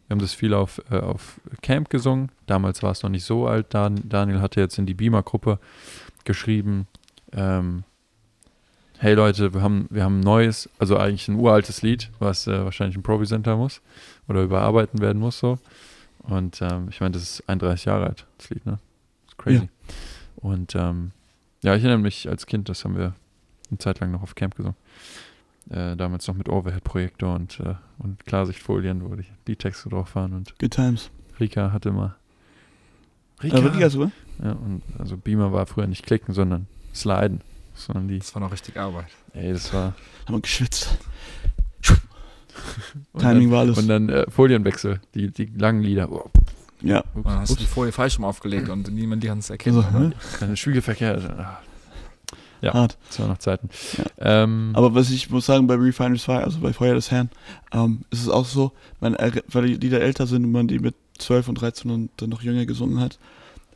Wir 0.06 0.14
haben 0.14 0.20
das 0.20 0.34
viel 0.34 0.52
auf, 0.52 0.82
äh, 0.90 0.98
auf 0.98 1.40
Camp 1.62 1.88
gesungen. 1.88 2.30
Damals 2.46 2.82
war 2.82 2.90
es 2.90 3.02
noch 3.02 3.08
nicht 3.08 3.24
so 3.24 3.46
alt. 3.46 3.68
Dan, 3.70 4.06
Daniel 4.06 4.42
hatte 4.42 4.60
jetzt 4.60 4.78
in 4.78 4.84
die 4.84 4.92
Beamer-Gruppe 4.92 5.58
geschrieben, 6.24 6.86
ähm, 7.32 7.84
hey 8.98 9.14
Leute, 9.14 9.54
wir 9.54 9.62
haben, 9.62 9.86
wir 9.88 10.04
haben 10.04 10.20
ein 10.20 10.24
neues, 10.24 10.68
also 10.78 10.98
eigentlich 10.98 11.26
ein 11.28 11.36
uraltes 11.36 11.80
Lied, 11.80 12.10
was 12.18 12.46
äh, 12.48 12.64
wahrscheinlich 12.64 12.98
ein 12.98 13.02
Provi-Center 13.02 13.56
muss 13.56 13.80
oder 14.28 14.42
überarbeiten 14.42 15.00
werden 15.00 15.22
muss 15.22 15.38
so. 15.38 15.58
Und 16.18 16.60
ähm, 16.60 16.88
ich 16.90 17.00
meine, 17.00 17.12
das 17.12 17.22
ist 17.22 17.48
31 17.48 17.86
Jahre 17.86 18.08
alt, 18.08 18.26
das 18.36 18.50
Lied, 18.50 18.66
ne? 18.66 18.78
Das 19.22 19.32
ist 19.32 19.38
crazy. 19.38 19.56
Ja. 19.56 19.94
Und 20.36 20.74
ähm, 20.74 21.12
ja, 21.62 21.74
ich 21.74 21.82
erinnere 21.82 21.98
mich 21.98 22.28
als 22.28 22.46
Kind, 22.46 22.68
das 22.68 22.84
haben 22.84 22.96
wir 22.96 23.14
eine 23.70 23.78
Zeit 23.78 24.00
lang 24.00 24.10
noch 24.10 24.22
auf 24.22 24.34
Camp 24.34 24.56
gesungen. 24.56 24.76
Äh, 25.70 25.96
damals 25.96 26.26
noch 26.26 26.34
mit 26.34 26.48
Overhead-Projektor 26.48 27.34
und, 27.34 27.60
äh, 27.60 27.74
und 27.98 28.24
Klarsichtfolien, 28.26 29.08
wo 29.08 29.14
die, 29.14 29.26
die 29.46 29.56
Texte 29.56 29.88
drauf 29.88 30.14
waren. 30.14 30.32
Und 30.32 30.58
Good 30.58 30.72
times. 30.72 31.10
Rika 31.38 31.72
hatte 31.72 31.90
immer. 31.90 32.16
Rika! 33.42 33.58
Aber 33.58 33.74
Riga 33.74 33.88
sogar? 33.88 34.10
ja, 34.42 34.52
und 34.52 34.82
also 34.98 35.16
Beamer 35.16 35.52
war 35.52 35.66
früher 35.66 35.86
nicht 35.86 36.04
klicken, 36.04 36.34
sondern 36.34 36.66
sliden. 36.94 37.40
Sondern 37.74 38.08
die. 38.08 38.18
Das 38.18 38.34
war 38.34 38.40
noch 38.40 38.52
richtig 38.52 38.76
Arbeit. 38.76 39.06
Ey, 39.32 39.52
das 39.52 39.72
war. 39.72 39.94
Haben 40.26 40.36
wir 40.36 40.40
geschwitzt. 40.40 40.98
Timing 43.18 43.48
dann, 43.48 43.50
war 43.50 43.60
alles. 43.60 43.78
Und 43.78 43.88
dann 43.88 44.08
äh, 44.08 44.30
Folienwechsel, 44.30 45.00
die, 45.14 45.30
die 45.30 45.46
langen 45.46 45.82
Lieder. 45.82 46.10
Oh, 46.10 46.30
ja. 46.82 47.04
Und 47.14 47.26
dann 47.26 47.40
hast 47.40 47.52
du 47.52 47.56
die 47.56 47.66
Folie 47.66 47.92
falsch 47.92 48.18
rum 48.18 48.24
aufgelegt 48.24 48.68
und 48.68 48.92
niemand 48.92 49.24
kann 49.24 49.38
es 49.38 49.50
erkennen. 49.50 49.84
Also, 49.84 49.98
hä? 49.98 50.10
dann 50.40 50.56
Spiegelverkehr. 50.56 51.60
Ja. 52.62 52.74
Hart. 52.74 52.98
das 53.08 53.18
waren 53.18 53.28
noch 53.28 53.38
Zeiten. 53.38 53.70
Ja. 53.96 54.04
Ähm, 54.42 54.72
Aber 54.74 54.94
was 54.94 55.10
ich 55.10 55.30
muss 55.30 55.46
sagen, 55.46 55.66
bei 55.66 55.76
Refiner's 55.76 56.24
Fire, 56.24 56.44
also 56.44 56.60
bei 56.60 56.72
Feuer 56.72 56.94
des 56.94 57.10
Herrn, 57.10 57.30
ähm, 57.72 58.02
ist 58.10 58.22
es 58.22 58.28
auch 58.28 58.44
so, 58.44 58.72
man, 59.00 59.14
weil 59.14 59.66
die 59.66 59.74
Lieder 59.74 60.00
älter 60.00 60.26
sind 60.26 60.44
und 60.44 60.52
man 60.52 60.68
die 60.68 60.78
mit 60.78 60.94
12 61.18 61.48
und 61.48 61.54
13 61.56 61.90
und 61.90 62.10
dann 62.16 62.28
noch 62.28 62.42
jünger 62.42 62.66
gesungen 62.66 63.00
hat, 63.00 63.18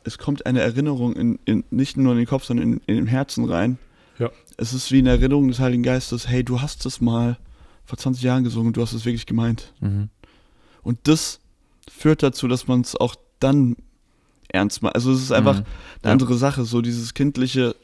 es 0.03 0.17
kommt 0.17 0.45
eine 0.45 0.61
Erinnerung 0.61 1.15
in, 1.15 1.39
in, 1.45 1.63
nicht 1.71 1.97
nur 1.97 2.11
in 2.11 2.19
den 2.19 2.27
Kopf, 2.27 2.45
sondern 2.45 2.73
in, 2.73 2.81
in 2.85 2.95
den 2.95 3.07
Herzen 3.07 3.45
rein. 3.45 3.79
Ja. 4.19 4.29
Es 4.57 4.71
ist 4.71 4.91
wie 4.91 4.99
eine 4.99 5.09
Erinnerung 5.09 5.47
des 5.47 5.59
Heiligen 5.59 5.83
Geistes, 5.83 6.27
hey, 6.27 6.43
du 6.43 6.61
hast 6.61 6.85
es 6.85 7.01
mal 7.01 7.37
vor 7.85 7.97
20 7.97 8.23
Jahren 8.23 8.43
gesungen 8.43 8.67
und 8.67 8.77
du 8.77 8.81
hast 8.81 8.93
es 8.93 9.05
wirklich 9.05 9.25
gemeint. 9.25 9.73
mhm. 9.79 10.09
Und 10.83 10.99
das 11.07 11.39
führt 11.89 12.23
dazu, 12.23 12.47
dass 12.47 12.67
man 12.67 12.81
es 12.81 12.95
auch 12.95 13.15
dann 13.39 13.75
ernst 14.49 14.81
macht. 14.81 14.95
Also 14.95 15.11
es 15.11 15.21
ist 15.21 15.31
einfach 15.31 15.59
Mhm. 15.59 15.65
eine 16.01 16.05
Ja. 16.05 16.11
andere 16.11 16.35
Sache, 16.37 16.65
so 16.65 16.81
dieses 16.81 17.13
kindliche, 17.13 17.75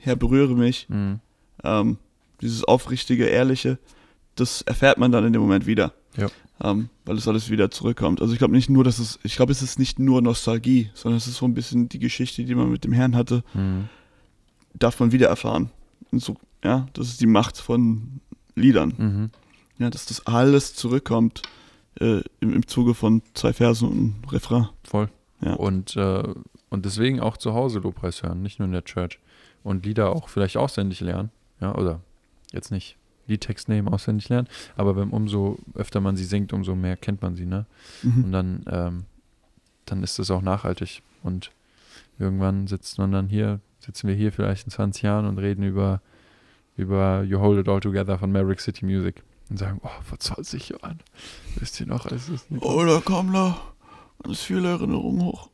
Herr, 0.00 0.16
berühre 0.16 0.54
mich, 0.54 0.86
Mhm. 0.88 1.20
ähm, 1.62 1.98
dieses 2.40 2.64
aufrichtige, 2.64 3.24
ehrliche, 3.26 3.78
das 4.36 4.62
erfährt 4.62 4.98
man 4.98 5.12
dann 5.12 5.24
in 5.24 5.32
dem 5.32 5.40
Moment 5.42 5.66
wieder. 5.66 5.94
Ja. 6.16 6.28
Ähm, 6.62 6.88
weil 7.04 7.16
es 7.16 7.26
alles 7.26 7.50
wieder 7.50 7.70
zurückkommt. 7.70 8.20
Also 8.20 8.32
ich 8.32 8.38
glaube 8.38 8.54
nicht 8.54 8.70
nur, 8.70 8.84
dass 8.84 8.98
es, 8.98 9.18
ich 9.24 9.34
glaube, 9.34 9.50
es 9.52 9.62
ist 9.62 9.78
nicht 9.78 9.98
nur 9.98 10.22
Nostalgie, 10.22 10.90
sondern 10.94 11.16
es 11.16 11.26
ist 11.26 11.36
so 11.36 11.46
ein 11.46 11.54
bisschen 11.54 11.88
die 11.88 11.98
Geschichte, 11.98 12.44
die 12.44 12.54
man 12.54 12.70
mit 12.70 12.84
dem 12.84 12.92
Herrn 12.92 13.16
hatte, 13.16 13.42
Mhm. 13.54 13.88
darf 14.78 15.00
man 15.00 15.10
wieder 15.12 15.28
erfahren. 15.28 15.70
Und 16.12 16.20
so, 16.22 16.36
ja, 16.62 16.86
das 16.92 17.08
ist 17.08 17.20
die 17.20 17.26
Macht 17.26 17.58
von 17.58 18.20
Liedern. 18.54 18.94
Mhm. 18.96 19.30
Ja, 19.78 19.90
dass 19.90 20.06
das 20.06 20.26
alles 20.26 20.74
zurückkommt 20.74 21.42
äh, 22.00 22.22
im, 22.40 22.52
im 22.54 22.66
Zuge 22.66 22.94
von 22.94 23.22
zwei 23.34 23.52
Versen 23.52 23.88
und 23.88 23.96
einem 23.98 24.14
Refrain. 24.30 24.68
Voll. 24.82 25.08
Ja. 25.40 25.54
Und, 25.54 25.96
äh, 25.96 26.22
und 26.70 26.84
deswegen 26.84 27.20
auch 27.20 27.36
zu 27.36 27.54
Hause 27.54 27.78
Lobpreis 27.80 28.22
hören, 28.22 28.42
nicht 28.42 28.58
nur 28.58 28.66
in 28.66 28.72
der 28.72 28.84
Church. 28.84 29.18
Und 29.62 29.86
Lieder 29.86 30.10
auch 30.10 30.28
vielleicht 30.28 30.56
auswendig 30.56 31.00
lernen. 31.00 31.30
Ja, 31.60 31.74
oder 31.74 32.00
jetzt 32.52 32.70
nicht 32.70 32.96
Liedtext 33.26 33.68
nehmen, 33.68 33.88
auswendig 33.88 34.28
lernen. 34.28 34.48
Aber 34.76 34.96
wenn 34.96 35.10
umso 35.10 35.58
öfter 35.74 36.00
man 36.00 36.16
sie 36.16 36.24
singt, 36.24 36.52
umso 36.52 36.74
mehr 36.74 36.96
kennt 36.96 37.22
man 37.22 37.34
sie, 37.34 37.46
ne? 37.46 37.64
Und 38.02 38.28
Mhm. 38.28 38.32
dann, 38.32 38.64
ähm, 38.70 39.04
dann 39.86 40.02
ist 40.02 40.18
es 40.18 40.30
auch 40.30 40.42
nachhaltig. 40.42 41.02
Und 41.22 41.50
irgendwann 42.18 42.66
sitzt 42.66 42.98
man 42.98 43.12
dann 43.12 43.28
hier, 43.28 43.60
sitzen 43.80 44.08
wir 44.08 44.14
hier 44.14 44.32
vielleicht 44.32 44.66
in 44.66 44.70
20 44.70 45.02
Jahren 45.02 45.26
und 45.26 45.38
reden 45.38 45.62
über 45.62 46.00
über 46.76 47.22
You 47.22 47.38
Hold 47.38 47.60
It 47.60 47.68
All 47.68 47.78
Together 47.80 48.18
von 48.18 48.32
Maverick 48.32 48.60
City 48.60 48.84
Music 48.84 49.22
und 49.50 49.58
sagen, 49.58 49.80
oh, 49.82 49.88
vor 50.04 50.18
20 50.18 50.70
Jahren, 50.70 51.00
wisst 51.56 51.78
ihr 51.80 51.86
noch, 51.86 52.06
als 52.06 52.28
es 52.28 52.50
nicht 52.50 52.62
Oh, 52.62 52.84
da 52.84 53.00
kam 53.00 53.32
da 53.32 53.60
ganz 54.22 54.40
viele 54.40 54.68
Erinnerungen 54.70 55.22
hoch. 55.22 55.50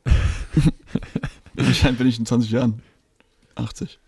Wahrscheinlich 1.55 1.97
bin 1.97 2.07
ich 2.07 2.19
in 2.19 2.25
20 2.25 2.51
Jahren 2.51 2.81
80. 3.55 3.99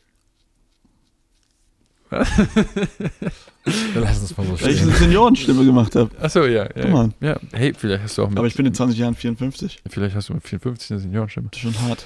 Wir 2.10 4.02
lassen 4.02 4.26
es 4.26 4.38
mal 4.38 4.46
so 4.46 4.62
Weil 4.62 4.72
ich 4.72 4.82
eine 4.82 4.92
stehen. 4.92 5.04
Seniorenstimme 5.06 5.66
gemacht 5.66 5.96
habe. 5.96 6.12
Achso, 6.22 6.46
ja. 6.46 6.68
Ja, 6.78 6.88
mal. 6.88 7.10
ja. 7.22 7.40
Hey, 7.52 7.74
vielleicht 7.76 8.04
hast 8.04 8.18
du 8.18 8.24
auch 8.24 8.30
mit, 8.30 8.38
Aber 8.38 8.48
ich 8.48 8.56
bin 8.56 8.66
in 8.66 8.74
20 8.74 8.98
Jahren 9.00 9.16
54. 9.16 9.82
vielleicht 9.90 10.16
hast 10.16 10.30
du 10.30 10.34
mit 10.34 10.44
54 10.44 10.92
eine 10.92 11.00
Seniorenstimme. 11.00 11.50
Das 11.52 11.58
ist 11.58 11.64
schon 11.74 11.82
hart. 11.88 12.06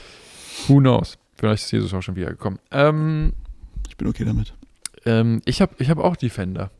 Who 0.67 0.77
knows? 0.79 1.17
Vielleicht 1.35 1.63
ist 1.65 1.71
Jesus 1.71 1.93
auch 1.93 2.01
schon 2.01 2.15
wieder 2.15 2.29
gekommen. 2.29 2.57
Ähm, 2.71 3.33
Ich 3.89 3.97
bin 3.97 4.07
okay 4.07 4.23
damit. 4.25 4.53
ähm, 5.05 5.41
ich 5.45 5.61
habe 5.61 5.75
ich 5.79 5.89
hab 5.89 5.97
auch 5.99 6.15
Defender. 6.15 6.71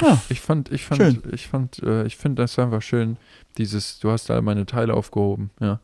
Ja. 0.00 0.20
Ich 0.28 0.40
fand, 0.40 0.72
ich 0.72 0.84
fand, 0.84 1.02
Schön. 1.02 1.22
ich 1.32 1.48
fand, 1.48 1.82
äh, 1.82 2.04
ich 2.06 2.16
finde 2.16 2.42
das 2.42 2.58
einfach 2.58 2.82
schön, 2.82 3.18
dieses, 3.58 3.98
du 3.98 4.10
hast 4.10 4.30
alle 4.30 4.42
meine 4.42 4.66
Teile 4.66 4.94
aufgehoben, 4.94 5.50
ja. 5.60 5.80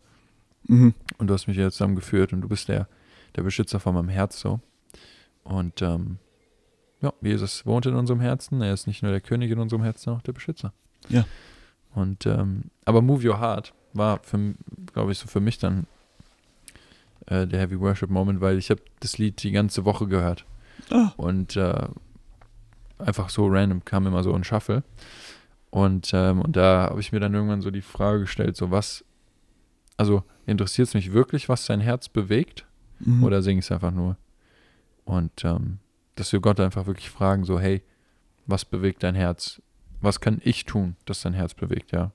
Mhm. 0.65 0.95
Und 1.19 1.27
du 1.27 1.35
hast 1.35 1.47
mich 1.47 1.57
wieder 1.57 1.71
zusammengeführt 1.71 2.33
und 2.33 2.41
du 2.43 2.49
bist 2.49 2.69
der, 2.69 2.89
der 3.37 3.43
Beschützer 3.43 3.81
von 3.81 3.95
meinem 3.95 4.09
Herz 4.09 4.41
so. 4.41 4.61
Und 5.45 5.83
ähm, 5.83 6.19
ja, 7.01 7.13
Jesus 7.23 7.65
wohnt 7.65 7.87
in 7.87 7.95
unserem 7.95 8.21
Herzen. 8.21 8.61
Er 8.61 8.75
ist 8.75 8.87
nicht 8.87 9.03
nur 9.03 9.13
der 9.13 9.21
König 9.21 9.51
in 9.51 9.59
unserem 9.59 9.83
Herzen, 9.83 10.11
auch 10.11 10.23
der 10.23 10.33
Beschützer. 10.33 10.73
Ja. 11.09 11.25
Und 11.95 12.27
ähm, 12.27 12.65
aber 12.85 13.03
Move 13.03 13.27
Your 13.27 13.41
Heart 13.41 13.73
war, 13.93 14.21
glaube 14.93 15.13
ich, 15.13 15.19
so 15.19 15.27
für 15.27 15.41
mich 15.41 15.59
dann 15.59 15.87
äh, 17.27 17.47
der 17.47 17.61
Heavy 17.61 17.81
Worship 17.81 18.11
Moment, 18.11 18.41
weil 18.41 18.59
ich 18.59 18.71
habe 18.71 18.83
das 19.01 19.19
Lied 19.19 19.43
die 19.43 19.53
ganze 19.53 19.85
Woche 19.85 20.07
gehört. 20.07 20.45
Ah. 20.91 21.13
Und 21.17 21.57
äh, 21.57 21.89
einfach 22.99 23.29
so 23.31 23.47
random 23.47 23.85
kam 23.85 24.07
immer 24.07 24.23
so 24.23 24.35
ein 24.35 24.45
Shuffle. 24.45 24.83
Und, 25.71 26.11
ähm, 26.15 26.41
und 26.41 26.57
da 26.57 26.89
habe 26.91 27.01
ich 27.01 27.13
mir 27.13 27.21
dann 27.21 27.35
irgendwann 27.35 27.61
so 27.61 27.71
die 27.71 27.83
Frage 27.83 28.21
gestellt, 28.21 28.57
so 28.57 28.71
was, 28.71 29.05
also 29.97 30.23
interessiert 30.47 30.89
es 30.89 30.95
mich 30.95 31.13
wirklich, 31.13 31.49
was 31.49 31.67
sein 31.67 31.81
Herz 31.81 32.09
bewegt? 32.09 32.67
Mhm. 33.01 33.23
Oder 33.23 33.43
singe 33.43 33.59
ich 33.61 33.67
es 33.67 33.73
einfach 33.73 33.93
nur? 33.93 34.17
Und 35.05 35.45
ähm, 35.45 35.79
dass 36.17 36.33
wir 36.33 36.41
Gott 36.41 36.59
einfach 36.61 36.87
wirklich 36.87 37.11
fragen, 37.11 37.45
so, 37.45 37.61
hey, 37.61 37.83
was 38.47 38.65
bewegt 38.65 39.03
dein 39.03 39.15
Herz? 39.15 39.61
Was 40.01 40.21
kann 40.21 40.41
ich 40.43 40.65
tun, 40.65 40.97
dass 41.05 41.23
dein 41.23 41.35
Herz 41.35 41.55
bewegt, 41.55 41.93
ja? 41.93 42.13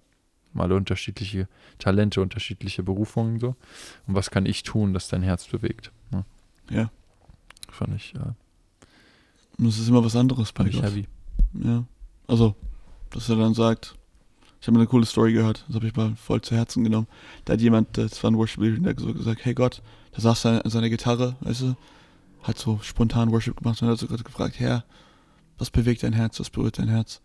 Mal 0.53 0.71
unterschiedliche 0.71 1.47
Talente, 1.79 2.21
unterschiedliche 2.21 2.83
Berufungen 2.83 3.39
so. 3.39 3.55
Und 4.07 4.15
was 4.15 4.29
kann 4.29 4.45
ich 4.45 4.61
tun, 4.63 4.93
dass 4.93 5.07
dein 5.07 5.23
Herz 5.23 5.47
bewegt? 5.47 5.91
Ne? 6.11 6.25
Ja. 6.69 6.91
Fand 7.71 7.95
ich, 7.95 8.13
äh, 8.13 8.33
Und 9.57 9.67
es 9.67 9.77
ist 9.79 9.87
immer 9.87 10.03
was 10.03 10.15
anderes 10.15 10.51
bei 10.51 10.65
Gott. 10.69 10.81
heavy. 10.83 11.05
Ja. 11.63 11.83
Also, 12.27 12.55
dass 13.11 13.29
er 13.29 13.35
dann 13.35 13.53
sagt, 13.53 13.95
ich 14.61 14.67
habe 14.67 14.77
eine 14.77 14.87
coole 14.87 15.05
Story 15.05 15.33
gehört, 15.33 15.65
das 15.67 15.75
habe 15.75 15.87
ich 15.87 15.95
mal 15.95 16.15
voll 16.15 16.41
zu 16.41 16.55
Herzen 16.55 16.83
genommen. 16.83 17.07
Da 17.45 17.53
hat 17.53 17.61
jemand, 17.61 17.97
das 17.97 18.23
war 18.23 18.31
ein 18.31 18.37
Worship-Leader, 18.37 18.79
der 18.79 18.91
hat 18.91 18.99
so 18.99 19.13
gesagt, 19.13 19.43
hey 19.45 19.53
Gott, 19.53 19.81
da 20.13 20.21
saß 20.21 20.45
er 20.45 20.65
an 20.65 20.71
seiner 20.71 20.89
Gitarre, 20.89 21.35
weißt 21.41 21.61
du, 21.61 21.75
hat 22.43 22.57
so 22.57 22.79
spontan 22.81 23.31
Worship 23.31 23.57
gemacht 23.57 23.81
und 23.81 23.89
hat 23.89 23.99
so 23.99 24.07
Gott 24.07 24.23
gefragt, 24.23 24.59
Herr, 24.59 24.83
was 25.57 25.69
bewegt 25.69 26.03
dein 26.03 26.13
Herz, 26.13 26.39
was 26.39 26.49
berührt 26.49 26.79
dein 26.79 26.87
Herz? 26.89 27.21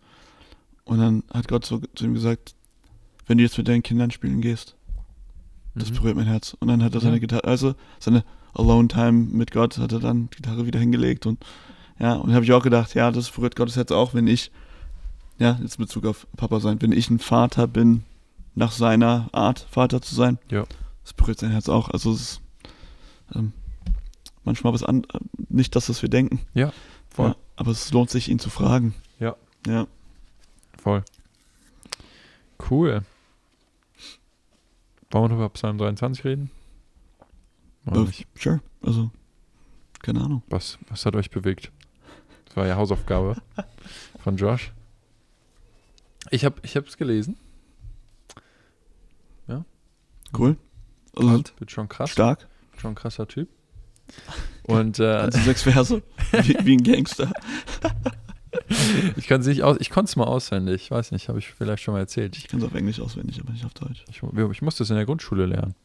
Und 0.85 0.99
dann 0.99 1.23
hat 1.33 1.47
Gott 1.47 1.65
so 1.65 1.81
zu 1.95 2.05
ihm 2.05 2.13
gesagt, 2.13 2.55
wenn 3.27 3.37
du 3.37 3.43
jetzt 3.43 3.57
mit 3.57 3.67
deinen 3.67 3.83
Kindern 3.83 4.11
spielen 4.11 4.41
gehst, 4.41 4.75
das 5.75 5.91
Mhm. 5.91 5.95
berührt 5.95 6.15
mein 6.15 6.25
Herz. 6.27 6.55
Und 6.59 6.67
dann 6.67 6.83
hat 6.83 6.93
er 6.95 7.01
seine 7.01 7.15
Ja. 7.15 7.19
Gitarre, 7.19 7.43
also 7.45 7.75
seine 7.99 8.23
Alone-Time 8.53 9.27
mit 9.31 9.51
Gott, 9.51 9.77
hat 9.77 9.91
er 9.91 9.99
dann 9.99 10.29
die 10.31 10.37
Gitarre 10.37 10.65
wieder 10.65 10.79
hingelegt 10.79 11.25
und 11.25 11.39
ja, 11.99 12.13
und 12.15 12.33
habe 12.33 12.45
ich 12.45 12.51
auch 12.53 12.63
gedacht, 12.63 12.93
ja, 12.95 13.11
das 13.11 13.29
berührt 13.29 13.55
Gottes 13.55 13.75
Herz 13.75 13.91
auch, 13.91 14.13
wenn 14.13 14.27
ich, 14.27 14.51
ja, 15.37 15.57
jetzt 15.61 15.77
in 15.77 15.85
Bezug 15.85 16.05
auf 16.05 16.27
Papa 16.37 16.59
sein, 16.59 16.81
wenn 16.81 16.91
ich 16.91 17.09
ein 17.09 17.19
Vater 17.19 17.67
bin, 17.67 18.03
nach 18.55 18.71
seiner 18.71 19.29
Art 19.31 19.67
Vater 19.69 20.01
zu 20.01 20.15
sein, 20.15 20.37
Ja. 20.49 20.65
das 21.03 21.13
berührt 21.13 21.39
sein 21.39 21.51
Herz 21.51 21.69
auch. 21.69 21.89
Also 21.89 22.11
es 22.11 22.21
ist 22.21 22.41
ähm, 23.35 23.53
manchmal 24.43 24.73
was 24.73 24.83
an, 24.83 25.03
äh, 25.13 25.19
nicht 25.49 25.75
das, 25.75 25.89
was 25.89 26.01
wir 26.01 26.09
denken. 26.09 26.39
Voll. 27.09 27.29
Ja, 27.29 27.35
aber 27.55 27.71
es 27.71 27.91
lohnt 27.91 28.09
sich, 28.09 28.29
ihn 28.29 28.39
zu 28.39 28.49
fragen. 28.49 28.95
Ja. 29.19 29.35
Ja. 29.67 29.87
Voll. 30.81 31.03
Cool. 32.69 33.03
Wollen 35.11 35.23
wir 35.23 35.29
noch 35.29 35.35
über 35.37 35.49
Psalm 35.49 35.77
23 35.77 36.23
reden? 36.25 36.51
Äh? 37.85 38.05
Sure. 38.35 38.61
Also, 38.81 39.09
keine 40.01 40.21
Ahnung. 40.21 40.43
Was, 40.49 40.77
was 40.89 41.05
hat 41.05 41.15
euch 41.15 41.31
bewegt? 41.31 41.71
Das 42.49 42.57
war 42.57 42.67
ja 42.67 42.75
Hausaufgabe 42.75 43.35
von 44.23 44.37
Josh. 44.37 44.73
Ich 46.31 46.45
habe 46.45 46.59
ich 46.63 46.75
es 46.75 46.97
gelesen. 46.97 47.37
Cool. 50.37 50.57
Also, 51.15 51.29
Und? 51.29 51.59
Wird 51.59 51.71
schon 51.71 51.89
krass. 51.89 52.11
stark. 52.11 52.47
Schon 52.77 52.91
ein 52.91 52.95
krasser 52.95 53.27
Typ. 53.27 53.49
Und 54.63 54.99
äh, 54.99 55.03
Also 55.05 55.39
sechs 55.39 55.63
Verse. 55.63 56.01
wie, 56.31 56.57
wie 56.65 56.73
ein 56.77 56.83
Gangster. 56.83 57.31
ich 59.15 59.27
kann 59.27 59.41
nicht 59.41 59.63
aus, 59.63 59.77
ich 59.79 59.89
konnte 59.89 60.09
es 60.09 60.15
mal 60.15 60.25
auswendig. 60.25 60.83
Ich 60.83 60.91
weiß 60.91 61.11
nicht, 61.11 61.29
habe 61.29 61.39
ich 61.39 61.49
vielleicht 61.51 61.83
schon 61.83 61.93
mal 61.93 61.99
erzählt. 61.99 62.37
Ich, 62.37 62.47
kann 62.47 62.59
es 62.59 62.65
auf 62.65 62.75
Englisch 62.75 62.99
auswendig, 62.99 63.39
aber 63.39 63.51
nicht 63.51 63.65
auf 63.65 63.73
Deutsch. 63.73 64.05
ich, 64.09 64.21
ich 64.23 64.61
musste 64.61 64.83
es 64.83 64.89
in 64.89 64.95
der 64.95 65.05
Grundschule 65.05 65.45
lernen. 65.45 65.75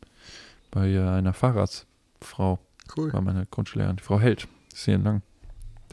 Bei 0.70 0.90
äh, 0.90 1.00
einer 1.00 1.32
Fahrradsfrau. 1.32 2.58
Cool. 2.96 3.12
War 3.12 3.22
meine 3.22 3.46
Grundschullehrerin. 3.46 3.96
Die 3.96 4.02
Frau 4.02 4.20
Held. 4.20 4.46
Ist 4.72 4.84
hier 4.84 4.98
lang. 4.98 5.22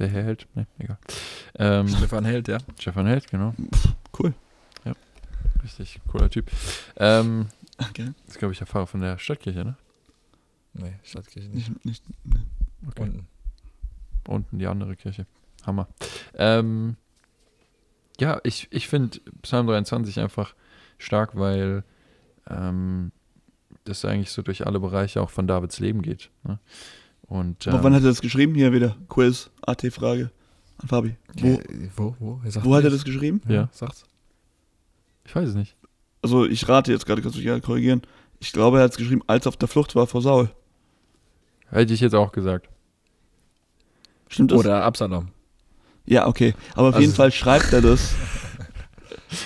Der 0.01 0.09
Herr 0.09 0.23
Held? 0.23 0.47
Ne, 0.55 0.65
egal. 0.79 0.97
Ähm, 1.59 1.87
Stefan 1.87 2.25
Held, 2.25 2.47
ja. 2.47 2.57
Stefan 2.79 3.05
Held, 3.05 3.29
genau. 3.29 3.53
Cool. 4.17 4.33
Richtig 5.63 5.99
cooler 6.07 6.29
Typ. 6.29 6.49
Ähm, 6.97 7.47
Okay. 7.89 8.11
das 8.25 8.33
ist, 8.35 8.39
glaube 8.39 8.51
ich, 8.51 8.57
der 8.57 8.65
Pfarrer 8.67 8.87
von 8.87 9.01
der 9.01 9.17
Stadtkirche, 9.19 9.63
ne? 9.63 9.75
Nee, 10.73 10.93
Stadtkirche 11.03 11.49
nicht. 11.49 11.69
Nicht, 11.85 11.85
nicht, 11.85 12.25
ne. 12.25 12.43
Okay. 12.87 13.03
Unten. 13.03 13.27
Unten 14.27 14.59
die 14.59 14.65
andere 14.67 14.95
Kirche. 14.95 15.27
Hammer. 15.65 15.87
Ähm, 16.35 16.95
ja, 18.19 18.39
ich, 18.43 18.67
ich 18.71 18.87
finde 18.87 19.19
Psalm 19.43 19.67
23 19.67 20.19
einfach 20.19 20.55
stark, 20.97 21.35
weil 21.37 21.83
ähm, 22.49 23.11
das 23.83 24.03
eigentlich 24.05 24.31
so 24.31 24.41
durch 24.41 24.65
alle 24.65 24.79
Bereiche 24.79 25.21
auch 25.21 25.29
von 25.29 25.45
Davids 25.47 25.79
Leben 25.79 26.01
geht. 26.01 26.31
Ne? 26.43 26.57
Und 27.31 27.65
Aber 27.69 27.77
ähm, 27.77 27.83
wann 27.85 27.93
hat 27.95 28.03
er 28.03 28.09
das 28.09 28.19
geschrieben? 28.19 28.55
Hier 28.55 28.73
wieder. 28.73 28.97
Quiz, 29.07 29.49
AT-Frage 29.65 30.31
an 30.79 30.87
Fabi. 30.89 31.15
Wo, 31.39 31.47
Äh, 31.47 31.63
wo? 31.95 32.15
Wo? 32.19 32.41
Er 32.43 32.51
sagt 32.51 32.65
wo 32.65 32.75
hat 32.75 32.83
er 32.83 32.89
das 32.89 33.05
geschrieben? 33.05 33.39
Ja. 33.47 33.69
Sagt's. 33.71 34.03
ich 35.23 35.33
weiß 35.33 35.47
es 35.49 35.55
nicht. 35.55 35.77
Also 36.21 36.45
ich 36.45 36.67
rate 36.67 36.91
jetzt 36.91 37.05
gerade, 37.05 37.21
kannst 37.21 37.35
du 37.35 37.39
mich 37.39 37.45
gerne 37.45 37.61
korrigieren. 37.61 38.01
Ich 38.41 38.51
glaube, 38.51 38.79
er 38.79 38.83
hat 38.83 38.91
es 38.91 38.97
geschrieben, 38.97 39.21
als 39.27 39.45
er 39.45 39.49
auf 39.49 39.55
der 39.55 39.69
Flucht 39.69 39.95
war 39.95 40.07
vor 40.07 40.21
Saul. 40.21 40.49
Hätte 41.69 41.93
ich 41.93 42.01
jetzt 42.01 42.15
auch 42.15 42.33
gesagt. 42.33 42.67
Stimmt 44.27 44.51
das? 44.51 44.59
Oder 44.59 44.83
Absalom. 44.83 45.29
Ja, 46.05 46.27
okay. 46.27 46.53
Aber 46.73 46.89
auf 46.89 46.95
Also- 46.95 46.99
jeden 47.05 47.13
Fall 47.15 47.31
schreibt 47.31 47.71
er 47.71 47.81
das. 47.81 48.13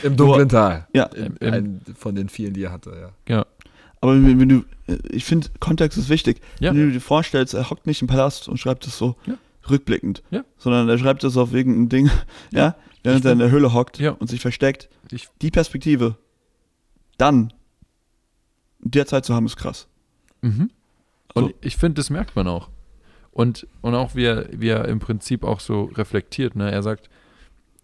Im 0.01 0.17
dunklen 0.17 0.49
Tal. 0.49 0.87
Ja, 0.93 1.03
Im, 1.03 1.37
Im- 1.39 1.53
ein 1.53 1.81
von 1.95 2.15
den 2.15 2.29
vielen, 2.29 2.53
die 2.55 2.63
er 2.63 2.71
hatte, 2.71 3.13
ja. 3.29 3.35
Ja. 3.35 3.45
Aber 4.05 4.15
wenn, 4.23 4.39
wenn 4.39 4.49
du, 4.49 4.63
äh, 4.87 4.97
ich 5.11 5.25
finde, 5.25 5.47
Kontext 5.59 5.97
ist 5.97 6.09
wichtig. 6.09 6.41
Ja. 6.59 6.71
Wenn 6.73 6.87
du 6.87 6.91
dir 6.93 7.01
vorstellst, 7.01 7.53
er 7.53 7.69
hockt 7.69 7.87
nicht 7.87 8.01
im 8.01 8.07
Palast 8.07 8.47
und 8.47 8.57
schreibt 8.57 8.85
es 8.87 8.97
so 8.97 9.15
Ja. 9.25 9.37
rückblickend, 9.69 10.23
Ja. 10.31 10.43
sondern 10.57 10.87
er 10.89 10.97
schreibt 10.97 11.23
es 11.23 11.37
auf 11.37 11.53
irgendein 11.53 11.89
Ding, 11.89 12.09
ja, 12.51 12.75
während 13.03 13.25
er 13.25 13.31
in 13.33 13.39
der 13.39 13.51
Höhle 13.51 13.73
hockt 13.73 13.99
und 14.01 14.27
sich 14.29 14.41
versteckt. 14.41 14.89
Ich, 15.11 15.27
Die 15.41 15.51
Perspektive, 15.51 16.17
dann, 17.17 17.53
in 18.83 18.91
der 18.91 19.05
Zeit 19.07 19.25
zu 19.25 19.33
haben, 19.33 19.45
ist 19.45 19.57
krass. 19.57 19.87
mhm. 20.41 20.69
Und 21.33 21.53
ich 21.59 21.75
finde, 21.75 21.95
das 21.95 22.09
merkt 22.09 22.35
man 22.37 22.47
auch. 22.47 22.69
Und, 23.31 23.67
und 23.81 23.93
auch 23.93 24.15
wie 24.15 24.23
er, 24.23 24.47
wie 24.57 24.69
er 24.69 24.85
im 24.87 24.99
Prinzip 24.99 25.43
auch 25.43 25.59
so 25.59 25.83
reflektiert. 25.95 26.55
Ne? 26.55 26.71
Er 26.71 26.81
sagt, 26.81 27.09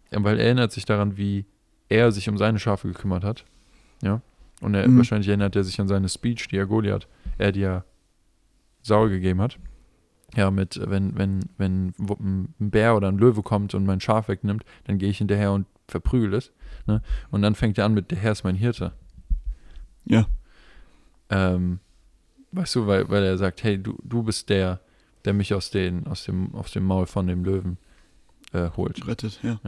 weil 0.10 0.40
er 0.40 0.46
erinnert 0.46 0.72
sich 0.72 0.86
daran, 0.86 1.18
wie 1.18 1.44
er 1.90 2.14
sich 2.14 2.30
um 2.30 2.38
seine 2.38 2.60
Schafe 2.60 2.88
gekümmert 2.88 3.26
hat. 3.26 3.44
Ja. 4.02 4.22
Und 4.62 4.76
er, 4.76 4.88
Mhm. 4.88 4.98
wahrscheinlich 4.98 5.28
erinnert 5.28 5.56
er 5.56 5.64
sich 5.64 5.80
an 5.82 5.88
seine 5.88 6.08
Speech, 6.08 6.48
die 6.48 6.58
er 6.58 6.66
Goliath, 6.68 7.08
er 7.38 7.52
die 7.52 7.62
ja 7.62 7.84
Saul 8.84 9.10
gegeben 9.10 9.42
hat. 9.42 9.58
Ja, 10.36 10.50
mit, 10.50 10.80
wenn, 10.90 11.18
wenn, 11.18 11.42
wenn 11.58 11.94
ein 12.00 12.54
Bär 12.58 12.96
oder 12.96 13.10
ein 13.10 13.18
Löwe 13.18 13.42
kommt 13.44 13.74
und 13.74 13.86
mein 13.86 14.00
Schaf 14.00 14.30
wegnimmt, 14.30 14.64
dann 14.86 14.98
gehe 14.98 15.10
ich 15.10 15.18
hinterher 15.18 15.52
und 15.52 15.66
verprügel 15.90 16.34
es. 16.36 16.54
Ne? 16.88 17.02
Und 17.32 17.42
dann 17.42 17.54
fängt 17.56 17.78
er 17.78 17.86
an 17.86 17.94
mit, 17.94 18.12
der 18.12 18.18
Herr 18.20 18.32
ist 18.32 18.46
mein 18.46 18.56
Hirte. 18.56 18.94
Ja. 20.06 20.26
Ähm, 21.30 21.80
weißt 22.54 22.76
du, 22.76 22.88
weil, 22.88 23.10
weil 23.10 23.24
er 23.24 23.38
sagt, 23.38 23.64
hey, 23.64 23.78
du, 23.82 23.98
du 24.04 24.24
bist 24.24 24.50
der, 24.50 24.80
der 25.26 25.34
mich 25.34 25.54
aus, 25.54 25.70
den, 25.70 26.08
aus, 26.08 26.24
dem, 26.24 26.56
aus 26.56 26.72
dem 26.72 26.86
Maul 26.86 27.08
von 27.08 27.28
dem 27.28 27.44
Löwen 27.44 27.78
äh, 28.54 28.70
holt. 28.78 29.06
Rettet, 29.08 29.40
ja. 29.44 29.60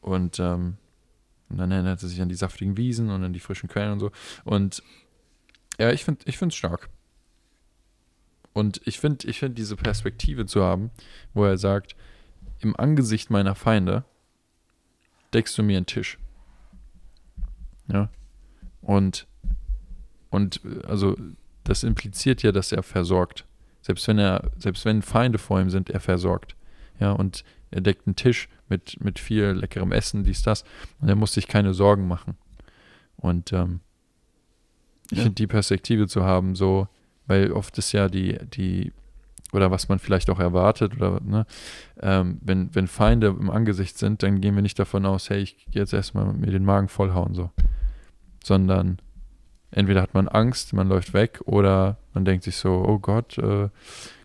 Und, 0.00 0.40
ähm, 0.40 0.76
und 1.48 1.58
dann 1.58 1.70
erinnert 1.70 2.02
er 2.02 2.08
sich 2.08 2.20
an 2.20 2.28
die 2.28 2.34
saftigen 2.34 2.76
Wiesen 2.76 3.10
und 3.10 3.22
an 3.22 3.32
die 3.32 3.40
frischen 3.40 3.68
Quellen 3.68 3.92
und 3.92 4.00
so. 4.00 4.10
Und 4.44 4.82
ja, 5.78 5.90
ich 5.90 6.04
finde 6.04 6.24
ich 6.26 6.40
es 6.40 6.54
stark. 6.54 6.88
Und 8.52 8.80
ich 8.84 9.00
finde 9.00 9.28
ich 9.28 9.40
find 9.40 9.58
diese 9.58 9.76
Perspektive 9.76 10.46
zu 10.46 10.62
haben, 10.62 10.90
wo 11.34 11.44
er 11.44 11.58
sagt, 11.58 11.96
im 12.60 12.76
Angesicht 12.76 13.30
meiner 13.30 13.54
Feinde 13.54 14.04
deckst 15.32 15.58
du 15.58 15.62
mir 15.62 15.76
einen 15.76 15.86
Tisch. 15.86 16.18
Ja. 17.88 18.08
Und, 18.80 19.26
und 20.30 20.60
also 20.86 21.16
das 21.64 21.82
impliziert 21.82 22.42
ja, 22.42 22.52
dass 22.52 22.72
er 22.72 22.82
versorgt. 22.82 23.44
Selbst 23.82 24.06
wenn 24.08 24.18
er, 24.18 24.50
selbst 24.56 24.84
wenn 24.84 25.02
Feinde 25.02 25.38
vor 25.38 25.60
ihm 25.60 25.70
sind, 25.70 25.90
er 25.90 26.00
versorgt. 26.00 26.56
Ja, 27.00 27.12
und 27.12 27.44
er 27.70 27.80
deckt 27.80 28.06
einen 28.06 28.16
Tisch 28.16 28.48
mit, 28.68 29.02
mit 29.02 29.18
viel 29.18 29.46
leckerem 29.46 29.92
Essen, 29.92 30.24
dies, 30.24 30.42
das. 30.42 30.64
Und 31.00 31.08
er 31.08 31.16
muss 31.16 31.34
sich 31.34 31.46
keine 31.48 31.74
Sorgen 31.74 32.08
machen. 32.08 32.36
Und 33.16 33.52
ähm, 33.52 33.80
ich 35.10 35.18
Ja. 35.18 35.24
finde 35.24 35.36
die 35.36 35.46
Perspektive 35.46 36.06
zu 36.08 36.24
haben, 36.24 36.54
so, 36.54 36.88
weil 37.26 37.52
oft 37.52 37.76
ist 37.78 37.92
ja 37.92 38.08
die, 38.08 38.38
die, 38.54 38.92
oder 39.52 39.70
was 39.70 39.88
man 39.88 39.98
vielleicht 39.98 40.30
auch 40.30 40.40
erwartet, 40.40 40.96
oder 40.96 41.20
ne, 41.22 41.46
ähm, 42.00 42.38
wenn, 42.42 42.74
wenn 42.74 42.86
Feinde 42.88 43.28
im 43.28 43.50
Angesicht 43.50 43.98
sind, 43.98 44.22
dann 44.22 44.40
gehen 44.40 44.54
wir 44.54 44.62
nicht 44.62 44.78
davon 44.78 45.06
aus, 45.06 45.30
hey, 45.30 45.42
ich 45.42 45.56
gehe 45.70 45.82
jetzt 45.82 45.92
erstmal 45.92 46.32
mir 46.32 46.50
den 46.50 46.64
Magen 46.64 46.88
vollhauen, 46.88 47.34
so. 47.34 47.50
Sondern 48.42 48.98
entweder 49.70 50.02
hat 50.02 50.14
man 50.14 50.28
Angst, 50.28 50.72
man 50.72 50.88
läuft 50.88 51.12
weg, 51.14 51.40
oder 51.44 51.98
man 52.14 52.24
denkt 52.24 52.44
sich 52.44 52.56
so, 52.56 52.84
oh 52.86 52.98
Gott, 52.98 53.38
äh, 53.38 53.68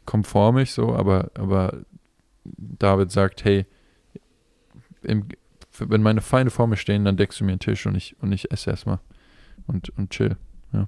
komm 0.06 0.24
vor 0.24 0.52
mich, 0.54 0.72
so, 0.72 0.96
aber, 0.96 1.30
aber 1.36 1.82
David 2.44 3.12
sagt, 3.12 3.44
hey, 3.44 3.66
im, 5.04 5.28
wenn 5.80 6.02
meine 6.02 6.22
Feinde 6.22 6.52
vor 6.52 6.68
mir 6.68 6.78
stehen, 6.78 7.06
dann 7.06 7.18
deckst 7.18 7.39
du 7.39 7.43
mir 7.45 7.52
einen 7.52 7.60
Tisch 7.60 7.86
und 7.86 7.95
ich, 7.95 8.16
und 8.22 8.32
ich 8.32 8.52
esse 8.52 8.70
erstmal 8.70 9.00
und, 9.68 9.89
und 9.97 10.10
chill. 10.12 10.38
Ja. 10.74 10.88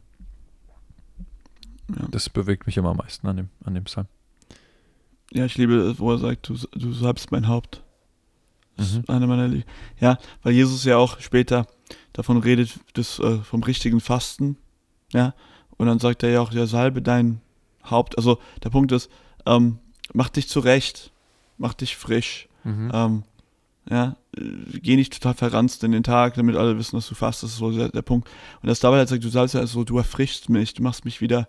Das 2.09 2.29
bewegt 2.29 2.65
mich 2.65 2.77
immer 2.77 2.89
am 2.89 2.97
meisten 2.97 3.27
an 3.27 3.37
dem, 3.37 3.49
an 3.65 3.73
dem 3.73 3.83
Psalm. 3.85 4.07
Ja, 5.31 5.45
ich 5.45 5.57
liebe, 5.57 5.75
es, 5.75 5.99
wo 5.99 6.11
er 6.11 6.17
sagt, 6.17 6.49
du, 6.49 6.55
du 6.73 6.93
salbst 6.93 7.31
mein 7.31 7.47
Haupt. 7.47 7.83
Das 8.77 8.93
Mhm. 8.93 8.99
ist 9.01 9.09
einer 9.09 9.27
meiner 9.27 9.47
Lie 9.47 9.63
Ja, 9.99 10.17
weil 10.43 10.53
Jesus 10.53 10.83
ja 10.85 10.97
auch 10.97 11.19
später 11.19 11.67
davon 12.13 12.37
redet, 12.37 12.79
das, 12.93 13.19
äh, 13.19 13.37
vom 13.39 13.63
richtigen 13.63 13.99
Fasten. 13.99 14.57
Ja, 15.13 15.33
und 15.77 15.87
dann 15.87 15.99
sagt 15.99 16.23
er 16.23 16.29
ja 16.29 16.41
auch, 16.41 16.51
ja, 16.53 16.65
salbe 16.65 17.01
dein 17.01 17.41
Haupt. 17.89 18.17
Also 18.17 18.39
der 18.63 18.69
Punkt 18.69 18.91
ist, 18.91 19.09
ähm, 19.45 19.79
mach 20.13 20.29
dich 20.29 20.47
zurecht, 20.47 21.11
mach 21.57 21.73
dich 21.73 21.97
frisch. 21.97 22.47
Mhm. 22.63 22.91
Ähm, 22.93 23.23
ja, 23.89 24.15
äh, 24.37 24.41
geh 24.79 24.95
nicht 24.95 25.13
total 25.13 25.33
verranzt 25.33 25.83
in 25.83 25.91
den 25.91 26.03
Tag, 26.03 26.35
damit 26.35 26.55
alle 26.55 26.77
wissen, 26.77 26.95
dass 26.95 27.07
du 27.07 27.15
fastest, 27.15 27.43
das 27.43 27.51
ist 27.53 27.57
so 27.59 27.71
der, 27.71 27.89
der 27.89 28.01
Punkt. 28.01 28.29
Und 28.61 28.67
das 28.67 28.79
dabei 28.79 28.97
halt 28.97 29.09
sagt, 29.09 29.23
du 29.23 29.29
salbst 29.29 29.55
ja 29.55 29.65
so, 29.67 29.83
du 29.83 29.97
erfrischst 29.97 30.49
mich, 30.49 30.73
du 30.73 30.83
machst 30.83 31.03
mich 31.05 31.19
wieder, 31.21 31.47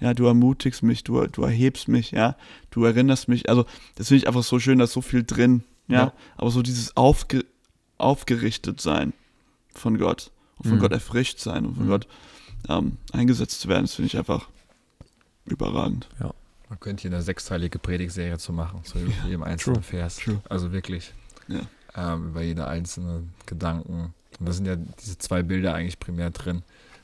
ja, 0.00 0.12
du 0.14 0.26
ermutigst 0.26 0.82
mich, 0.82 1.04
du, 1.04 1.26
du 1.26 1.42
erhebst 1.42 1.88
mich, 1.88 2.10
ja, 2.10 2.36
du 2.70 2.84
erinnerst 2.84 3.28
mich. 3.28 3.48
Also, 3.48 3.64
das 3.96 4.08
finde 4.08 4.18
ich 4.22 4.26
einfach 4.28 4.42
so 4.42 4.58
schön, 4.58 4.78
da 4.78 4.84
ist 4.84 4.92
so 4.92 5.02
viel 5.02 5.22
drin, 5.24 5.62
ja. 5.86 5.96
Ja. 5.98 6.12
Aber 6.36 6.50
so 6.50 6.62
dieses 6.62 6.96
Aufge 6.96 7.44
aufgerichtet 7.98 8.80
sein 8.80 9.12
von 9.74 9.98
Gott 9.98 10.30
und 10.56 10.68
von 10.68 10.78
Mhm. 10.78 10.80
Gott 10.82 10.92
erfrischt 10.92 11.38
sein 11.38 11.64
und 11.66 11.74
von 11.76 11.84
Mhm. 11.84 11.90
Gott 11.90 12.08
ähm, 12.68 12.96
eingesetzt 13.12 13.60
zu 13.60 13.68
werden, 13.68 13.84
das 13.84 13.94
finde 13.94 14.06
ich 14.08 14.16
einfach 14.16 14.48
überragend. 15.44 16.08
Man 16.70 16.80
könnte 16.80 17.02
hier 17.02 17.12
eine 17.12 17.22
sechsteilige 17.22 17.78
Predigtserie 17.78 18.38
zu 18.38 18.52
machen, 18.52 18.82
zu 18.84 18.98
jedem 19.26 19.42
einzelnen 19.42 19.74
True, 19.76 19.82
Vers. 19.84 20.16
true. 20.16 20.40
Also 20.48 20.72
wirklich. 20.72 21.12
Ja. 21.48 21.60
Ähm, 21.96 22.28
über 22.30 22.42
jede 22.42 22.66
einzelne 22.66 23.24
Gedanken. 23.46 24.14
Und 24.40 24.48
da 24.48 24.52
sind 24.52 24.66
ja 24.66 24.76
diese 24.76 25.16
zwei 25.18 25.42
Bilder 25.42 25.74
eigentlich 25.74 26.00
primär 26.00 26.30
drin. 26.30 26.62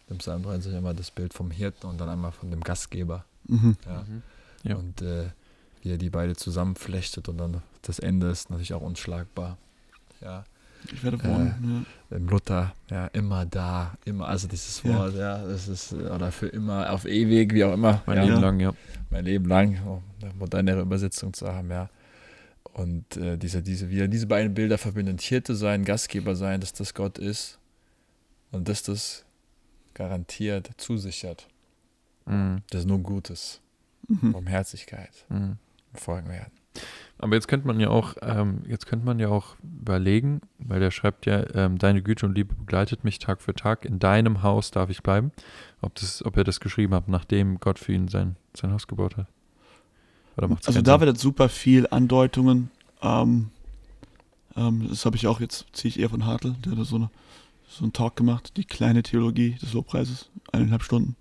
Im 0.08 0.18
Psalm 0.18 0.42
30 0.42 0.74
einmal 0.74 0.94
das 0.94 1.10
Bild 1.12 1.32
vom 1.32 1.50
Hirten 1.52 1.86
und 1.86 2.00
dann 2.00 2.08
einmal 2.08 2.32
von 2.32 2.50
dem 2.50 2.60
Gastgeber. 2.62 3.24
Mhm. 3.46 3.76
Ja. 3.86 4.02
Mhm. 4.02 4.22
Ja. 4.64 4.76
Und 4.76 5.02
äh, 5.02 5.26
wie 5.82 5.92
er 5.92 5.98
die 5.98 6.10
beide 6.10 6.34
zusammenflechtet 6.36 7.28
und 7.28 7.38
dann 7.38 7.62
das 7.82 7.98
Ende 8.00 8.28
ist 8.28 8.50
natürlich 8.50 8.74
auch 8.74 8.82
unschlagbar. 8.82 9.56
Ja. 10.20 10.44
Ich 10.92 11.04
werde 11.04 11.18
Äh, 11.18 11.24
wohnen. 11.24 11.86
Im 12.10 12.26
Luther, 12.28 12.74
ja, 12.90 13.06
immer 13.08 13.46
da, 13.46 13.94
immer, 14.04 14.26
also 14.28 14.48
dieses 14.48 14.82
Ja. 14.82 14.98
Wort, 14.98 15.14
ja, 15.14 15.38
das 15.46 15.68
ist, 15.68 15.92
äh, 15.92 15.96
oder 16.08 16.32
für 16.32 16.48
immer, 16.48 16.90
auf 16.90 17.04
ewig, 17.06 17.52
wie 17.54 17.64
auch 17.64 17.74
immer. 17.74 18.02
Mein 18.06 18.16
ja. 18.16 18.22
Leben 18.24 18.34
Ja. 18.36 18.40
lang, 18.40 18.60
ja. 18.60 18.72
mein 19.10 19.24
Leben 19.24 19.44
lang, 19.46 19.78
um 19.86 20.02
eine 20.22 20.34
modernere 20.34 20.80
Übersetzung 20.80 21.32
zu 21.32 21.46
haben, 21.52 21.70
ja. 21.70 21.88
Und 22.80 23.16
äh, 23.18 23.36
diese, 23.36 23.62
diese, 23.62 23.90
wieder 23.90 24.08
diese 24.08 24.26
beiden 24.26 24.54
Bilder 24.54 24.78
verbinden, 24.78 25.18
Hirte 25.18 25.54
sein, 25.54 25.84
Gastgeber 25.84 26.34
sein, 26.34 26.60
dass 26.60 26.72
das 26.72 26.94
Gott 26.94 27.18
ist 27.18 27.58
und 28.52 28.68
dass 28.68 28.82
das 28.82 29.26
garantiert 29.92 30.70
zusichert, 30.78 31.46
Mhm. 32.24 32.62
dass 32.70 32.86
nur 32.86 33.00
Gutes. 33.00 33.60
Mhm. 34.08 34.32
Barmherzigkeit 34.32 35.26
Mhm. 35.28 35.58
folgen 35.92 36.28
werden. 36.30 36.52
Aber 37.18 37.34
jetzt 37.34 37.48
könnte 37.48 37.66
man 37.66 37.80
ja 37.80 37.90
auch, 37.90 38.14
ähm, 38.22 38.62
jetzt 38.66 38.86
könnte 38.86 39.04
man 39.04 39.18
ja 39.18 39.28
auch 39.28 39.56
überlegen, 39.62 40.40
weil 40.58 40.80
der 40.80 40.90
schreibt 40.90 41.26
ja, 41.26 41.44
ähm, 41.54 41.76
deine 41.76 42.00
Güte 42.02 42.24
und 42.24 42.34
Liebe 42.34 42.54
begleitet 42.54 43.04
mich 43.04 43.18
Tag 43.18 43.42
für 43.42 43.52
Tag, 43.52 43.84
in 43.84 43.98
deinem 43.98 44.42
Haus 44.42 44.70
darf 44.70 44.88
ich 44.88 45.02
bleiben. 45.02 45.32
Ob, 45.82 45.94
das, 45.96 46.24
ob 46.24 46.36
er 46.38 46.44
das 46.44 46.60
geschrieben 46.60 46.94
hat, 46.94 47.08
nachdem 47.08 47.60
Gott 47.60 47.78
für 47.78 47.92
ihn 47.92 48.08
sein, 48.08 48.36
sein 48.56 48.72
Haus 48.72 48.86
gebaut 48.86 49.18
hat. 49.18 49.26
Also 50.66 50.82
David 50.82 51.08
hat 51.08 51.18
super 51.18 51.48
viel 51.48 51.86
Andeutungen. 51.90 52.70
Ähm, 53.02 53.50
ähm, 54.56 54.86
das 54.88 55.04
habe 55.04 55.16
ich 55.16 55.26
auch 55.26 55.40
jetzt, 55.40 55.66
ziehe 55.72 55.90
ich 55.90 56.00
eher 56.00 56.10
von 56.10 56.26
Hartl, 56.26 56.54
der 56.64 56.72
hat 56.72 56.78
da 56.78 56.84
so, 56.84 56.96
eine, 56.96 57.10
so 57.68 57.84
einen 57.84 57.92
Talk 57.92 58.16
gemacht, 58.16 58.56
die 58.56 58.64
kleine 58.64 59.02
Theologie 59.02 59.56
des 59.62 59.72
Lobpreises, 59.72 60.30
eineinhalb 60.52 60.82
Stunden. 60.82 61.16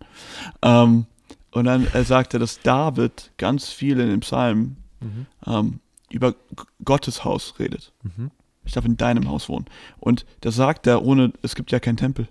Ähm, 0.61 1.05
und 1.51 1.65
dann 1.65 1.87
er 1.93 2.03
sagte, 2.03 2.39
dass 2.39 2.61
David 2.61 3.31
ganz 3.37 3.69
viel 3.69 3.99
in 3.99 4.09
den 4.09 4.19
Psalmen 4.19 4.77
Sinn? 4.99 5.25
ähm, 5.45 5.79
über 6.11 6.35
Gottes 6.83 7.23
Haus 7.23 7.55
redet. 7.59 7.91
Mhm. 8.03 8.11
Mhm. 8.25 8.31
Ich 8.65 8.73
darf 8.73 8.85
in 8.85 8.97
deinem 8.97 9.27
Haus 9.29 9.49
wohnen. 9.49 9.65
Und 9.99 10.25
das 10.41 10.55
sagt 10.55 10.85
er 10.85 11.03
ohne, 11.03 11.33
es 11.41 11.55
gibt 11.55 11.71
ja 11.71 11.79
keinen 11.79 11.97
Tempel. 11.97 12.27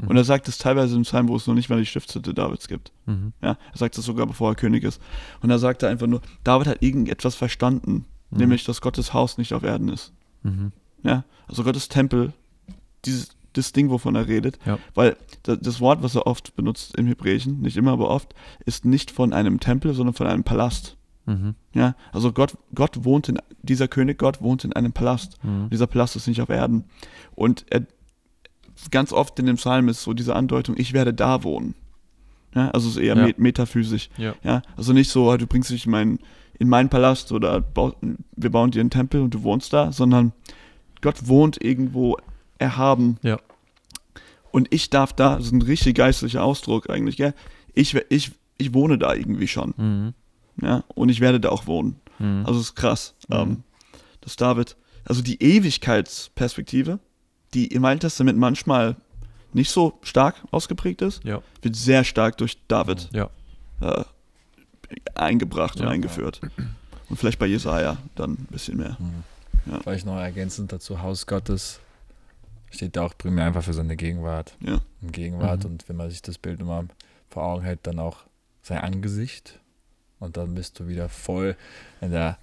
Mhm. 0.00 0.08
Und 0.08 0.16
er 0.16 0.24
sagt 0.24 0.48
es 0.48 0.58
teilweise 0.58 0.96
im 0.96 1.02
Psalm, 1.02 1.28
wo 1.28 1.36
es 1.36 1.46
noch 1.46 1.54
nicht 1.54 1.68
mal 1.70 1.78
die 1.78 1.86
Stiftshütte 1.86 2.34
Davids 2.34 2.68
gibt. 2.68 2.92
Mhm. 3.06 3.32
Ja, 3.42 3.56
er 3.72 3.78
sagt 3.78 3.96
es 3.98 4.04
sogar, 4.04 4.26
bevor 4.26 4.50
er 4.52 4.54
König 4.54 4.84
ist. 4.84 5.00
Und 5.42 5.48
da 5.48 5.58
sagt 5.58 5.82
er 5.82 5.88
einfach 5.90 6.06
nur, 6.06 6.20
David 6.44 6.66
hat 6.66 6.82
irgendetwas 6.82 7.34
verstanden, 7.34 8.04
Mhm. 8.30 8.38
nämlich, 8.38 8.64
dass 8.64 8.80
Gottes 8.80 9.12
Haus 9.12 9.38
nicht 9.38 9.52
auf 9.54 9.62
Erden 9.62 9.88
ist. 9.88 10.12
Mhm. 10.42 10.72
Ja, 11.02 11.24
also 11.48 11.64
Gottes 11.64 11.88
Tempel, 11.88 12.32
dieses 13.04 13.30
das 13.54 13.72
Ding, 13.72 13.90
wovon 13.90 14.14
er 14.14 14.28
redet, 14.28 14.58
Ja. 14.64 14.78
weil 14.94 15.16
da- 15.42 15.56
das 15.56 15.80
Wort, 15.80 16.04
was 16.04 16.14
er 16.14 16.28
oft 16.28 16.54
benutzt 16.54 16.94
im 16.96 17.08
Hebräischen, 17.08 17.60
nicht 17.60 17.76
immer, 17.76 17.90
aber 17.90 18.08
oft, 18.08 18.32
ist 18.64 18.84
nicht 18.84 19.10
von 19.10 19.32
einem 19.32 19.58
Tempel, 19.58 19.92
sondern 19.92 20.14
von 20.14 20.28
einem 20.28 20.44
Palast. 20.44 20.96
Mhm. 21.26 21.56
Ja, 21.74 21.96
also 22.12 22.32
Gott, 22.32 22.56
Gott 22.76 23.04
wohnt 23.04 23.28
in, 23.28 23.38
dieser 23.62 23.88
König 23.88 24.18
Gott 24.18 24.40
wohnt 24.40 24.64
in 24.64 24.72
einem 24.72 24.92
Palast. 24.92 25.42
Mhm. 25.42 25.68
Dieser 25.68 25.88
Palast 25.88 26.14
ist 26.14 26.28
nicht 26.28 26.40
auf 26.40 26.48
Erden. 26.48 26.84
Und 27.34 27.64
er, 27.70 27.86
ganz 28.90 29.12
oft 29.12 29.38
in 29.38 29.46
dem 29.46 29.56
Psalm 29.56 29.88
ist 29.88 30.02
so 30.02 30.12
diese 30.14 30.34
Andeutung, 30.36 30.76
ich 30.78 30.92
werde 30.92 31.12
da 31.14 31.42
wohnen. 31.42 31.74
Ja, 32.54 32.70
also 32.70 32.88
es 32.88 32.96
ist 32.96 33.02
eher 33.02 33.16
Ja. 33.16 33.26
met- 33.26 33.38
metaphysisch. 33.38 34.08
Ja. 34.16 34.34
Ja, 34.42 34.62
also 34.76 34.92
nicht 34.92 35.10
so, 35.10 35.30
ah, 35.30 35.36
du 35.36 35.46
bringst 35.46 35.70
dich 35.70 35.84
in 35.86 35.92
meinen, 35.92 36.18
in 36.58 36.68
meinen 36.68 36.88
Palast 36.88 37.30
oder 37.32 37.60
bau, 37.60 37.94
wir 38.36 38.50
bauen 38.50 38.70
dir 38.70 38.80
einen 38.80 38.90
Tempel 38.90 39.20
und 39.20 39.32
du 39.34 39.42
wohnst 39.42 39.72
da, 39.72 39.92
sondern 39.92 40.32
Gott 41.00 41.28
wohnt 41.28 41.62
irgendwo 41.62 42.16
erhaben. 42.58 43.18
Ja. 43.22 43.38
Und 44.50 44.66
ich 44.74 44.90
darf 44.90 45.12
da, 45.12 45.36
das 45.36 45.46
ist 45.46 45.52
ein 45.52 45.62
richtig 45.62 45.96
geistlicher 45.96 46.42
Ausdruck 46.42 46.90
eigentlich, 46.90 47.16
gell? 47.16 47.34
Ich, 47.72 47.94
ich, 48.08 48.32
ich 48.58 48.74
wohne 48.74 48.98
da 48.98 49.14
irgendwie 49.14 49.46
schon. 49.48 49.74
Mhm. 49.76 50.14
Ja, 50.60 50.82
und 50.94 51.08
ich 51.08 51.20
werde 51.20 51.38
da 51.40 51.50
auch 51.50 51.66
wohnen. 51.68 52.00
Mhm. 52.18 52.42
Also 52.46 52.58
es 52.58 52.66
ist 52.66 52.74
krass, 52.74 53.14
Mhm. 53.28 53.36
ähm, 53.36 53.62
dass 54.22 54.34
David, 54.36 54.76
also 55.04 55.22
die 55.22 55.40
Ewigkeitsperspektive, 55.40 56.98
die 57.54 57.66
im 57.68 57.84
Alten 57.84 58.00
Testament 58.00 58.38
manchmal 58.38 58.96
nicht 59.52 59.70
so 59.70 59.98
stark 60.02 60.36
ausgeprägt 60.52 61.02
ist, 61.02 61.24
Ja. 61.24 61.42
wird 61.62 61.74
sehr 61.76 62.04
stark 62.04 62.36
durch 62.38 62.58
David 62.68 63.08
Ja. 63.12 63.28
äh, 63.80 64.04
eingebracht 65.14 65.76
und 65.76 65.84
Ja. 65.86 65.90
eingeführt. 65.90 66.40
Und 67.08 67.16
vielleicht 67.16 67.38
bei 67.38 67.46
Jesaja 67.46 67.96
dann 68.14 68.32
ein 68.32 68.46
bisschen 68.50 68.76
mehr. 68.78 68.96
Mhm. 68.98 69.24
Ja. 69.72 69.80
Vielleicht 69.80 70.06
noch 70.06 70.16
ergänzend 70.16 70.72
dazu, 70.72 71.02
Haus 71.02 71.26
Gottes 71.26 71.80
steht 72.70 72.96
da 72.96 73.02
auch 73.02 73.16
primär 73.18 73.46
einfach 73.46 73.64
für 73.64 73.72
seine 73.74 73.96
Gegenwart. 73.96 74.54
Ja. 74.60 74.80
In 75.02 75.12
Gegenwart 75.12 75.64
Mhm. 75.64 75.70
und 75.72 75.88
wenn 75.88 75.96
man 75.96 76.10
sich 76.10 76.22
das 76.22 76.38
Bild 76.38 76.60
immer 76.60 76.84
vor 77.28 77.42
Augen 77.44 77.62
hält, 77.64 77.80
dann 77.82 77.98
auch 77.98 78.18
sein 78.62 78.78
Angesicht 78.78 79.58
und 80.18 80.36
dann 80.36 80.54
bist 80.54 80.78
du 80.78 80.86
wieder 80.86 81.08
voll 81.08 81.56
in 82.00 82.10
der 82.12 82.38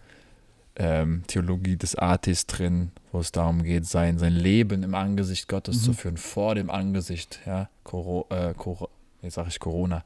ähm, 0.79 1.23
Theologie 1.27 1.75
des 1.75 1.95
Artis 1.95 2.45
drin, 2.45 2.91
wo 3.11 3.19
es 3.19 3.31
darum 3.31 3.63
geht, 3.63 3.85
sein, 3.85 4.19
sein 4.19 4.33
Leben 4.33 4.83
im 4.83 4.93
Angesicht 4.95 5.47
Gottes 5.47 5.77
Mhm. 5.77 5.81
zu 5.85 5.93
führen, 5.93 6.17
vor 6.17 6.53
dem 6.55 6.69
Angesicht, 6.69 7.39
ja, 7.45 7.67
Coro, 7.83 8.27
äh, 8.29 8.53
Coro, 8.55 8.89
jetzt 9.21 9.33
sage 9.35 9.49
ich 9.49 9.59
Corona, 9.59 10.03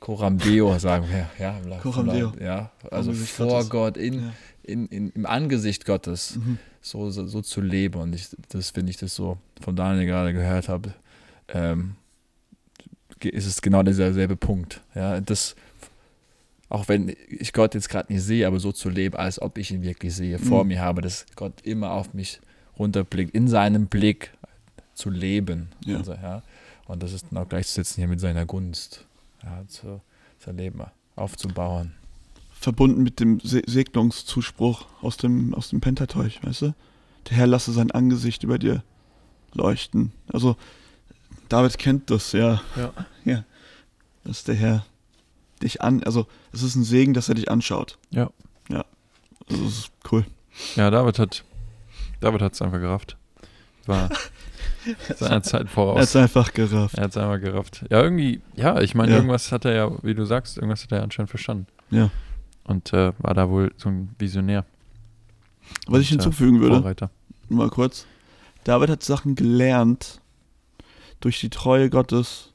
Coram 0.00 0.38
Deo 0.38 0.78
sagen 0.78 1.06
wir, 1.10 1.28
ja, 1.38 1.58
im 1.58 1.68
La- 1.68 1.78
Coram 1.78 2.08
Deo. 2.08 2.32
ja, 2.40 2.70
also 2.90 3.12
vor 3.12 3.46
Gottes. 3.48 3.70
Gott, 3.70 3.96
in, 3.98 4.14
Ja. 4.14 4.32
in, 4.62 4.86
in, 4.86 5.10
im 5.10 5.26
Angesicht 5.26 5.84
Gottes 5.84 6.36
Mhm. 6.36 6.58
so, 6.80 7.10
so, 7.10 7.26
so 7.26 7.42
zu 7.42 7.60
leben. 7.60 8.00
Und 8.00 8.14
ich, 8.14 8.28
das, 8.48 8.74
wenn 8.76 8.88
ich 8.88 8.96
das 8.96 9.14
so 9.14 9.36
von 9.60 9.76
Daniel 9.76 10.06
gerade 10.06 10.32
gehört 10.32 10.68
habe, 10.70 10.94
ähm, 11.48 11.96
ist 13.22 13.46
es 13.46 13.62
genau 13.62 13.82
dieser 13.82 14.12
selbe 14.12 14.36
Punkt. 14.36 14.82
Ja, 14.94 15.20
das 15.20 15.54
auch 16.68 16.88
wenn 16.88 17.14
ich 17.28 17.52
Gott 17.52 17.74
jetzt 17.74 17.88
gerade 17.88 18.12
nicht 18.12 18.22
sehe, 18.22 18.46
aber 18.46 18.58
so 18.58 18.72
zu 18.72 18.88
leben, 18.88 19.16
als 19.16 19.40
ob 19.40 19.58
ich 19.58 19.70
ihn 19.70 19.82
wirklich 19.82 20.14
sehe, 20.14 20.38
vor 20.38 20.64
Mhm. 20.64 20.68
mir 20.68 20.80
habe, 20.80 21.02
dass 21.02 21.26
Gott 21.36 21.60
immer 21.62 21.92
auf 21.92 22.14
mich 22.14 22.40
runterblickt, 22.78 23.34
in 23.34 23.48
seinem 23.48 23.86
Blick 23.86 24.32
zu 24.94 25.10
leben. 25.10 25.68
Ja. 25.84 25.98
Also, 25.98 26.12
ja. 26.14 26.42
Und 26.86 27.02
das 27.02 27.12
ist 27.12 27.26
dann 27.30 27.38
auch 27.42 27.48
gleichzusetzen 27.48 28.00
hier 28.00 28.08
mit 28.08 28.20
seiner 28.20 28.46
Gunst, 28.46 29.04
ja, 29.42 29.62
zu, 29.68 30.00
zu 30.38 30.50
leben, 30.50 30.82
aufzubauen. 31.16 31.92
Verbunden 32.52 33.02
mit 33.02 33.20
dem 33.20 33.40
Se 33.40 33.62
Segnungszuspruch 33.66 34.86
aus 35.02 35.16
dem, 35.16 35.54
aus 35.54 35.68
dem 35.70 35.80
Pentateuch, 35.80 36.42
weißt 36.42 36.62
du? 36.62 36.74
Der 37.28 37.36
Herr 37.36 37.46
lasse 37.46 37.72
sein 37.72 37.90
Angesicht 37.90 38.42
über 38.42 38.58
dir 38.58 38.82
leuchten. 39.52 40.12
Also, 40.32 40.56
David 41.48 41.78
kennt 41.78 42.10
das, 42.10 42.32
ja. 42.32 42.60
Ja. 42.76 42.92
Ja. 43.24 43.44
Dass 44.24 44.44
der 44.44 44.54
Herr 44.54 44.86
dich 45.62 45.82
an, 45.82 46.02
also, 46.04 46.26
es 46.52 46.62
ist 46.62 46.74
ein 46.74 46.84
Segen, 46.84 47.14
dass 47.14 47.28
er 47.28 47.34
dich 47.34 47.50
anschaut. 47.50 47.98
Ja. 48.10 48.30
Ja. 48.68 48.84
Also, 49.48 49.64
das 49.64 49.72
ist 49.78 49.90
cool. 50.12 50.24
Ja, 50.76 50.90
David 50.90 51.18
hat 51.18 51.44
David 52.20 52.40
hat 52.42 52.52
es 52.54 52.62
einfach 52.62 52.78
gerafft. 52.80 53.16
War 53.86 54.08
seiner 55.16 55.42
Zeit 55.42 55.62
Er 55.62 55.64
hat 55.66 55.70
voraus. 55.70 56.02
es 56.02 56.16
einfach 56.16 56.52
gerafft. 56.54 56.96
Er 56.96 57.04
hat 57.04 57.10
es 57.10 57.16
einmal 57.16 57.40
gerafft. 57.40 57.84
Ja, 57.90 58.02
irgendwie, 58.02 58.40
ja, 58.56 58.80
ich 58.80 58.94
meine, 58.94 59.10
Ja. 59.10 59.16
irgendwas 59.16 59.52
hat 59.52 59.64
er 59.64 59.74
ja, 59.74 59.90
wie 60.02 60.14
du 60.14 60.24
sagst, 60.24 60.56
irgendwas 60.56 60.82
hat 60.84 60.92
er 60.92 61.02
anscheinend 61.02 61.30
verstanden. 61.30 61.66
Ja. 61.90 62.10
Und 62.64 62.92
äh, 62.94 63.12
war 63.18 63.34
da 63.34 63.50
wohl 63.50 63.72
so 63.76 63.90
ein 63.90 64.14
Visionär. 64.18 64.64
Was 65.86 66.00
ich 66.00 66.12
Und, 66.12 66.20
äh, 66.20 66.22
hinzufügen 66.22 66.60
würde, 66.60 66.76
Vorreiter. 66.76 67.10
mal 67.48 67.68
kurz. 67.68 68.06
David 68.64 68.88
hat 68.88 69.02
Sachen 69.02 69.34
gelernt 69.34 70.20
durch 71.20 71.40
die 71.40 71.50
Treue 71.50 71.90
Gottes 71.90 72.52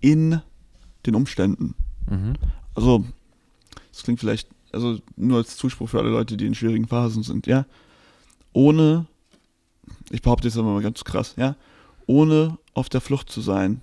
in 0.00 0.40
den 1.06 1.14
Umständen. 1.14 1.76
Mhm. 2.10 2.34
Also, 2.74 3.04
das 3.92 4.02
klingt 4.02 4.20
vielleicht, 4.20 4.48
also 4.72 4.98
nur 5.16 5.38
als 5.38 5.56
Zuspruch 5.56 5.88
für 5.88 5.98
alle 5.98 6.10
Leute, 6.10 6.36
die 6.36 6.46
in 6.46 6.54
schwierigen 6.54 6.88
Phasen 6.88 7.22
sind, 7.22 7.46
ja. 7.46 7.66
Ohne, 8.52 9.06
ich 10.10 10.22
behaupte 10.22 10.48
jetzt 10.48 10.56
aber 10.56 10.72
mal 10.72 10.82
ganz 10.82 11.04
krass, 11.04 11.34
ja, 11.36 11.56
ohne 12.06 12.58
auf 12.74 12.88
der 12.88 13.00
Flucht 13.00 13.30
zu 13.30 13.40
sein, 13.40 13.80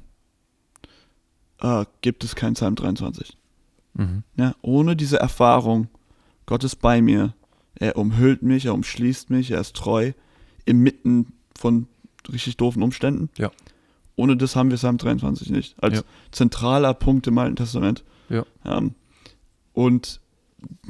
äh, 1.62 1.86
gibt 2.02 2.24
es 2.24 2.36
kein 2.36 2.54
Psalm 2.54 2.76
23. 2.76 3.38
Mhm. 3.94 4.24
Ja, 4.36 4.56
ohne 4.62 4.96
diese 4.96 5.20
Erfahrung, 5.20 5.88
Gott 6.46 6.64
ist 6.64 6.78
bei 6.78 7.02
mir, 7.02 7.34
er 7.76 7.98
umhüllt 7.98 8.42
mich, 8.42 8.66
er 8.66 8.74
umschließt 8.74 9.30
mich, 9.30 9.52
er 9.52 9.62
ist 9.62 9.76
treu, 9.76 10.14
inmitten 10.66 11.34
von 11.58 11.88
richtig 12.32 12.58
doofen 12.58 12.84
Umständen. 12.84 13.30
Ja. 13.38 13.52
Ohne 14.22 14.38
das 14.38 14.56
haben 14.56 14.70
wir 14.70 14.78
Psalm 14.78 14.98
23 14.98 15.50
nicht. 15.50 15.76
Als 15.84 15.98
Ja. 15.98 16.04
zentraler 16.32 16.94
Punkt 16.94 17.28
im 17.28 17.38
Alten 17.38 17.56
Testament. 17.56 18.04
Ja. 18.30 18.46
Ähm, 18.66 18.94
und 19.74 20.20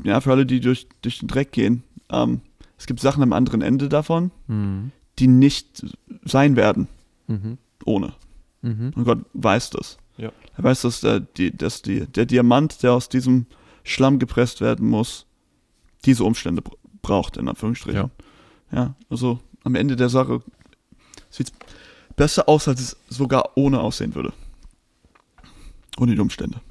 ja, 0.04 0.20
für 0.22 0.32
alle, 0.32 0.46
die 0.46 0.60
durch, 0.60 0.88
durch 1.02 1.20
den 1.20 1.28
Dreck 1.28 1.52
gehen, 1.52 1.84
ähm, 2.10 2.42
es 2.78 2.88
gibt 2.88 3.00
Sachen 3.00 3.24
am 3.24 3.32
anderen 3.34 3.62
Ende 3.62 3.90
davon, 3.90 4.32
Mhm. 4.48 4.92
die 5.20 5.28
nicht 5.28 5.86
sein 6.26 6.56
werden 6.56 6.88
Mhm. 7.28 7.58
ohne. 7.86 8.14
Mhm. 8.62 8.92
Und 8.96 9.04
Gott 9.06 9.20
weiß 9.34 9.70
das. 9.72 9.98
Ja. 10.18 10.32
Er 10.58 10.64
weiß, 10.64 10.82
dass, 10.82 11.02
der, 11.02 11.20
die, 11.22 11.56
dass 11.56 11.82
die, 11.82 12.06
der 12.08 12.26
Diamant, 12.26 12.84
der 12.84 12.94
aus 12.94 13.08
diesem 13.10 13.46
Schlamm 13.84 14.20
gepresst 14.20 14.62
werden 14.62 14.88
muss, 14.90 15.26
diese 16.06 16.24
Umstände 16.24 16.62
br- 16.62 16.76
braucht, 17.02 17.38
in 17.38 17.48
Anführungsstrichen. 17.48 18.12
Ja. 18.72 18.96
also 19.10 19.40
am 19.64 19.76
Ende 19.76 19.96
der 19.96 20.10
Sache 20.10 20.42
sieht 21.30 21.48
es 21.48 21.54
besser 22.22 22.48
aus, 22.48 22.68
als 22.68 22.80
es 22.80 22.98
sogar 23.10 23.58
ohne 23.58 23.80
aussehen 23.80 24.14
würde. 24.14 24.32
Ohne 25.98 26.14
die 26.14 26.22
Umstände. 26.22 26.62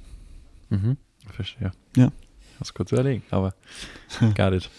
Mhm. 0.68 0.96
Verstehe. 1.28 1.72
Ja. 1.96 2.12
Hast 2.60 2.72
kurz 2.74 2.92
überlegen, 2.92 3.24
aber 3.32 3.52
got 4.36 4.52
it. 4.52 4.70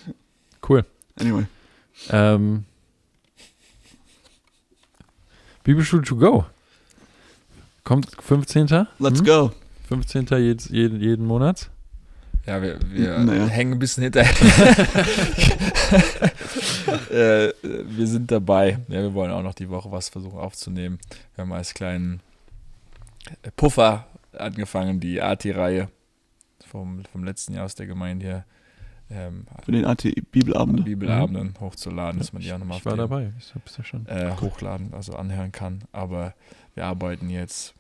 Cool. 0.67 0.85
Anyway. 1.19 1.45
Ähm, 2.09 2.63
Bibelschule 5.65 6.03
to 6.03 6.15
go. 6.15 6.45
Kommt 7.83 8.07
15. 8.21 8.67
Let's 8.99 9.19
Hm? 9.19 9.25
go. 9.25 9.51
15. 9.89 10.25
Jedes, 10.39 10.69
jeden, 10.69 11.01
jeden 11.01 11.25
Monat. 11.25 11.69
Ja, 12.51 12.61
wir, 12.61 12.77
wir 12.91 13.17
Naja. 13.19 13.45
hängen 13.47 13.71
ein 13.71 13.79
bisschen 13.79 14.03
hinterher. 14.03 14.29
äh, 17.09 17.53
wir 17.63 18.07
sind 18.07 18.29
dabei. 18.29 18.77
Ja, 18.89 19.01
wir 19.01 19.13
wollen 19.13 19.31
auch 19.31 19.41
noch 19.41 19.53
die 19.53 19.69
Woche 19.69 19.89
was 19.89 20.09
versuchen 20.09 20.37
aufzunehmen. 20.37 20.99
Wir 21.35 21.43
haben 21.43 21.53
als 21.53 21.73
kleinen 21.73 22.19
Puffer 23.55 24.05
angefangen, 24.37 24.99
die 24.99 25.21
AT-Reihe 25.21 25.87
vom, 26.67 27.03
vom 27.09 27.23
letzten 27.23 27.53
Jahr 27.53 27.63
aus 27.63 27.75
der 27.75 27.87
Gemeinde 27.87 28.25
hier. 28.25 28.43
Ähm, 29.09 29.45
Für 29.63 29.71
den 29.71 29.85
AT-Bibelabend. 29.85 30.83
Bibelabenden 30.83 31.53
hochzuladen, 31.59 32.19
dass 32.19 32.33
man 32.33 32.41
die 32.41 32.51
auch 32.51 32.57
nochmal 32.59 32.79
Ich 32.79 32.85
war 32.85 32.97
dabei. 32.97 33.31
Ich 33.39 33.55
hab's 33.55 33.77
ja 33.77 33.85
schon. 33.85 34.05
äh, 34.07 34.31
hochladen, 34.41 34.93
also 34.93 35.15
anhören 35.15 35.53
kann. 35.53 35.83
Aber 35.93 36.33
wir 36.75 36.85
arbeiten 36.85 37.29
jetzt, 37.29 37.73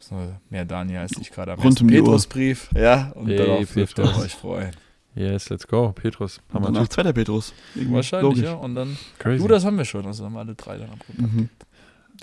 mehr 0.49 0.65
Daniel 0.65 0.99
als 0.99 1.13
ich 1.19 1.31
gerade 1.31 1.53
am 1.53 1.59
Rund 1.59 1.81
um. 1.81 1.87
Petrusbrief. 1.87 2.69
Ja, 2.75 3.11
und 3.15 3.27
Hey, 3.27 3.37
darauf 3.37 3.73
dürft 3.73 3.97
ihr 3.97 4.03
Petrus. 4.05 4.23
euch 4.23 4.35
freuen. 4.35 4.71
Yes, 5.15 5.49
let's 5.49 5.67
go. 5.67 5.91
Petrus. 5.91 6.39
Und 6.49 6.53
Hammer 6.55 6.71
danach 6.71 6.87
zweiter 6.87 7.11
Petrus. 7.13 7.53
Irgendwie 7.75 7.95
Wahrscheinlich, 7.95 8.29
logisch. 8.29 8.43
ja. 8.45 8.53
Und 8.53 8.75
dann, 8.75 8.97
Crazy. 9.19 9.41
du, 9.41 9.47
das 9.49 9.65
haben 9.65 9.77
wir 9.77 9.85
schon. 9.85 10.05
Also 10.05 10.23
haben 10.25 10.33
wir 10.33 10.39
alle 10.39 10.55
drei 10.55 10.77
dann 10.77 10.89
abgepackt, 10.89 11.19
Mhm. 11.33 11.49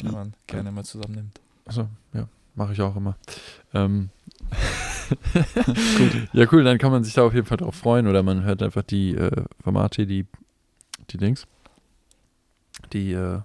die 0.01 0.07
Ja. 0.07 0.12
man 0.12 0.33
gerne 0.47 0.73
mal 0.73 0.85
zusammennimmt. 0.85 1.39
Achso, 1.66 1.89
ja. 2.14 2.27
Mache 2.55 2.73
ich 2.73 2.81
auch 2.81 2.97
immer. 2.97 3.16
Ähm. 3.75 4.09
ja, 6.33 6.47
cool. 6.53 6.64
Dann 6.64 6.79
kann 6.79 6.91
man 6.91 7.05
sich 7.05 7.14
da 7.14 7.23
auf 7.25 7.35
jeden 7.35 7.47
Fall 7.47 7.59
drauf 7.59 7.75
freuen. 7.75 8.07
Oder 8.07 8.23
man 8.23 8.43
hört 8.45 8.62
einfach 8.62 8.83
die 8.83 9.14
äh, 9.14 9.45
Formate, 9.62 10.07
die, 10.07 10.27
die 11.11 11.19
Dings. 11.19 11.47
Die, 12.93 13.12
äh, 13.12 13.41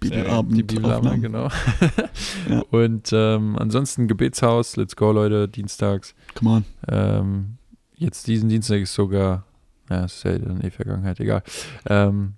Bibelabend. 0.00 0.56
die 0.56 0.62
Bibelabende, 0.62 0.96
Aufnahmen. 0.96 1.22
genau. 1.22 1.48
Ja. 2.48 2.62
Und 2.70 3.10
ähm, 3.12 3.56
ansonsten 3.58 4.08
Gebetshaus, 4.08 4.76
let's 4.76 4.96
go, 4.96 5.12
Leute, 5.12 5.48
dienstags. 5.48 6.14
Come 6.34 6.50
on. 6.50 6.64
Ähm, 6.88 7.56
jetzt 7.96 8.26
diesen 8.26 8.48
Dienstag 8.48 8.80
ist 8.80 8.94
sogar, 8.94 9.44
ja, 9.90 10.04
ist 10.04 10.22
ja 10.24 10.38
dann 10.38 10.60
eh 10.62 10.70
Vergangenheit, 10.70 11.20
egal. 11.20 11.42
Ähm, 11.86 12.34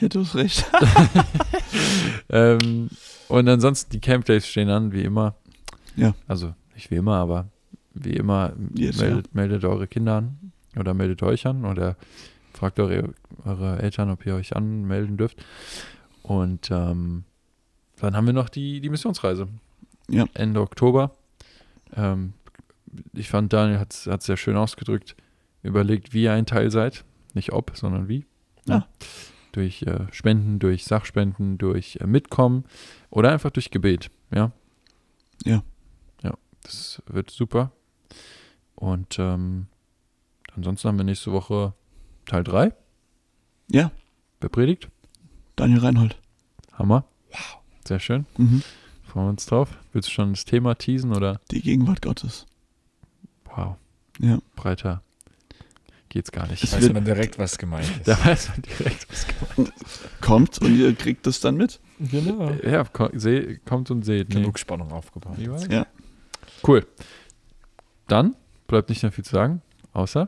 Ja, 0.00 0.08
du 0.08 0.20
hast 0.20 0.34
recht. 0.34 0.64
ähm, 2.28 2.90
und 3.28 3.48
ansonsten 3.48 3.90
die 3.90 4.00
Camp 4.00 4.24
Days 4.24 4.46
stehen 4.46 4.68
an, 4.68 4.92
wie 4.92 5.02
immer. 5.02 5.34
Ja. 5.96 6.14
Also 6.26 6.54
nicht 6.74 6.90
wie 6.90 6.96
immer, 6.96 7.16
aber 7.16 7.48
wie 7.94 8.14
immer 8.14 8.52
Yes, 8.74 8.98
meldet, 9.00 9.34
meldet 9.34 9.64
eure 9.64 9.86
Kinder 9.86 10.16
an 10.16 10.52
oder 10.76 10.94
meldet 10.94 11.22
euch 11.22 11.46
an 11.46 11.64
oder 11.64 11.96
fragt 12.54 12.78
eure, 12.80 13.10
eure 13.44 13.80
Eltern, 13.82 14.10
ob 14.10 14.24
ihr 14.26 14.34
euch 14.34 14.54
anmelden 14.56 15.16
dürft. 15.16 15.44
Und 16.22 16.70
ähm, 16.70 17.24
dann 17.96 18.16
haben 18.16 18.26
wir 18.26 18.32
noch 18.32 18.48
die, 18.48 18.80
die 18.80 18.90
Missionsreise. 18.90 19.48
Ja. 20.08 20.26
Ende 20.34 20.60
Oktober. 20.60 21.12
Ähm, 21.94 22.34
ich 23.12 23.28
fand, 23.28 23.52
Daniel 23.52 23.78
hat 23.78 23.92
es 23.92 24.24
sehr 24.24 24.36
schön 24.36 24.56
ausgedrückt. 24.56 25.16
Überlegt, 25.62 26.12
wie 26.12 26.24
ihr 26.24 26.32
ein 26.32 26.46
Teil 26.46 26.70
seid. 26.70 27.04
Nicht 27.34 27.52
ob, 27.52 27.72
sondern 27.74 28.08
wie. 28.08 28.26
Ja. 28.66 28.86
Durch 29.52 29.82
äh, 29.82 30.06
Spenden, 30.12 30.58
durch 30.58 30.84
Sachspenden, 30.84 31.58
durch 31.58 31.98
äh, 32.00 32.06
Mitkommen 32.06 32.64
oder 33.10 33.32
einfach 33.32 33.50
durch 33.50 33.70
Gebet. 33.70 34.10
Ja. 34.32 34.52
Ja. 35.44 35.62
Ja, 36.22 36.34
das 36.62 37.02
wird 37.06 37.30
super. 37.30 37.72
Und 38.74 39.18
ähm, 39.18 39.66
ansonsten 40.54 40.88
haben 40.88 40.98
wir 40.98 41.04
nächste 41.04 41.32
Woche 41.32 41.74
Teil 42.26 42.44
3. 42.44 42.72
Ja, 43.70 43.92
Wer 44.42 44.48
predigt? 44.48 44.88
Daniel 45.62 45.78
Reinhold. 45.78 46.16
Hammer. 46.72 47.04
Wow. 47.30 47.58
Sehr 47.86 48.00
schön. 48.00 48.26
Mhm. 48.36 48.64
Freuen 49.04 49.26
wir 49.26 49.30
uns 49.30 49.46
drauf. 49.46 49.78
Willst 49.92 50.08
du 50.08 50.12
schon 50.12 50.32
das 50.32 50.44
Thema 50.44 50.74
teasen 50.74 51.14
oder? 51.14 51.40
Die 51.52 51.60
Gegenwart 51.60 52.02
Gottes. 52.02 52.46
Wow. 53.44 53.76
Ja. 54.18 54.38
Breiter 54.56 55.02
geht's 56.08 56.32
gar 56.32 56.48
nicht. 56.48 56.64
Es 56.64 56.72
Weiß 56.72 56.92
man 56.92 57.04
direkt, 57.04 57.38
was 57.38 57.58
gemeint 57.58 57.88
ist. 57.88 58.08
Da 58.08 58.18
weiß 58.24 58.48
man 58.48 58.62
direkt, 58.62 59.06
was 59.08 59.24
gemeint 59.28 59.72
Kommt 60.20 60.58
und 60.58 60.76
ihr 60.76 60.94
kriegt 60.96 61.28
es 61.28 61.38
dann 61.38 61.56
mit. 61.56 61.78
genau. 62.00 62.48
ist. 62.48 62.64
Ja, 62.64 62.82
kommt 62.84 63.90
und 63.92 64.04
seht. 64.04 64.30
Nee. 64.30 64.34
Genug 64.34 64.58
Spannung 64.58 64.90
aufgebaut. 64.90 65.38
Ja. 65.70 65.86
Cool. 66.66 66.84
Dann 68.08 68.34
bleibt 68.66 68.88
nicht 68.88 69.04
mehr 69.04 69.12
viel 69.12 69.24
zu 69.24 69.32
sagen, 69.32 69.62
außer 69.92 70.26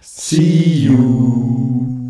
See 0.00 0.86
you. 0.86 2.01